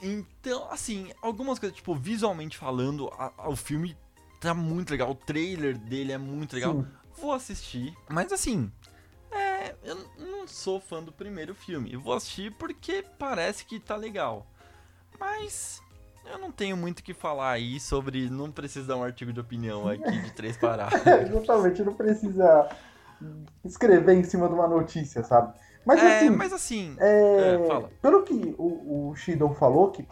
Então, 0.00 0.70
assim, 0.70 1.10
algumas 1.20 1.58
coisas, 1.58 1.74
tipo, 1.76 1.96
visualmente 1.96 2.56
falando, 2.56 3.08
a- 3.18 3.32
a- 3.36 3.48
o 3.48 3.56
filme 3.56 3.96
tá 4.40 4.54
muito 4.54 4.90
legal, 4.90 5.10
o 5.10 5.16
trailer 5.16 5.76
dele 5.76 6.12
é 6.12 6.18
muito 6.18 6.52
legal. 6.54 6.74
Sim. 6.74 6.86
Vou 7.20 7.32
assistir, 7.32 7.92
mas 8.08 8.32
assim, 8.32 8.70
é, 9.32 9.74
eu 9.82 9.96
não 10.16 10.46
sou 10.46 10.78
fã 10.80 11.02
do 11.02 11.10
primeiro 11.10 11.56
filme. 11.56 11.92
Eu 11.92 12.00
vou 12.00 12.14
assistir 12.14 12.52
porque 12.54 13.04
parece 13.18 13.64
que 13.64 13.80
tá 13.80 13.96
legal. 13.96 14.46
Mas 15.18 15.82
eu 16.32 16.38
não 16.38 16.50
tenho 16.52 16.76
muito 16.76 17.00
o 17.00 17.02
que 17.02 17.14
falar 17.14 17.50
aí 17.52 17.78
sobre. 17.80 18.28
Não 18.30 18.50
precisa 18.50 18.86
dar 18.88 18.96
um 18.96 19.02
artigo 19.02 19.32
de 19.32 19.40
opinião 19.40 19.88
aqui 19.88 20.10
de 20.22 20.32
três 20.32 20.56
parágrafos. 20.58 21.06
É, 21.06 21.26
Justamente, 21.26 21.82
não 21.82 21.94
precisa 21.94 22.68
escrever 23.64 24.14
em 24.14 24.24
cima 24.24 24.48
de 24.48 24.54
uma 24.54 24.66
notícia, 24.68 25.22
sabe? 25.24 25.52
Mas 25.84 26.00
é, 26.00 26.16
assim, 26.18 26.30
mas 26.30 26.52
assim. 26.52 26.96
é, 26.98 27.54
é, 27.54 27.88
pelo 28.02 28.22
que 28.22 28.54
o, 28.58 29.10
o 29.10 29.16
Shidon 29.16 29.54
falou, 29.54 29.90
que, 29.90 30.06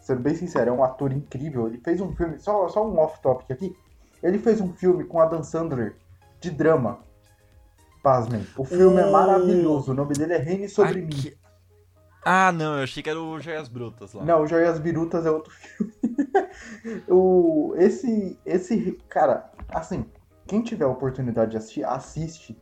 sendo 0.00 0.20
bem 0.20 0.34
sincero, 0.34 0.70
é 0.70 0.72
um 0.72 0.82
ator 0.82 1.12
incrível. 1.12 1.68
Ele 1.68 1.78
fez 1.78 2.00
um 2.00 2.14
filme, 2.14 2.38
só, 2.38 2.68
só 2.68 2.86
um 2.86 2.98
off-topic 2.98 3.50
aqui. 3.50 3.76
Ele 4.22 4.38
fez 4.38 4.60
um 4.60 4.72
filme 4.72 5.04
com 5.04 5.20
Adam 5.20 5.42
Sandler 5.42 5.96
de 6.40 6.50
drama. 6.50 6.98
Pasmem. 8.02 8.46
O 8.56 8.64
filme 8.64 9.00
é 9.00 9.06
Uh. 9.06 9.12
maravilhoso. 9.12 9.92
O 9.92 9.94
nome 9.94 10.14
dele 10.14 10.34
é 10.34 10.38
Reine 10.38 10.68
Sobre 10.68 11.02
Mim. 11.02 11.32
Ah, 12.28 12.50
não, 12.50 12.78
eu 12.78 12.82
achei 12.82 13.04
que 13.04 13.08
era 13.08 13.20
o 13.20 13.38
Joias 13.38 13.68
Brutas 13.68 14.12
lá. 14.12 14.24
Não, 14.24 14.42
o 14.42 14.46
Joias 14.48 14.80
Virutas 14.80 15.24
é 15.24 15.30
outro 15.30 15.52
filme. 15.54 15.92
o, 17.08 17.72
esse, 17.78 18.36
esse, 18.44 18.98
cara, 19.08 19.48
assim, 19.68 20.04
quem 20.44 20.60
tiver 20.60 20.86
a 20.86 20.88
oportunidade 20.88 21.52
de 21.52 21.56
assistir, 21.56 21.84
assiste. 21.84 22.60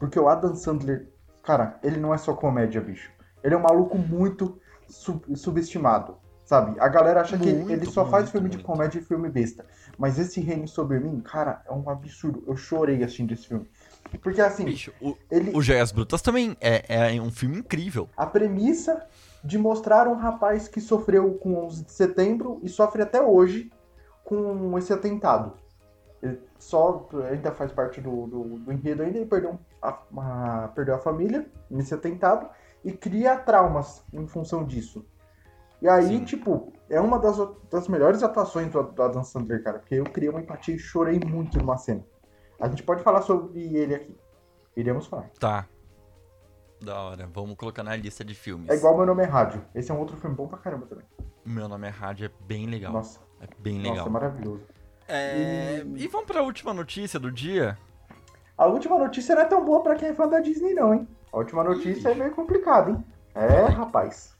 Porque 0.00 0.18
o 0.18 0.28
Adam 0.28 0.56
Sandler, 0.56 1.08
cara, 1.44 1.78
ele 1.84 2.00
não 2.00 2.12
é 2.12 2.18
só 2.18 2.34
comédia, 2.34 2.80
bicho. 2.80 3.12
Ele 3.44 3.54
é 3.54 3.56
um 3.56 3.62
maluco 3.62 3.96
muito 3.96 4.58
sub- 4.88 5.36
subestimado, 5.36 6.16
sabe? 6.44 6.76
A 6.80 6.88
galera 6.88 7.20
acha 7.20 7.38
que 7.38 7.48
ele, 7.48 7.62
Muito, 7.62 7.90
só 7.92 8.04
faz 8.06 8.24
muito, 8.24 8.32
filme 8.32 8.48
de 8.48 8.56
muito. 8.56 8.66
comédia 8.66 8.98
e 8.98 9.02
filme 9.02 9.28
besta. 9.28 9.64
Mas 9.96 10.18
esse 10.18 10.40
Reino 10.40 10.66
Sobre 10.66 10.98
Mim, 10.98 11.20
cara, 11.20 11.62
é 11.64 11.72
um 11.72 11.88
absurdo. 11.88 12.42
Eu 12.44 12.56
chorei 12.56 13.04
assistindo 13.04 13.32
esse 13.32 13.46
filme. 13.46 13.70
Porque, 14.18 14.40
assim, 14.40 14.64
Bicho, 14.64 14.92
o, 15.00 15.16
ele, 15.30 15.52
o 15.54 15.60
Joias 15.62 15.92
Brutas 15.92 16.22
também 16.22 16.56
é, 16.60 17.14
é 17.16 17.20
um 17.20 17.30
filme 17.30 17.58
incrível. 17.58 18.08
a 18.16 18.26
premissa 18.26 19.06
de 19.44 19.58
mostrar 19.58 20.08
um 20.08 20.14
rapaz 20.14 20.66
que 20.68 20.80
sofreu 20.80 21.34
com 21.34 21.64
11 21.66 21.84
de 21.84 21.92
setembro 21.92 22.58
e 22.62 22.68
sofre 22.68 23.02
até 23.02 23.22
hoje 23.22 23.70
com 24.24 24.76
esse 24.76 24.92
atentado. 24.92 25.52
Ele 26.22 26.40
só 26.58 27.08
ainda 27.30 27.52
faz 27.52 27.70
parte 27.70 28.00
do, 28.00 28.26
do, 28.26 28.42
do 28.58 28.72
enredo 28.72 29.02
ainda, 29.02 29.18
ele 29.18 29.26
perdeu 29.26 29.58
a, 29.80 29.96
uma- 30.10 30.68
perdeu 30.74 30.94
a 30.94 30.98
família 30.98 31.46
nesse 31.70 31.94
atentado 31.94 32.48
e 32.84 32.90
cria 32.92 33.36
traumas 33.36 34.02
em 34.12 34.26
função 34.26 34.64
disso. 34.64 35.04
E 35.80 35.88
aí, 35.88 36.18
Sim. 36.18 36.24
tipo, 36.24 36.72
é 36.88 36.98
uma 37.00 37.18
das, 37.18 37.36
das 37.70 37.86
melhores 37.86 38.22
atuações 38.22 38.72
do, 38.72 38.82
do 38.82 39.02
Adam 39.02 39.22
Sandler, 39.22 39.62
cara, 39.62 39.78
porque 39.78 39.94
eu 39.96 40.04
criei 40.04 40.30
uma 40.30 40.40
empatia 40.40 40.74
e 40.74 40.78
chorei 40.78 41.20
muito 41.24 41.58
numa 41.58 41.76
cena. 41.76 42.02
A 42.60 42.68
gente 42.68 42.82
pode 42.82 43.02
falar 43.02 43.22
sobre 43.22 43.60
ele 43.76 43.94
aqui. 43.94 44.16
Iremos 44.76 45.06
falar. 45.06 45.30
Tá. 45.38 45.66
Da 46.80 47.00
hora, 47.00 47.26
vamos 47.32 47.56
colocar 47.56 47.82
na 47.82 47.96
lista 47.96 48.24
de 48.24 48.34
filmes. 48.34 48.68
É 48.68 48.74
igual 48.74 48.96
Meu 48.96 49.06
Nome 49.06 49.22
é 49.22 49.26
Rádio. 49.26 49.64
Esse 49.74 49.90
é 49.90 49.94
um 49.94 49.98
outro 49.98 50.16
filme 50.16 50.36
bom 50.36 50.46
pra 50.46 50.58
caramba 50.58 50.86
também. 50.86 51.04
Meu 51.44 51.68
nome 51.68 51.86
é 51.86 51.90
Rádio, 51.90 52.26
é 52.26 52.30
bem 52.46 52.66
legal. 52.66 52.92
Nossa, 52.92 53.20
É 53.40 53.46
bem 53.58 53.76
nossa, 53.78 53.90
legal. 53.90 54.06
é 54.06 54.10
maravilhoso. 54.10 54.62
É, 55.08 55.78
E- 55.96 56.04
E 56.04 56.08
vamos 56.08 56.26
pra 56.26 56.42
última 56.42 56.74
notícia 56.74 57.18
do 57.20 57.30
dia? 57.30 57.78
A 58.58 58.66
última 58.66 58.98
notícia 58.98 59.34
não 59.34 59.42
é 59.42 59.46
tão 59.46 59.64
boa 59.64 59.82
pra 59.82 59.94
quem 59.94 60.08
é 60.08 60.14
fã 60.14 60.26
da 60.28 60.40
Disney, 60.40 60.74
não, 60.74 60.92
hein? 60.92 61.06
A 61.32 61.38
última 61.38 61.62
notícia 61.62 62.08
é 62.10 62.14
meio 62.14 62.34
complicada, 62.34 62.90
hein? 62.90 63.04
É, 63.34 63.64
rapaz. 63.66 64.34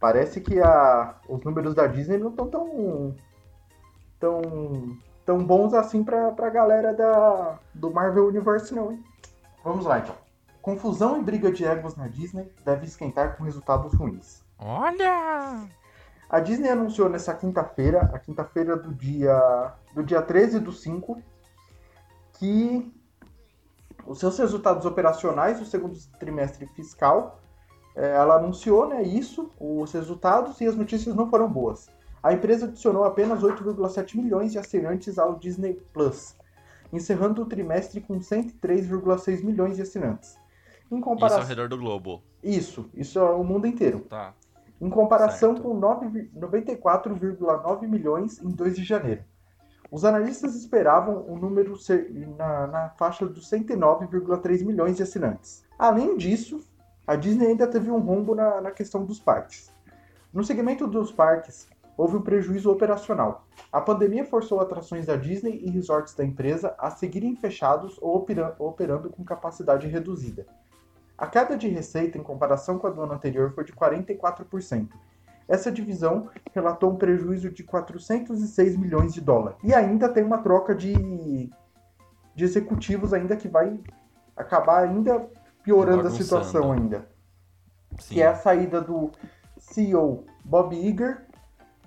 Parece 0.00 0.40
que 0.40 0.58
a... 0.60 1.16
os 1.28 1.42
números 1.44 1.74
da 1.74 1.86
Disney 1.86 2.18
não 2.18 2.30
estão 2.30 2.48
tão... 2.48 3.14
tão. 4.18 4.96
Tão 5.28 5.44
bons 5.44 5.74
assim 5.74 6.02
pra, 6.02 6.30
pra 6.30 6.48
galera 6.48 6.94
da... 6.94 7.58
do 7.74 7.90
Marvel 7.90 8.28
Universe, 8.28 8.74
não, 8.74 8.90
hein? 8.90 9.04
Vamos 9.62 9.84
lá, 9.84 9.98
então. 9.98 10.14
Confusão 10.62 11.18
e 11.18 11.22
briga 11.22 11.52
de 11.52 11.66
egos 11.66 11.96
na 11.96 12.08
Disney 12.08 12.50
deve 12.64 12.86
esquentar 12.86 13.36
com 13.36 13.44
resultados 13.44 13.92
ruins. 13.92 14.42
Olha! 14.58 15.68
A 16.30 16.40
Disney 16.40 16.70
anunciou 16.70 17.10
nessa 17.10 17.34
quinta-feira, 17.34 18.10
a 18.14 18.18
quinta-feira 18.18 18.74
do 18.74 18.94
dia 18.94 19.74
do 19.94 20.02
dia 20.02 20.22
13 20.22 20.60
do 20.60 20.72
5, 20.72 21.22
que 22.38 22.90
os 24.06 24.18
seus 24.18 24.38
resultados 24.38 24.86
operacionais 24.86 25.58
do 25.58 25.66
segundo 25.66 25.94
trimestre 26.18 26.64
fiscal, 26.68 27.38
eh, 27.94 28.14
ela 28.14 28.36
anunciou 28.36 28.88
né, 28.88 29.02
isso, 29.02 29.52
os 29.60 29.92
resultados, 29.92 30.58
e 30.62 30.66
as 30.66 30.74
notícias 30.74 31.14
não 31.14 31.28
foram 31.28 31.50
boas. 31.50 31.90
A 32.22 32.32
empresa 32.32 32.66
adicionou 32.66 33.04
apenas 33.04 33.42
8,7 33.42 34.16
milhões 34.16 34.52
de 34.52 34.58
assinantes 34.58 35.18
ao 35.18 35.36
Disney 35.38 35.80
Plus, 35.92 36.36
encerrando 36.92 37.42
o 37.42 37.46
trimestre 37.46 38.00
com 38.00 38.18
103,6 38.18 39.42
milhões 39.44 39.76
de 39.76 39.82
assinantes. 39.82 40.36
Em 40.90 40.96
Isso 40.96 40.96
ao 40.96 41.00
comparação... 41.02 41.44
redor 41.44 41.68
do 41.68 41.78
globo. 41.78 42.22
Isso, 42.42 42.88
isso 42.94 43.18
é 43.18 43.30
o 43.30 43.44
mundo 43.44 43.66
inteiro 43.66 44.00
Tá. 44.08 44.32
em 44.80 44.88
comparação 44.88 45.50
Certo. 45.54 45.62
com 45.62 45.74
9 45.74 46.30
94,9 46.36 47.86
milhões 47.88 48.40
em 48.42 48.48
2 48.50 48.76
de 48.76 48.84
janeiro. 48.84 49.22
Os 49.90 50.04
analistas 50.04 50.54
esperavam 50.54 51.24
um 51.28 51.36
número 51.38 51.76
ser 51.76 52.10
na, 52.36 52.66
na 52.66 52.88
faixa 52.90 53.26
dos 53.26 53.50
109,3 53.50 54.64
milhões 54.64 54.96
de 54.96 55.02
assinantes. 55.02 55.64
Além 55.78 56.16
disso, 56.16 56.60
a 57.06 57.16
Disney 57.16 57.46
ainda 57.48 57.66
teve 57.66 57.90
um 57.90 57.98
rombo 57.98 58.34
na, 58.34 58.60
na 58.60 58.70
questão 58.70 59.04
dos 59.04 59.18
parques. 59.18 59.72
No 60.32 60.44
segmento 60.44 60.86
dos 60.86 61.10
parques, 61.10 61.66
houve 61.98 62.16
um 62.16 62.22
prejuízo 62.22 62.70
operacional. 62.70 63.48
A 63.72 63.80
pandemia 63.80 64.24
forçou 64.24 64.60
atrações 64.60 65.06
da 65.06 65.16
Disney 65.16 65.60
e 65.64 65.68
resorts 65.68 66.14
da 66.14 66.24
empresa 66.24 66.72
a 66.78 66.90
seguirem 66.90 67.34
fechados 67.34 67.98
ou 68.00 68.14
opera- 68.14 68.54
operando 68.56 69.10
com 69.10 69.24
capacidade 69.24 69.88
reduzida. 69.88 70.46
A 71.18 71.26
queda 71.26 71.56
de 71.56 71.66
receita 71.66 72.16
em 72.16 72.22
comparação 72.22 72.78
com 72.78 72.86
a 72.86 72.90
do 72.90 73.02
ano 73.02 73.14
anterior 73.14 73.52
foi 73.52 73.64
de 73.64 73.72
44%. 73.72 74.88
Essa 75.48 75.72
divisão 75.72 76.28
relatou 76.54 76.92
um 76.92 76.96
prejuízo 76.96 77.50
de 77.50 77.64
406 77.64 78.76
milhões 78.76 79.12
de 79.12 79.20
dólares. 79.20 79.58
E 79.64 79.74
ainda 79.74 80.08
tem 80.08 80.22
uma 80.22 80.38
troca 80.38 80.76
de, 80.76 81.50
de 82.34 82.44
executivos 82.44 83.12
ainda 83.12 83.34
que 83.34 83.48
vai 83.48 83.80
acabar 84.36 84.84
ainda 84.84 85.28
piorando 85.64 86.06
a 86.06 86.10
situação 86.10 86.70
ainda. 86.70 87.08
Sim. 87.98 88.14
Que 88.14 88.22
é 88.22 88.28
a 88.28 88.36
saída 88.36 88.80
do 88.80 89.10
CEO 89.58 90.24
Bob 90.44 90.76
Iger 90.76 91.27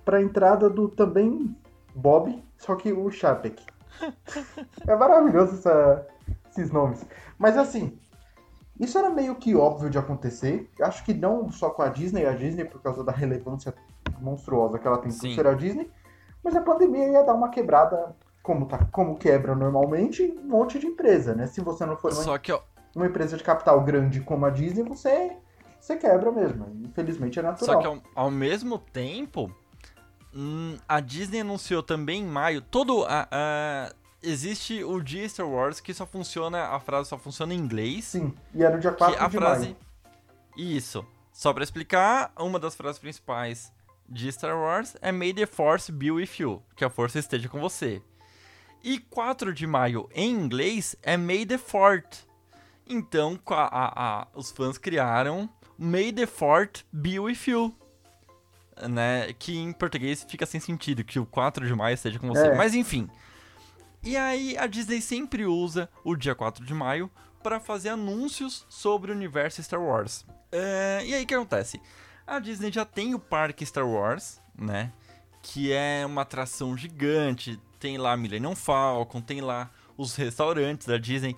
para 0.03 0.17
a 0.17 0.21
entrada 0.21 0.69
do 0.69 0.87
também 0.89 1.55
Bob, 1.95 2.43
só 2.57 2.75
que 2.75 2.91
o 2.91 3.09
Chapek. 3.11 3.63
é 4.87 4.95
maravilhoso 4.95 5.55
essa- 5.55 6.07
esses 6.49 6.71
nomes. 6.71 7.05
Mas 7.37 7.57
assim, 7.57 7.97
isso 8.79 8.97
era 8.97 9.09
meio 9.09 9.35
que 9.35 9.55
óbvio 9.55 9.89
de 9.89 9.97
acontecer. 9.97 10.69
Acho 10.81 11.03
que 11.03 11.13
não 11.13 11.51
só 11.51 11.69
com 11.69 11.81
a 11.81 11.89
Disney, 11.89 12.25
a 12.25 12.33
Disney 12.33 12.65
por 12.65 12.81
causa 12.81 13.03
da 13.03 13.11
relevância 13.11 13.73
monstruosa 14.19 14.77
que 14.79 14.87
ela 14.87 14.97
tem 14.97 15.11
por 15.11 15.17
Sim. 15.19 15.35
ser 15.35 15.47
a 15.47 15.53
Disney, 15.53 15.89
mas 16.43 16.55
a 16.55 16.61
pandemia 16.61 17.09
ia 17.09 17.23
dar 17.23 17.33
uma 17.33 17.49
quebrada, 17.49 18.15
como, 18.41 18.65
tá, 18.65 18.79
como 18.91 19.17
quebra 19.17 19.55
normalmente, 19.55 20.23
um 20.23 20.47
monte 20.47 20.79
de 20.79 20.87
empresa, 20.87 21.33
né? 21.35 21.47
Se 21.47 21.61
você 21.61 21.85
não 21.85 21.95
for 21.97 22.11
uma, 22.11 22.23
Só 22.23 22.37
que, 22.37 22.51
ó, 22.51 22.61
uma 22.95 23.05
empresa 23.05 23.37
de 23.37 23.43
capital 23.43 23.81
grande 23.81 24.21
como 24.21 24.45
a 24.45 24.49
Disney, 24.49 24.83
você, 24.83 25.37
você 25.79 25.95
quebra 25.95 26.31
mesmo. 26.31 26.65
Infelizmente 26.83 27.39
é 27.39 27.41
natural. 27.41 27.75
Só 27.75 27.79
que 27.81 27.87
ao, 27.87 28.25
ao 28.25 28.31
mesmo 28.31 28.77
tempo, 28.77 29.51
hum, 30.33 30.77
a 30.87 30.99
Disney 30.99 31.41
anunciou 31.41 31.81
também 31.83 32.21
em 32.21 32.27
maio, 32.27 32.61
todo 32.61 33.03
a, 33.05 33.27
a- 33.31 33.93
existe 34.23 34.83
o 34.83 35.01
dia 35.01 35.27
Star 35.27 35.47
Wars 35.47 35.79
que 35.79 35.93
só 35.93 36.05
funciona, 36.05 36.67
a 36.67 36.79
frase 36.79 37.09
só 37.09 37.17
funciona 37.17 37.53
em 37.53 37.57
inglês. 37.57 38.05
Sim, 38.05 38.33
e 38.53 38.63
era 38.63 38.75
no 38.75 38.81
dia 38.81 38.91
que 38.91 38.97
4 38.97 39.23
a 39.23 39.27
de 39.27 39.37
frase 39.37 39.63
maio. 39.65 39.77
Isso. 40.57 41.05
Só 41.33 41.53
pra 41.53 41.63
explicar, 41.63 42.31
uma 42.37 42.59
das 42.59 42.75
frases 42.75 42.99
principais 42.99 43.71
de 44.07 44.29
Star 44.31 44.55
Wars 44.57 44.95
é 45.01 45.11
May 45.11 45.33
the 45.33 45.45
Force 45.45 45.91
be 45.91 46.11
with 46.11 46.29
you, 46.39 46.61
que 46.75 46.83
a 46.83 46.89
força 46.89 47.17
esteja 47.19 47.47
com 47.47 47.59
você. 47.59 48.01
E 48.83 48.97
4 48.99 49.53
de 49.53 49.65
maio 49.65 50.09
em 50.13 50.29
inglês 50.31 50.95
é 51.01 51.15
May 51.15 51.45
the 51.45 51.57
Fourth. 51.57 52.25
Então, 52.85 53.39
a- 53.47 54.21
a- 54.21 54.27
os 54.35 54.51
fãs 54.51 54.77
criaram 54.77 55.49
May 55.77 56.11
the 56.11 56.25
Fourth 56.25 56.83
be 56.91 57.17
with 57.19 57.37
you. 57.47 57.73
Né? 58.89 59.33
Que 59.33 59.57
em 59.57 59.71
português 59.71 60.25
fica 60.27 60.45
sem 60.45 60.59
sentido, 60.59 61.03
que 61.03 61.19
o 61.19 61.25
4 61.25 61.65
de 61.67 61.73
maio 61.73 61.93
esteja 61.93 62.19
com 62.19 62.27
você. 62.27 62.47
É. 62.47 62.55
Mas 62.55 62.73
enfim. 62.73 63.09
E 64.03 64.17
aí 64.17 64.57
a 64.57 64.65
Disney 64.65 65.01
sempre 65.01 65.45
usa 65.45 65.87
o 66.03 66.15
dia 66.15 66.33
4 66.33 66.65
de 66.65 66.73
maio 66.73 67.09
para 67.43 67.59
fazer 67.59 67.89
anúncios 67.89 68.65
sobre 68.69 69.11
o 69.11 69.15
universo 69.15 69.61
Star 69.61 69.81
Wars. 69.81 70.25
É, 70.51 71.01
e 71.05 71.13
aí 71.13 71.23
o 71.23 71.27
que 71.27 71.33
acontece? 71.33 71.79
A 72.25 72.39
Disney 72.39 72.71
já 72.71 72.85
tem 72.85 73.13
o 73.13 73.19
parque 73.19 73.65
Star 73.65 73.87
Wars, 73.87 74.39
né? 74.55 74.91
Que 75.41 75.71
é 75.71 76.03
uma 76.05 76.21
atração 76.21 76.77
gigante. 76.77 77.59
Tem 77.79 77.97
lá 77.97 78.15
Millennium 78.15 78.55
Falcon, 78.55 79.21
tem 79.21 79.41
lá 79.41 79.69
os 79.97 80.15
restaurantes 80.15 80.87
da 80.87 80.97
Disney. 80.97 81.35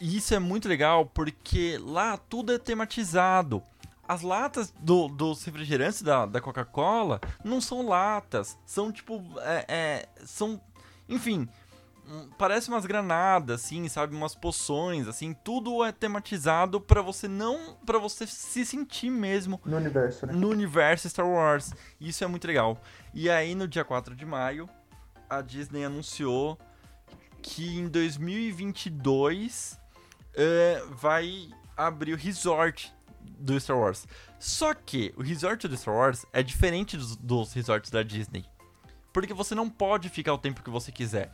E 0.00 0.16
isso 0.16 0.34
é 0.34 0.38
muito 0.38 0.68
legal 0.68 1.06
porque 1.06 1.78
lá 1.80 2.16
tudo 2.16 2.52
é 2.52 2.58
tematizado. 2.58 3.62
As 4.12 4.20
latas 4.22 4.72
do- 4.78 5.08
dos 5.08 5.42
refrigerantes 5.44 6.02
da, 6.02 6.26
da 6.26 6.40
Coca-Cola 6.40 7.18
não 7.42 7.60
são 7.60 7.86
latas, 7.86 8.58
são 8.66 8.92
tipo. 8.92 9.22
é- 9.40 9.64
é, 9.68 10.08
são. 10.24 10.60
Enfim, 11.08 11.48
um- 12.06 12.28
parece 12.36 12.68
umas 12.68 12.84
granadas, 12.84 13.62
assim, 13.64 13.88
sabe? 13.88 14.14
Umas 14.14 14.34
poções, 14.34 15.08
assim. 15.08 15.32
Tudo 15.32 15.82
é 15.82 15.90
tematizado 15.92 16.78
pra 16.80 17.00
você 17.00 17.26
não. 17.26 17.74
para 17.86 17.98
você 17.98 18.26
se 18.26 18.66
sentir 18.66 19.08
mesmo 19.10 19.58
No 19.64 19.76
universo, 19.78 20.26
né? 20.26 20.32
no 20.34 20.48
universo 20.50 21.08
Star 21.08 21.26
Wars. 21.26 21.72
Isso 22.00 22.22
é 22.22 22.26
muito 22.26 22.46
legal. 22.46 22.76
E 23.14 23.30
aí, 23.30 23.54
no 23.54 23.66
dia 23.66 23.84
4 23.84 24.14
de 24.14 24.26
maio, 24.26 24.68
a 25.30 25.40
Disney 25.40 25.84
anunciou 25.84 26.58
que 27.40 27.78
em 27.78 27.88
2022 27.88 29.78
eh, 30.34 30.82
vai 30.90 31.48
abrir 31.76 32.12
o 32.14 32.16
resort 32.16 32.92
do 33.22 33.58
Star 33.58 33.78
Wars. 33.78 34.06
Só 34.38 34.74
que 34.74 35.12
o 35.16 35.22
resort 35.22 35.66
do 35.68 35.76
Star 35.76 35.94
Wars 35.94 36.26
é 36.32 36.42
diferente 36.42 36.96
dos, 36.96 37.16
dos 37.16 37.52
resorts 37.52 37.90
da 37.90 38.02
Disney. 38.02 38.44
Porque 39.12 39.34
você 39.34 39.54
não 39.54 39.68
pode 39.68 40.08
ficar 40.08 40.32
o 40.32 40.38
tempo 40.38 40.62
que 40.62 40.70
você 40.70 40.90
quiser. 40.90 41.32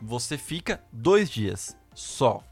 Você 0.00 0.36
fica 0.36 0.82
dois 0.92 1.30
dias 1.30 1.76
só. 1.94 2.42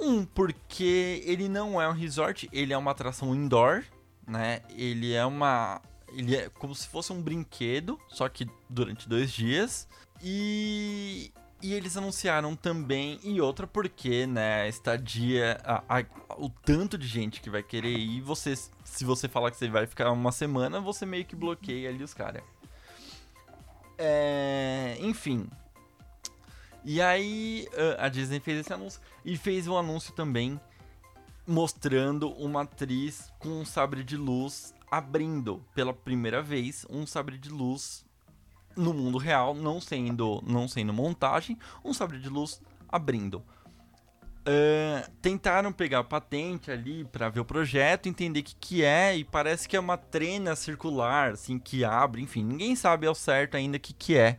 Um, 0.00 0.24
porque 0.24 1.22
ele 1.24 1.48
não 1.48 1.80
é 1.80 1.88
um 1.88 1.92
resort, 1.92 2.48
ele 2.52 2.72
é 2.72 2.78
uma 2.78 2.92
atração 2.92 3.34
indoor, 3.34 3.84
né? 4.26 4.62
Ele 4.70 5.12
é 5.12 5.24
uma. 5.24 5.80
Ele 6.12 6.36
é 6.36 6.48
como 6.50 6.74
se 6.74 6.86
fosse 6.86 7.12
um 7.12 7.20
brinquedo, 7.20 7.98
só 8.08 8.28
que 8.28 8.48
durante 8.68 9.08
dois 9.08 9.32
dias. 9.32 9.88
E. 10.22 11.32
E 11.60 11.74
eles 11.74 11.96
anunciaram 11.96 12.54
também, 12.54 13.18
e 13.24 13.40
outra 13.40 13.66
porque, 13.66 14.26
né, 14.28 14.68
estadia, 14.68 15.60
a- 15.64 15.82
a- 15.98 16.34
o 16.36 16.48
tanto 16.48 16.96
de 16.96 17.06
gente 17.06 17.40
que 17.40 17.50
vai 17.50 17.64
querer 17.64 17.98
ir, 17.98 18.20
você, 18.20 18.54
se 18.84 19.04
você 19.04 19.26
falar 19.28 19.50
que 19.50 19.56
você 19.56 19.68
vai 19.68 19.84
ficar 19.84 20.12
uma 20.12 20.30
semana, 20.30 20.80
você 20.80 21.04
meio 21.04 21.24
que 21.24 21.34
bloqueia 21.34 21.88
ali 21.88 22.04
os 22.04 22.14
caras. 22.14 22.44
É, 23.98 24.96
enfim. 25.00 25.48
E 26.84 27.02
aí 27.02 27.66
a 27.98 28.08
Disney 28.08 28.38
fez 28.38 28.60
esse 28.60 28.72
anúncio 28.72 29.00
e 29.24 29.36
fez 29.36 29.66
um 29.66 29.76
anúncio 29.76 30.14
também 30.14 30.60
mostrando 31.44 32.30
uma 32.34 32.62
atriz 32.62 33.32
com 33.40 33.48
um 33.48 33.64
sabre 33.64 34.04
de 34.04 34.16
luz 34.16 34.72
abrindo 34.90 35.62
pela 35.74 35.92
primeira 35.92 36.40
vez 36.40 36.86
um 36.88 37.04
sabre 37.06 37.36
de 37.36 37.48
luz 37.50 38.04
no 38.78 38.94
mundo 38.94 39.18
real, 39.18 39.54
não 39.54 39.80
sendo 39.80 40.42
não 40.46 40.68
sendo 40.68 40.92
montagem, 40.92 41.58
um 41.84 41.92
sabre 41.92 42.18
de 42.18 42.28
luz 42.28 42.60
abrindo. 42.88 43.42
Ah, 44.50 45.06
tentaram 45.20 45.70
pegar 45.70 45.98
a 45.98 46.04
patente 46.04 46.70
ali 46.70 47.04
pra 47.04 47.28
ver 47.28 47.40
o 47.40 47.44
projeto, 47.44 48.08
entender 48.08 48.40
o 48.40 48.42
que, 48.42 48.54
que 48.54 48.82
é, 48.82 49.14
e 49.14 49.22
parece 49.22 49.68
que 49.68 49.76
é 49.76 49.80
uma 49.80 49.98
trena 49.98 50.56
circular, 50.56 51.32
assim, 51.32 51.58
que 51.58 51.84
abre, 51.84 52.22
enfim, 52.22 52.42
ninguém 52.42 52.74
sabe 52.74 53.06
ao 53.06 53.14
certo 53.14 53.58
ainda 53.58 53.76
o 53.76 53.80
que, 53.80 53.92
que 53.92 54.16
é 54.16 54.38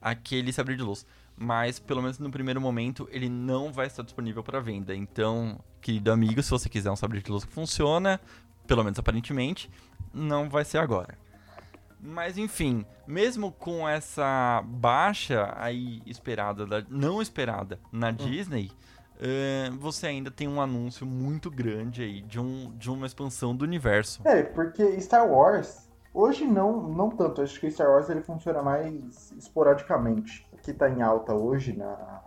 aquele 0.00 0.54
sabre 0.54 0.74
de 0.74 0.82
luz. 0.82 1.04
Mas, 1.36 1.78
pelo 1.78 2.00
menos 2.00 2.18
no 2.18 2.30
primeiro 2.30 2.62
momento, 2.62 3.06
ele 3.10 3.28
não 3.28 3.70
vai 3.72 3.88
estar 3.88 4.02
disponível 4.02 4.42
para 4.42 4.58
venda. 4.58 4.94
Então, 4.94 5.58
querido 5.82 6.10
amigo, 6.10 6.42
se 6.42 6.50
você 6.50 6.68
quiser 6.68 6.90
um 6.90 6.96
sabre 6.96 7.20
de 7.20 7.30
luz 7.30 7.44
que 7.44 7.52
funciona, 7.52 8.18
pelo 8.66 8.82
menos 8.82 8.98
aparentemente, 8.98 9.70
não 10.14 10.48
vai 10.48 10.64
ser 10.64 10.78
agora. 10.78 11.18
Mas 12.02 12.36
enfim, 12.36 12.84
mesmo 13.06 13.52
com 13.52 13.88
essa 13.88 14.62
baixa 14.66 15.54
aí 15.56 16.02
esperada, 16.04 16.66
da- 16.66 16.84
não 16.90 17.22
esperada 17.22 17.78
na 17.92 18.10
Disney, 18.10 18.72
eh, 19.20 19.70
você 19.78 20.08
ainda 20.08 20.30
tem 20.30 20.48
um 20.48 20.60
anúncio 20.60 21.06
muito 21.06 21.48
grande 21.48 22.02
aí 22.02 22.20
de, 22.22 22.40
um, 22.40 22.72
de 22.76 22.90
uma 22.90 23.06
expansão 23.06 23.54
do 23.54 23.64
universo. 23.64 24.20
É, 24.24 24.42
porque 24.42 25.00
Star 25.00 25.26
Wars, 25.30 25.88
hoje 26.12 26.44
não, 26.44 26.88
não 26.88 27.08
tanto. 27.08 27.40
Acho 27.40 27.60
que 27.60 27.70
Star 27.70 27.88
Wars 27.88 28.10
ele 28.10 28.20
funciona 28.22 28.62
mais 28.62 29.30
esporadicamente. 29.38 30.44
O 30.52 30.56
que 30.56 30.72
tá 30.72 30.90
em 30.90 31.02
alta 31.02 31.32
hoje 31.34 31.72
na, 31.72 32.20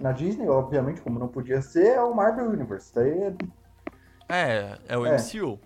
na 0.00 0.10
Disney, 0.10 0.48
obviamente, 0.48 1.00
como 1.00 1.20
não 1.20 1.28
podia 1.28 1.62
ser, 1.62 1.86
é 1.94 2.02
o 2.02 2.12
Marvel 2.12 2.50
Universe. 2.50 2.92
Daí 2.92 3.10
é 3.22 3.34
É, 4.28 4.78
é 4.88 4.98
o 4.98 5.06
É. 5.06 5.16
MCU. 5.16 5.60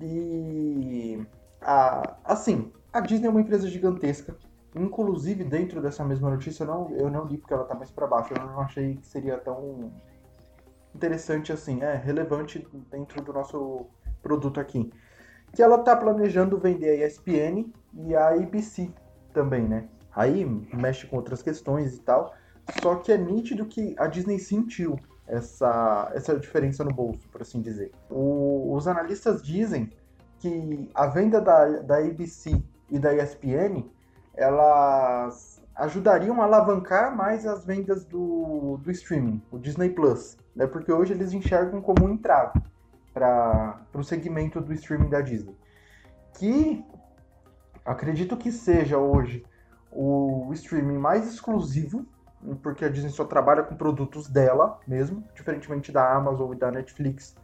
E 0.00 1.20
a, 1.60 2.16
assim, 2.24 2.70
a 2.96 3.00
Disney 3.00 3.26
é 3.26 3.30
uma 3.30 3.40
empresa 3.40 3.68
gigantesca. 3.68 4.36
Inclusive, 4.74 5.44
dentro 5.44 5.80
dessa 5.80 6.04
mesma 6.04 6.30
notícia, 6.30 6.64
eu 6.64 6.66
não, 6.66 6.90
eu 6.90 7.10
não 7.10 7.24
li 7.24 7.38
porque 7.38 7.54
ela 7.54 7.64
tá 7.64 7.74
mais 7.74 7.90
pra 7.90 8.06
baixo. 8.06 8.32
Eu 8.34 8.44
não 8.46 8.60
achei 8.60 8.96
que 8.96 9.06
seria 9.06 9.38
tão 9.38 9.90
interessante 10.94 11.52
assim, 11.52 11.82
é 11.82 11.94
relevante 11.94 12.66
dentro 12.90 13.22
do 13.22 13.32
nosso 13.32 13.86
produto 14.22 14.60
aqui. 14.60 14.90
Que 15.54 15.62
ela 15.62 15.78
tá 15.78 15.96
planejando 15.96 16.58
vender 16.58 16.88
a 17.02 17.06
ESPN 17.06 17.72
e 17.94 18.14
a 18.14 18.28
ABC 18.30 18.90
também, 19.32 19.66
né? 19.68 19.88
Aí 20.14 20.44
mexe 20.74 21.06
com 21.06 21.16
outras 21.16 21.42
questões 21.42 21.94
e 21.96 22.00
tal. 22.00 22.34
Só 22.80 22.96
que 22.96 23.12
é 23.12 23.18
nítido 23.18 23.66
que 23.66 23.94
a 23.98 24.06
Disney 24.06 24.38
sentiu 24.38 24.98
essa, 25.26 26.10
essa 26.14 26.38
diferença 26.38 26.82
no 26.84 26.92
bolso, 26.92 27.28
por 27.28 27.42
assim 27.42 27.60
dizer. 27.60 27.92
O- 28.10 28.74
os 28.74 28.88
analistas 28.88 29.42
dizem 29.42 29.90
que 30.38 30.90
a 30.94 31.06
venda 31.06 31.40
da, 31.40 31.64
da 31.82 31.98
ABC 31.98 32.62
e 32.90 32.98
da 32.98 33.14
ESPN 33.14 33.84
elas 34.34 35.62
ajudariam 35.74 36.40
a 36.40 36.44
alavancar 36.44 37.14
mais 37.14 37.46
as 37.46 37.64
vendas 37.64 38.04
do, 38.04 38.78
do 38.82 38.90
streaming, 38.90 39.42
o 39.50 39.58
Disney 39.58 39.90
Plus, 39.90 40.36
né? 40.54 40.66
Porque 40.66 40.92
hoje 40.92 41.12
eles 41.12 41.32
enxergam 41.32 41.80
como 41.80 42.06
um 42.06 42.10
entrave 42.10 42.60
para 43.12 43.78
o 43.94 44.02
segmento 44.02 44.60
do 44.60 44.72
streaming 44.74 45.08
da 45.08 45.20
Disney, 45.20 45.56
que 46.34 46.84
acredito 47.84 48.36
que 48.36 48.52
seja 48.52 48.98
hoje 48.98 49.44
o 49.90 50.50
streaming 50.52 50.98
mais 50.98 51.26
exclusivo, 51.26 52.04
porque 52.62 52.84
a 52.84 52.88
Disney 52.88 53.10
só 53.10 53.24
trabalha 53.24 53.62
com 53.62 53.74
produtos 53.74 54.28
dela 54.28 54.78
mesmo, 54.86 55.24
diferentemente 55.34 55.90
da 55.90 56.14
Amazon 56.14 56.52
e 56.52 56.56
da 56.56 56.70
Netflix. 56.70 57.34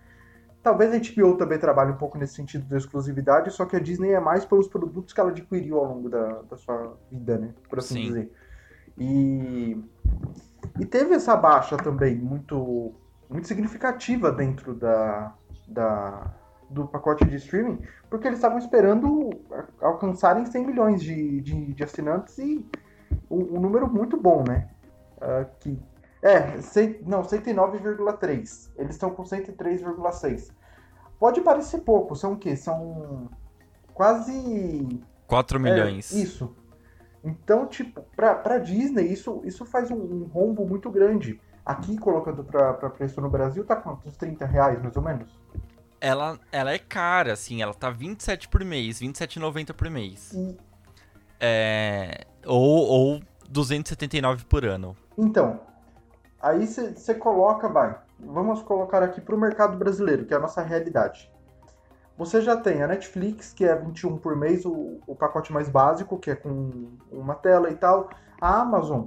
Talvez 0.62 0.92
a 0.92 0.98
HBO 0.98 1.36
também 1.36 1.58
trabalhe 1.58 1.90
um 1.90 1.96
pouco 1.96 2.16
nesse 2.16 2.34
sentido 2.34 2.64
da 2.68 2.76
exclusividade, 2.76 3.50
só 3.50 3.64
que 3.64 3.74
a 3.74 3.80
Disney 3.80 4.12
é 4.12 4.20
mais 4.20 4.44
pelos 4.44 4.68
produtos 4.68 5.12
que 5.12 5.20
ela 5.20 5.30
adquiriu 5.30 5.78
ao 5.78 5.86
longo 5.86 6.08
da, 6.08 6.42
da 6.42 6.56
sua 6.56 6.96
vida, 7.10 7.36
né? 7.36 7.52
Por 7.68 7.80
assim 7.80 7.96
Sim. 7.96 8.06
dizer. 8.06 8.32
E, 8.96 9.82
e 10.78 10.86
teve 10.86 11.14
essa 11.14 11.34
baixa 11.34 11.76
também 11.76 12.14
muito, 12.16 12.94
muito 13.28 13.48
significativa 13.48 14.30
dentro 14.30 14.72
da, 14.72 15.34
da, 15.66 16.32
do 16.70 16.86
pacote 16.86 17.24
de 17.24 17.36
streaming, 17.36 17.80
porque 18.08 18.28
eles 18.28 18.38
estavam 18.38 18.58
esperando 18.58 19.30
alcançarem 19.80 20.46
100 20.46 20.66
milhões 20.66 21.02
de, 21.02 21.40
de, 21.40 21.74
de 21.74 21.82
assinantes 21.82 22.38
e 22.38 22.64
um, 23.28 23.56
um 23.56 23.60
número 23.60 23.92
muito 23.92 24.16
bom, 24.16 24.44
né? 24.46 24.68
Ah, 25.20 25.44
que, 25.58 25.78
é, 26.22 26.60
cem- 26.60 27.00
não, 27.04 27.22
109,3. 27.22 28.70
Eles 28.76 28.94
estão 28.94 29.10
com 29.10 29.24
103,6. 29.24 30.50
Pode 31.18 31.40
parecer 31.40 31.80
pouco, 31.80 32.14
são 32.16 32.32
o 32.34 32.36
quê? 32.38 32.56
São 32.56 33.28
quase 33.94 35.00
4 35.26 35.58
milhões. 35.60 36.14
é, 36.14 36.18
isso. 36.18 36.54
Então, 37.24 37.66
tipo, 37.66 38.02
pra, 38.16 38.34
pra 38.34 38.58
Disney, 38.58 39.04
isso, 39.12 39.40
isso 39.44 39.64
faz 39.64 39.90
um, 39.90 39.96
um 39.96 40.24
rombo 40.24 40.66
muito 40.66 40.90
grande. 40.90 41.40
Aqui, 41.64 41.96
colocando 41.96 42.42
pra, 42.42 42.72
pra 42.74 42.90
preço 42.90 43.20
no 43.20 43.30
Brasil, 43.30 43.64
tá 43.64 43.76
quanto? 43.76 44.08
Uns 44.08 44.16
30 44.16 44.44
reais, 44.44 44.82
mais 44.82 44.96
ou 44.96 45.02
menos? 45.02 45.40
Ela, 46.00 46.36
ela 46.50 46.72
é 46.72 46.78
cara, 46.80 47.32
assim, 47.34 47.62
ela 47.62 47.72
tá 47.72 47.88
27 47.90 48.48
por 48.48 48.64
mês, 48.64 49.00
27,90 49.00 49.72
por 49.72 49.88
mês. 49.88 50.32
E, 50.32 50.56
É, 51.38 52.24
ou, 52.44 52.60
ou 52.88 53.20
279 53.48 54.44
por 54.46 54.64
ano. 54.64 54.96
então, 55.16 55.60
aí 56.42 56.66
você 56.66 57.14
coloca, 57.14 57.68
vai, 57.68 57.96
vamos 58.18 58.62
colocar 58.62 59.02
aqui 59.02 59.20
pro 59.20 59.38
mercado 59.38 59.76
brasileiro, 59.76 60.26
que 60.26 60.34
é 60.34 60.36
a 60.36 60.40
nossa 60.40 60.62
realidade. 60.62 61.30
Você 62.18 62.42
já 62.42 62.56
tem 62.56 62.82
a 62.82 62.86
Netflix, 62.86 63.52
que 63.52 63.64
é 63.64 63.74
21 63.74 64.18
por 64.18 64.36
mês, 64.36 64.64
o, 64.66 65.00
o 65.06 65.14
pacote 65.14 65.52
mais 65.52 65.68
básico, 65.68 66.18
que 66.18 66.30
é 66.30 66.34
com 66.34 66.90
uma 67.10 67.34
tela 67.34 67.70
e 67.70 67.74
tal. 67.74 68.10
A 68.40 68.60
Amazon 68.60 69.06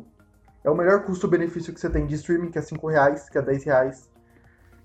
é 0.64 0.70
o 0.70 0.76
melhor 0.76 1.04
custo-benefício 1.04 1.74
que 1.74 1.80
você 1.80 1.90
tem 1.90 2.08
de 2.08 2.16
streaming, 2.16 2.50
que 2.50 2.58
é 2.58 2.62
5 2.62 2.88
reais, 2.88 3.30
que 3.30 3.38
é 3.38 3.42
10 3.42 3.64
reais. 3.64 4.10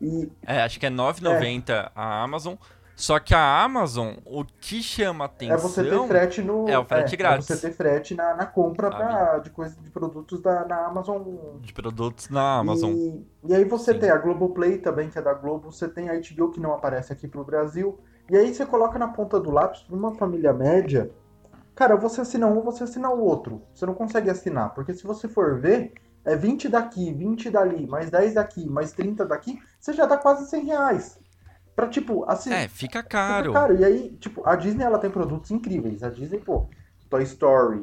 E 0.01 0.31
É, 0.47 0.63
acho 0.63 0.79
que 0.79 0.87
é 0.87 0.91
9,90 0.91 1.91
a 1.95 2.23
Amazon. 2.23 2.55
Só 3.01 3.19
que 3.19 3.35
a 3.35 3.63
Amazon, 3.63 4.17
o 4.27 4.45
que 4.45 4.83
chama 4.83 5.25
atenção... 5.25 5.57
É 5.57 5.59
você 5.59 5.83
ter 5.83 6.07
frete 6.07 6.43
no. 6.43 6.69
é 6.69 6.79
o 6.79 6.85
frete 6.85 7.17
grátis. 7.17 7.51
É 7.51 7.55
você 7.55 7.69
ter 7.69 7.75
frete 7.75 8.15
na, 8.15 8.35
na 8.35 8.45
compra 8.45 8.91
pra, 8.91 9.39
de, 9.39 9.49
coisa, 9.49 9.75
de 9.81 9.89
produtos 9.89 10.43
da, 10.43 10.67
na 10.67 10.85
Amazon. 10.85 11.23
de 11.63 11.73
produtos 11.73 12.29
na 12.29 12.59
Amazon. 12.59 12.93
E, 12.93 13.27
e 13.49 13.55
aí 13.55 13.65
você 13.65 13.95
Sim. 13.95 14.01
tem 14.01 14.11
a 14.11 14.19
Globoplay 14.19 14.77
também, 14.77 15.09
que 15.09 15.19
é 15.19 15.23
da 15.23 15.33
Globo. 15.33 15.73
Você 15.73 15.89
tem 15.89 16.11
a 16.11 16.13
HBO, 16.13 16.51
que 16.51 16.61
não 16.61 16.75
aparece 16.75 17.11
aqui 17.11 17.27
pro 17.27 17.43
Brasil. 17.43 17.99
E 18.29 18.37
aí 18.37 18.53
você 18.53 18.67
coloca 18.67 18.99
na 18.99 19.09
ponta 19.09 19.41
do 19.41 19.51
lápis 19.51 19.81
pra 19.81 19.97
uma 19.97 20.15
família 20.17 20.53
média. 20.53 21.11
Cara, 21.75 21.97
você 21.97 22.21
assina 22.21 22.49
um, 22.49 22.61
você 22.61 22.85
assina 22.85 23.09
o 23.09 23.25
outro. 23.25 23.63
Você 23.73 23.87
não 23.87 23.95
consegue 23.95 24.29
assinar. 24.29 24.75
Porque 24.75 24.93
se 24.93 25.05
você 25.05 25.27
for 25.27 25.59
ver, 25.59 25.95
é 26.23 26.37
20 26.37 26.69
daqui, 26.69 27.15
20 27.15 27.49
dali, 27.49 27.87
mais 27.87 28.11
10 28.11 28.35
daqui, 28.35 28.69
mais 28.69 28.93
30 28.93 29.25
daqui. 29.25 29.59
Você 29.81 29.95
já 29.95 30.05
dá 30.05 30.19
quase 30.19 30.51
100 30.51 30.65
reais. 30.67 31.19
Pra, 31.81 31.89
tipo, 31.89 32.25
assim. 32.29 32.53
É, 32.53 32.69
fica 32.69 33.03
caro. 33.03 33.53
caro. 33.55 33.75
E 33.81 33.85
aí, 33.85 34.17
tipo, 34.21 34.47
a 34.47 34.55
Disney 34.55 34.85
ela 34.85 34.99
tem 34.99 35.11
produtos 35.11 35.51
incríveis. 35.51 36.03
A 36.03 36.11
Disney, 36.11 36.39
pô, 36.39 36.69
Toy 37.09 37.23
Story, 37.23 37.81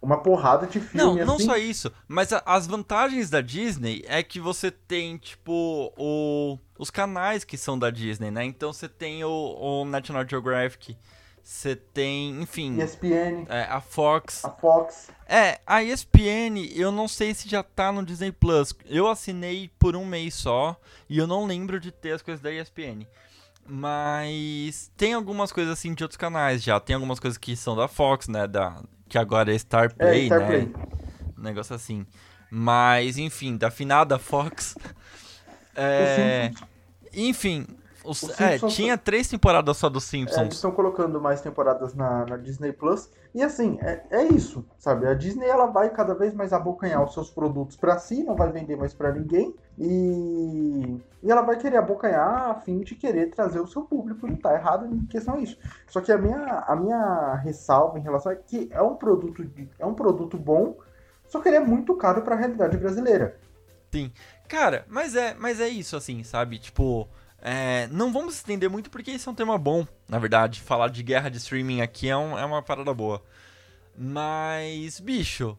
uma 0.00 0.22
porrada 0.22 0.66
de 0.66 0.80
filme 0.80 1.18
Não, 1.20 1.26
não 1.26 1.34
assim. 1.36 1.44
só 1.46 1.56
isso, 1.56 1.92
mas 2.08 2.32
a- 2.32 2.42
as 2.46 2.66
vantagens 2.66 3.28
da 3.28 3.40
Disney 3.40 4.02
é 4.06 4.22
que 4.22 4.40
você 4.40 4.70
tem, 4.70 5.16
tipo, 5.18 5.92
o, 5.98 6.58
os 6.78 6.90
canais 6.90 7.44
que 7.44 7.56
são 7.58 7.78
da 7.78 7.90
Disney, 7.90 8.30
né? 8.30 8.44
Então 8.44 8.72
você 8.72 8.88
tem 8.88 9.22
o, 9.24 9.30
o 9.30 9.84
National 9.84 10.26
Geographic, 10.28 10.96
você 11.44 11.76
tem, 11.76 12.40
enfim, 12.40 12.82
ESPN, 12.82 13.44
é, 13.50 13.64
a 13.64 13.78
Fox. 13.78 14.42
a 14.46 14.50
Fox. 14.50 15.10
É, 15.28 15.60
a 15.66 15.82
ESPN, 15.82 16.72
eu 16.74 16.90
não 16.90 17.06
sei 17.06 17.34
se 17.34 17.50
já 17.50 17.62
tá 17.62 17.92
no 17.92 18.02
Disney 18.02 18.32
Plus. 18.32 18.74
Eu 18.86 19.06
assinei 19.06 19.70
por 19.78 19.94
um 19.94 20.06
mês 20.06 20.32
só 20.34 20.74
e 21.06 21.18
eu 21.18 21.26
não 21.26 21.44
lembro 21.44 21.78
de 21.78 21.92
ter 21.92 22.12
as 22.12 22.22
coisas 22.22 22.42
da 22.42 22.50
ESPN. 22.50 23.06
Mas 23.66 24.90
tem 24.96 25.12
algumas 25.12 25.52
coisas 25.52 25.74
assim 25.74 25.92
de 25.92 26.02
outros 26.02 26.16
canais 26.16 26.62
já. 26.62 26.80
Tem 26.80 26.94
algumas 26.94 27.20
coisas 27.20 27.36
que 27.36 27.54
são 27.54 27.76
da 27.76 27.88
Fox, 27.88 28.26
né? 28.26 28.46
Da, 28.46 28.82
que 29.06 29.18
agora 29.18 29.54
é 29.54 29.58
Star 29.58 29.84
É, 29.84 29.88
Play, 29.88 30.26
Star 30.26 30.40
né? 30.40 30.46
Play. 30.46 30.72
Um 31.38 31.42
negócio 31.42 31.74
assim. 31.74 32.06
Mas, 32.50 33.18
enfim, 33.18 33.56
da 33.56 33.70
finada 33.70 34.18
Fox. 34.18 34.76
É, 35.76 36.50
enfim, 37.12 37.66
os- 38.04 38.22
Os 38.22 38.40
é, 38.40 38.52
Simpsons- 38.52 38.74
tinha 38.74 38.96
três 38.98 39.28
temporadas 39.28 39.76
só 39.76 39.88
dos 39.88 40.12
é, 40.12 40.16
eles 40.18 40.30
Simpsons. 40.32 40.54
estão 40.54 40.70
colocando 40.72 41.20
mais 41.20 41.40
temporadas 41.40 41.94
na, 41.94 42.24
na 42.26 42.36
Disney 42.36 42.72
Plus. 42.72 43.08
E 43.34 43.42
assim, 43.42 43.78
é, 43.80 44.02
é 44.10 44.22
isso, 44.24 44.64
sabe? 44.78 45.06
A 45.06 45.14
Disney 45.14 45.46
ela 45.46 45.66
vai 45.66 45.90
cada 45.90 46.14
vez 46.14 46.32
mais 46.34 46.52
abocanhar 46.52 47.02
os 47.02 47.12
seus 47.14 47.28
produtos 47.30 47.76
pra 47.76 47.98
si, 47.98 48.22
não 48.22 48.36
vai 48.36 48.52
vender 48.52 48.76
mais 48.76 48.94
pra 48.94 49.10
ninguém. 49.12 49.54
E, 49.78 50.96
e 51.22 51.30
ela 51.30 51.42
vai 51.42 51.56
querer 51.56 51.78
abocanhar 51.78 52.50
a 52.50 52.54
fim 52.54 52.80
de 52.80 52.94
querer 52.94 53.30
trazer 53.30 53.58
o 53.60 53.66
seu 53.66 53.82
público. 53.82 54.26
Não 54.26 54.36
tá 54.36 54.54
errado 54.54 54.86
em 54.86 55.04
questão 55.06 55.34
a 55.34 55.40
isso. 55.40 55.58
Só 55.88 56.00
que 56.00 56.12
a 56.12 56.18
minha, 56.18 56.64
a 56.66 56.76
minha 56.76 57.34
ressalva 57.42 57.98
em 57.98 58.02
relação 58.02 58.30
é 58.30 58.36
que 58.36 58.68
é 58.70 58.80
um 58.82 58.94
produto, 58.94 59.44
de- 59.44 59.68
é 59.78 59.84
um 59.86 59.94
produto 59.94 60.36
bom, 60.38 60.76
só 61.26 61.40
que 61.40 61.48
ele 61.48 61.56
é 61.56 61.60
muito 61.60 61.94
caro 61.96 62.22
pra 62.22 62.36
realidade 62.36 62.76
brasileira. 62.76 63.36
Cara, 64.48 64.84
mas 64.88 65.14
é, 65.14 65.34
mas 65.38 65.60
é 65.60 65.68
isso, 65.68 65.96
assim, 65.96 66.22
sabe? 66.24 66.58
Tipo, 66.58 67.08
é, 67.44 67.86
não 67.92 68.10
vamos 68.12 68.34
estender 68.36 68.68
muito 68.70 68.90
porque 68.90 69.10
esse 69.12 69.28
é 69.28 69.30
um 69.30 69.34
tema 69.34 69.56
bom, 69.58 69.86
na 70.08 70.18
verdade. 70.18 70.60
Falar 70.62 70.88
de 70.88 71.02
guerra 71.02 71.28
de 71.28 71.36
streaming 71.36 71.82
aqui 71.82 72.08
é, 72.08 72.16
um- 72.16 72.36
é 72.38 72.44
uma 72.44 72.62
parada 72.62 72.92
boa. 72.94 73.22
Mas, 73.96 74.98
bicho, 74.98 75.56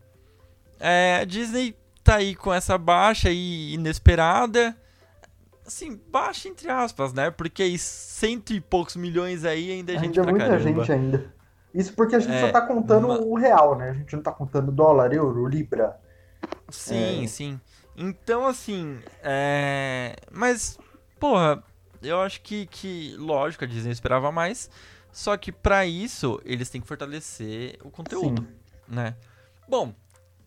é, 0.80 1.20
a 1.22 1.24
Disney 1.24 1.76
tá 2.04 2.16
aí 2.16 2.36
com 2.36 2.54
essa 2.54 2.78
baixa 2.78 3.30
aí 3.30 3.74
inesperada. 3.76 4.76
Assim, 5.66 6.00
baixa 6.12 6.48
entre 6.50 6.70
aspas, 6.70 7.12
né? 7.14 7.32
Porque 7.32 7.64
aí 7.64 7.78
cento 7.78 8.52
e 8.54 8.60
poucos 8.62 8.96
milhões 8.96 9.44
aí 9.46 9.72
ainda 9.72 9.94
é 9.94 9.98
gente 9.98 10.20
Ainda 10.20 10.22
pra 10.24 10.32
muita 10.32 10.46
caramba. 10.50 10.80
gente 10.84 10.92
ainda. 10.92 11.34
Isso 11.74 11.94
porque 11.94 12.16
a 12.16 12.20
gente 12.20 12.34
É, 12.34 12.42
só 12.42 12.52
tá 12.52 12.62
contando 12.62 13.08
ma- 13.08 13.18
o 13.18 13.36
real, 13.36 13.76
né? 13.78 13.90
A 13.90 13.94
gente 13.94 14.16
não 14.16 14.22
tá 14.24 14.32
contando 14.32 14.72
dólar, 14.72 15.12
euro, 15.14 15.48
libra. 15.48 15.98
Sim, 16.70 17.24
É. 17.24 17.28
sim. 17.28 17.60
Então, 17.98 18.46
assim, 18.46 19.00
é... 19.24 20.16
Mas, 20.32 20.78
porra, 21.20 21.64
eu 22.02 22.22
acho 22.22 22.42
que, 22.42 22.66
que, 22.68 23.16
lógico, 23.18 23.64
a 23.64 23.68
Disney 23.68 23.92
esperava 23.92 24.32
mais. 24.32 24.70
Só 25.12 25.38
que 25.38 25.52
pra 25.52 25.86
isso, 25.86 26.42
eles 26.44 26.70
têm 26.70 26.82
que 26.82 26.88
fortalecer 26.88 27.78
o 27.82 27.90
conteúdo, 27.90 28.42
Sim. 28.42 28.96
né? 28.96 29.16
Bom, 29.68 29.94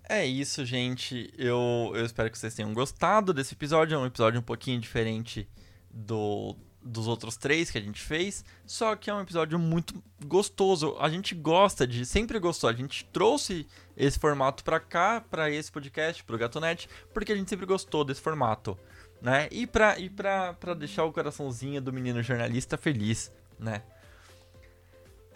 é 0.09 0.25
isso, 0.25 0.65
gente. 0.65 1.33
Eu, 1.37 1.93
eu 1.95 2.05
espero 2.05 2.31
que 2.31 2.39
vocês 2.39 2.55
tenham 2.55 2.73
gostado 2.73 3.33
desse 3.33 3.55
episódio. 3.55 3.95
É 3.95 3.99
um 3.99 4.07
episódio 4.07 4.41
um 4.41 4.43
pouquinho 4.43 4.81
diferente 4.81 5.49
do, 5.91 6.57
dos 6.83 7.07
outros 7.07 7.37
três 7.37 7.71
que 7.71 7.79
a 7.79 7.81
gente 7.81 8.01
fez. 8.01 8.45
Só 8.67 8.97
que 8.97 9.11
é 9.11 9.15
um 9.15 9.21
episódio 9.21 9.59
muito 9.59 10.03
gostoso. 10.25 10.97
A 10.99 11.11
gente 11.11 11.35
gosta 11.35 11.87
de. 11.87 12.07
Sempre 12.07 12.39
gostou. 12.39 12.71
A 12.71 12.73
gente 12.73 13.05
trouxe 13.07 13.67
esse 13.97 14.19
formato 14.19 14.65
pra 14.65 14.81
cá, 14.81 15.21
pra 15.21 15.51
esse 15.51 15.71
podcast, 15.71 16.25
pro 16.25 16.39
Gatonet, 16.39 16.89
porque 17.13 17.33
a 17.33 17.37
gente 17.37 17.51
sempre 17.51 17.67
gostou 17.67 18.05
desse 18.05 18.21
formato. 18.21 18.79
Né? 19.21 19.49
E, 19.51 19.67
pra, 19.67 19.99
e 19.99 20.09
pra, 20.09 20.55
pra 20.55 20.75
deixar 20.75 21.05
o 21.05 21.13
coraçãozinho 21.13 21.81
do 21.81 21.93
menino 21.93 22.23
jornalista 22.23 22.77
feliz, 22.77 23.33
né? 23.59 23.83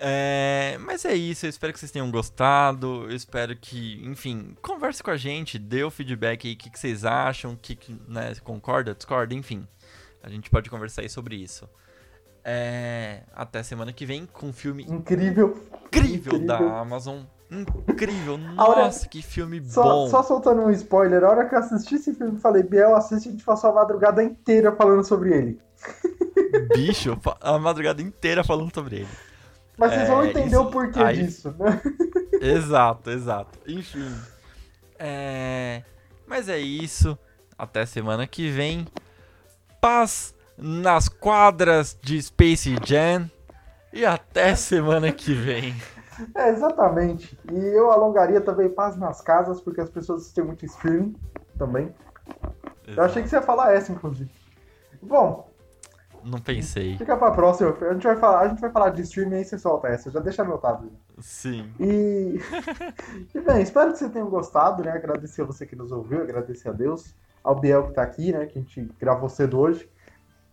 É, 0.05 0.77
mas 0.81 1.05
é 1.05 1.15
isso, 1.15 1.47
eu 1.47 1.51
espero 1.51 1.73
que 1.73 1.79
vocês 1.79 1.93
tenham 1.93 2.11
gostado. 2.11 3.05
Eu 3.09 3.15
espero 3.15 3.57
que, 3.57 4.01
enfim, 4.05 4.57
converse 4.61 5.01
com 5.03 5.11
a 5.11 5.17
gente, 5.17 5.59
dê 5.59 5.85
o 5.85 5.91
feedback 5.91 6.49
aí, 6.49 6.55
o 6.55 6.57
que, 6.57 6.71
que 6.71 6.79
vocês 6.79 7.05
acham, 7.05 7.55
que, 7.55 7.77
que 7.77 7.97
né, 8.09 8.35
concorda, 8.43 8.95
discorda, 8.95 9.33
enfim. 9.35 9.67
A 10.23 10.29
gente 10.29 10.51
pode 10.51 10.69
conversar 10.69 11.03
aí 11.03 11.09
sobre 11.09 11.37
isso. 11.37 11.69
É, 12.45 13.23
até 13.33 13.63
semana 13.63 13.93
que 13.93 14.05
vem 14.05 14.27
com 14.27 14.49
um 14.49 14.53
filme 14.53 14.83
Incrível. 14.85 15.65
incrível, 15.85 16.45
da 16.45 16.57
incrível. 16.57 16.75
Amazon. 16.77 17.23
Incrível, 17.53 18.39
nossa, 18.39 19.07
que 19.07 19.21
filme 19.21 19.63
Só, 19.65 19.83
bom. 19.83 20.09
só 20.09 20.23
soltando 20.23 20.63
um 20.63 20.71
spoiler, 20.71 21.23
a 21.23 21.29
hora 21.31 21.49
que 21.49 21.55
eu 21.55 21.59
assisti 21.59 21.97
esse 21.97 22.15
filme, 22.15 22.39
falei, 22.41 22.63
Biel, 22.63 22.97
assiste, 22.97 23.29
a 23.29 23.33
gente 23.33 23.45
passou 23.45 23.71
a 23.71 23.75
madrugada 23.75 24.23
inteira 24.23 24.73
falando 24.73 25.05
sobre 25.05 25.35
ele. 25.37 25.61
Bicho, 26.75 27.19
a 27.41 27.59
madrugada 27.59 28.01
inteira 28.01 28.43
falando 28.43 28.73
sobre 28.75 28.97
ele. 29.01 29.09
Mas 29.77 29.93
vocês 29.93 30.09
vão 30.09 30.23
É, 30.23 30.29
entender 30.31 30.47
isso- 30.49 30.61
o 30.63 30.71
porquê 30.71 30.99
aí- 31.01 31.23
disso, 31.25 31.55
né? 31.59 31.81
Exato, 32.41 33.11
exato. 33.11 33.59
Enfim. 33.67 34.13
É... 34.99 35.83
Mas 36.27 36.49
é 36.49 36.59
isso. 36.59 37.17
Até 37.59 37.87
semana 37.87 38.27
que 38.27 38.51
vem. 38.51 38.87
Paz 39.81 40.35
nas 40.57 41.09
quadras 41.09 41.97
de 42.03 42.21
Space 42.21 42.75
Jam. 42.85 43.31
E 43.93 44.05
até 44.05 44.55
semana 44.57 45.13
que 45.13 45.33
vem. 45.35 45.75
É, 46.35 46.49
exatamente. 46.51 47.39
E 47.51 47.57
eu 47.57 47.91
alongaria 47.91 48.41
também 48.41 48.69
paz 48.69 48.97
nas 48.97 49.21
casas, 49.21 49.61
porque 49.61 49.81
as 49.81 49.91
pessoas 49.91 50.23
assistem 50.23 50.45
muito 50.45 50.65
streaming 50.65 51.15
também. 51.59 51.95
Eu 52.87 53.03
achei 53.03 53.23
que 53.23 53.29
você 53.29 53.37
ia 53.37 53.43
falar 53.43 53.75
essa, 53.75 53.93
inclusive. 53.93 54.31
Bom, 55.01 55.51
Não 56.25 56.39
pensei. 56.39 56.97
fica 56.97 57.17
pra 57.17 57.31
próxima. 57.31 57.77
A 57.81 57.93
gente 57.93 58.05
vai 58.05 58.17
falar, 58.17 58.41
a 58.41 58.49
gente 58.49 58.61
vai 58.61 58.71
falar 58.71 58.91
de 58.91 59.03
streaming 59.03 59.37
aí 59.37 59.45
você 59.45 59.59
solta 59.59 59.89
essa, 59.89 60.11
já 60.11 60.21
deixa 60.21 60.43
anotado. 60.43 60.91
Sim. 61.19 61.73
E, 61.81 62.39
e 63.35 63.41
bem, 63.41 63.63
espero 63.63 63.93
que 63.93 63.99
vocês 63.99 64.13
tenham 64.13 64.29
gostado, 64.29 64.83
né? 64.83 64.93
Agradecer 64.93 65.43
a 65.43 65.47
você 65.47 65.67
que 65.67 65.77
nos 65.77 65.91
ouviu, 65.93 66.23
agradecer 66.23 66.69
a 66.69 66.73
Deus, 66.73 67.15
ao 67.43 67.59
Biel 67.59 67.89
que 67.89 67.95
tá 67.95 68.03
aqui, 68.03 68.33
né? 68.33 68.47
Que 68.47 68.59
a 68.59 68.63
gente 68.63 68.83
gravou 68.99 69.29
cedo 69.29 69.59
hoje. 69.59 69.89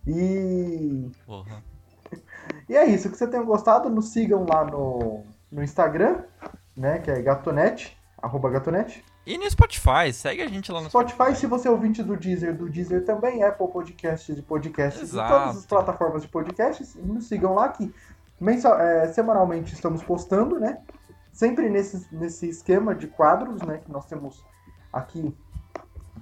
E, 0.06 1.10
Porra. 1.26 1.62
e 2.68 2.76
é 2.76 2.86
isso, 2.86 3.10
que 3.10 3.16
vocês 3.16 3.30
tenham 3.30 3.44
gostado, 3.44 3.90
nos 3.90 4.08
sigam 4.12 4.46
lá 4.48 4.64
no, 4.64 5.24
no 5.50 5.62
Instagram, 5.62 6.22
né? 6.76 6.98
Que 6.98 7.10
é 7.10 7.22
Gatonet, 7.22 7.96
arroba 8.22 8.50
Gatonet. 8.50 9.04
E 9.26 9.36
no 9.36 9.48
Spotify, 9.50 10.12
segue 10.12 10.42
a 10.42 10.48
gente 10.48 10.72
lá 10.72 10.80
no 10.80 10.88
Spotify, 10.88 11.34
se 11.36 11.46
você 11.46 11.68
é 11.68 11.70
ouvinte 11.70 12.02
do 12.02 12.16
Deezer, 12.16 12.56
do 12.56 12.68
Deezer 12.68 13.04
também, 13.04 13.42
Apple 13.42 13.68
Podcasts 13.68 14.36
e 14.36 14.42
podcasts 14.42 15.02
Exato. 15.02 15.32
todas 15.32 15.56
as 15.58 15.66
plataformas 15.66 16.22
de 16.22 16.28
podcasts, 16.28 16.94
nos 16.96 17.28
sigam 17.28 17.54
lá 17.54 17.68
que 17.68 17.94
mensal, 18.40 18.80
é, 18.80 19.06
semanalmente 19.12 19.74
estamos 19.74 20.02
postando, 20.02 20.58
né? 20.58 20.78
Sempre 21.32 21.68
nesse, 21.68 22.08
nesse 22.12 22.48
esquema 22.48 22.94
de 22.94 23.06
quadros, 23.06 23.60
né? 23.62 23.78
Que 23.78 23.92
nós 23.92 24.06
temos 24.06 24.44
aqui 24.92 25.34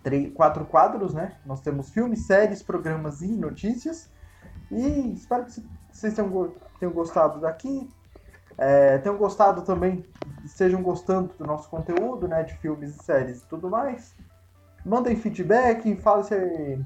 três, 0.03 0.33
quatro 0.35 0.65
quadros, 0.65 1.15
né? 1.15 1.37
Nós 1.47 1.61
temos 1.61 1.91
filmes, 1.91 2.27
séries, 2.27 2.63
programas 2.63 3.23
e 3.23 3.29
notícias. 3.29 4.11
E 4.71 5.13
espero 5.13 5.45
que 5.47 5.63
vocês 5.91 6.15
tenham, 6.15 6.53
tenham 6.79 6.93
gostado 6.93 7.41
daqui. 7.41 7.89
É, 8.59 8.99
tenham 8.99 9.17
gostado 9.17 9.63
também, 9.63 10.05
estejam 10.45 10.83
gostando 10.83 11.33
do 11.39 11.47
nosso 11.47 11.69
conteúdo, 11.69 12.27
né? 12.27 12.43
De 12.43 12.55
filmes 12.59 12.97
e 12.97 13.05
séries 13.05 13.41
e 13.43 13.47
tudo 13.47 13.71
mais. 13.71 14.15
Mandem 14.85 15.15
feedback, 15.17 15.97
falem 15.97 16.25
se. 16.25 16.85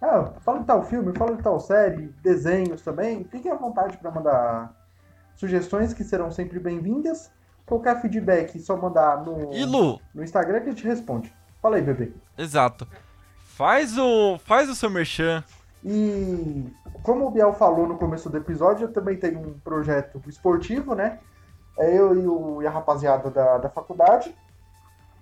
Ah, 0.00 0.32
fala 0.40 0.60
de 0.60 0.66
tal 0.66 0.84
filme, 0.84 1.12
fala 1.16 1.36
de 1.36 1.42
tal 1.42 1.58
série, 1.60 2.08
desenhos 2.22 2.82
também. 2.82 3.24
Fiquem 3.24 3.50
à 3.50 3.54
vontade 3.56 3.96
para 3.98 4.10
mandar 4.10 4.74
sugestões 5.36 5.92
que 5.92 6.04
serão 6.04 6.30
sempre 6.30 6.58
bem-vindas. 6.58 7.30
Qualquer 7.66 8.00
feedback, 8.00 8.58
só 8.58 8.76
mandar 8.76 9.24
no, 9.24 9.52
E 9.52 9.64
Lu, 9.64 10.00
no 10.14 10.22
Instagram 10.22 10.60
que 10.60 10.68
a 10.68 10.72
gente 10.72 10.86
responde. 10.86 11.32
Fala 11.60 11.76
aí, 11.76 11.82
bebê. 11.82 12.12
exato. 12.36 12.86
Faz 13.44 13.96
o, 13.96 14.38
faz 14.38 14.68
o 14.68 14.74
seu 14.74 14.90
merchan. 14.90 15.44
E 15.84 16.72
como 17.02 17.26
o 17.26 17.30
Biel 17.30 17.52
falou 17.54 17.86
no 17.86 17.98
começo 17.98 18.30
do 18.30 18.36
episódio, 18.36 18.84
eu 18.84 18.92
também 18.92 19.16
tenho 19.16 19.40
um 19.40 19.58
projeto 19.58 20.20
esportivo, 20.28 20.94
né? 20.94 21.18
É 21.78 21.98
eu 21.98 22.14
e, 22.14 22.26
o, 22.26 22.62
e 22.62 22.66
a 22.66 22.70
rapaziada 22.70 23.30
da, 23.30 23.58
da 23.58 23.68
faculdade, 23.68 24.36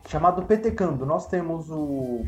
chamado 0.06 0.42
PTcando. 0.42 1.06
Nós 1.06 1.26
temos 1.26 1.70
o 1.70 2.26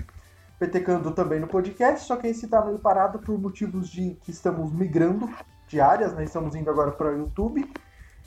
PTcando 0.58 1.10
também 1.10 1.40
no 1.40 1.48
podcast, 1.48 2.06
só 2.06 2.16
que 2.16 2.28
esse 2.28 2.46
tá 2.48 2.64
meio 2.64 2.78
parado 2.78 3.18
por 3.18 3.38
motivos 3.38 3.88
de 3.88 4.14
que 4.22 4.30
estamos 4.30 4.72
migrando 4.72 5.28
de 5.66 5.80
áreas, 5.80 6.14
né? 6.14 6.24
Estamos 6.24 6.54
indo 6.54 6.70
agora 6.70 6.92
para 6.92 7.12
o 7.12 7.18
YouTube 7.18 7.68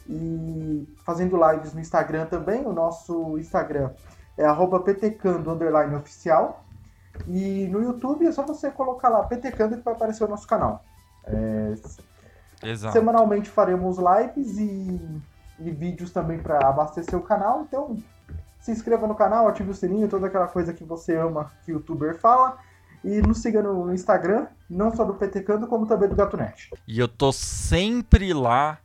e 0.08 0.88
fazendo 1.06 1.40
lives 1.50 1.74
no 1.74 1.80
Instagram 1.80 2.26
também. 2.26 2.66
O 2.66 2.74
nosso 2.74 3.38
Instagram 3.40 3.92
é 4.38 4.46
arroba 4.46 4.82
PTcando 4.82 5.52
underline 5.52 5.96
oficial. 5.96 6.65
E 7.28 7.68
no 7.68 7.82
YouTube 7.82 8.26
é 8.26 8.32
só 8.32 8.44
você 8.44 8.70
colocar 8.70 9.10
lá 9.10 9.24
PTcando 9.24 9.78
que 9.78 9.84
vai 9.84 9.94
aparecer 9.94 10.24
o 10.24 10.28
nosso 10.28 10.48
canal. 10.48 10.84
É, 11.26 11.74
Exato. 12.64 12.94
semanalmente 12.94 13.50
faremos 13.50 13.98
lives 13.98 14.58
e, 14.58 15.22
e 15.60 15.72
vídeos 15.72 16.12
também 16.12 16.40
para 16.40 16.68
abastecer 16.68 17.18
o 17.18 17.22
canal. 17.22 17.64
Então 17.68 17.98
se 18.60 18.72
inscreva 18.72 19.08
no 19.08 19.16
canal, 19.16 19.48
ative 19.48 19.70
o 19.70 19.76
sininho, 19.76 20.10
toda 20.10 20.28
aquela 20.28 20.48
coisa 20.48 20.74
que 20.74 20.84
você 20.84 21.16
ama 21.16 21.52
que 21.64 21.72
o 21.72 21.76
youtuber 21.76 22.18
fala. 22.20 22.58
E 23.04 23.22
nos 23.22 23.40
siga 23.40 23.62
no 23.62 23.94
Instagram, 23.94 24.48
não 24.68 24.92
só 24.96 25.06
do 25.06 25.14
PTcando, 25.14 25.68
como 25.68 25.86
também 25.86 26.10
do 26.10 26.16
GatoNet. 26.16 26.72
E 26.88 27.00
eu 27.00 27.08
tô 27.08 27.32
sempre 27.32 28.34
lá 28.34 28.80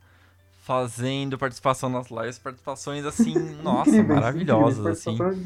fazendo 0.71 1.37
participação 1.37 1.89
nas 1.89 2.09
lives, 2.09 2.39
participações 2.39 3.03
assim, 3.05 3.35
nossa, 3.61 3.89
Incríveis, 3.89 4.07
maravilhosas, 4.19 5.05
incríveis, 5.05 5.39
assim. 5.41 5.43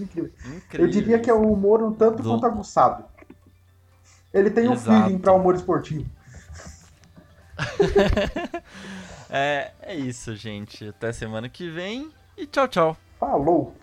incríveis. 0.55 0.71
Eu 0.73 0.87
diria 0.87 1.17
que 1.19 1.29
é 1.31 1.33
um 1.33 1.51
humor 1.51 1.81
um 1.81 1.91
tanto 1.91 2.21
Do- 2.21 2.29
quanto 2.29 2.45
aguçado. 2.45 3.03
Ele 4.31 4.51
tem 4.51 4.69
um 4.69 4.73
Exato. 4.73 5.03
feeling 5.03 5.17
pra 5.17 5.33
humor 5.33 5.55
esportivo. 5.55 6.05
É, 9.27 9.71
é 9.81 9.95
isso, 9.95 10.35
gente. 10.35 10.87
Até 10.89 11.11
semana 11.11 11.49
que 11.49 11.67
vem 11.69 12.11
e 12.37 12.45
tchau, 12.45 12.67
tchau. 12.67 12.97
Falou! 13.19 13.75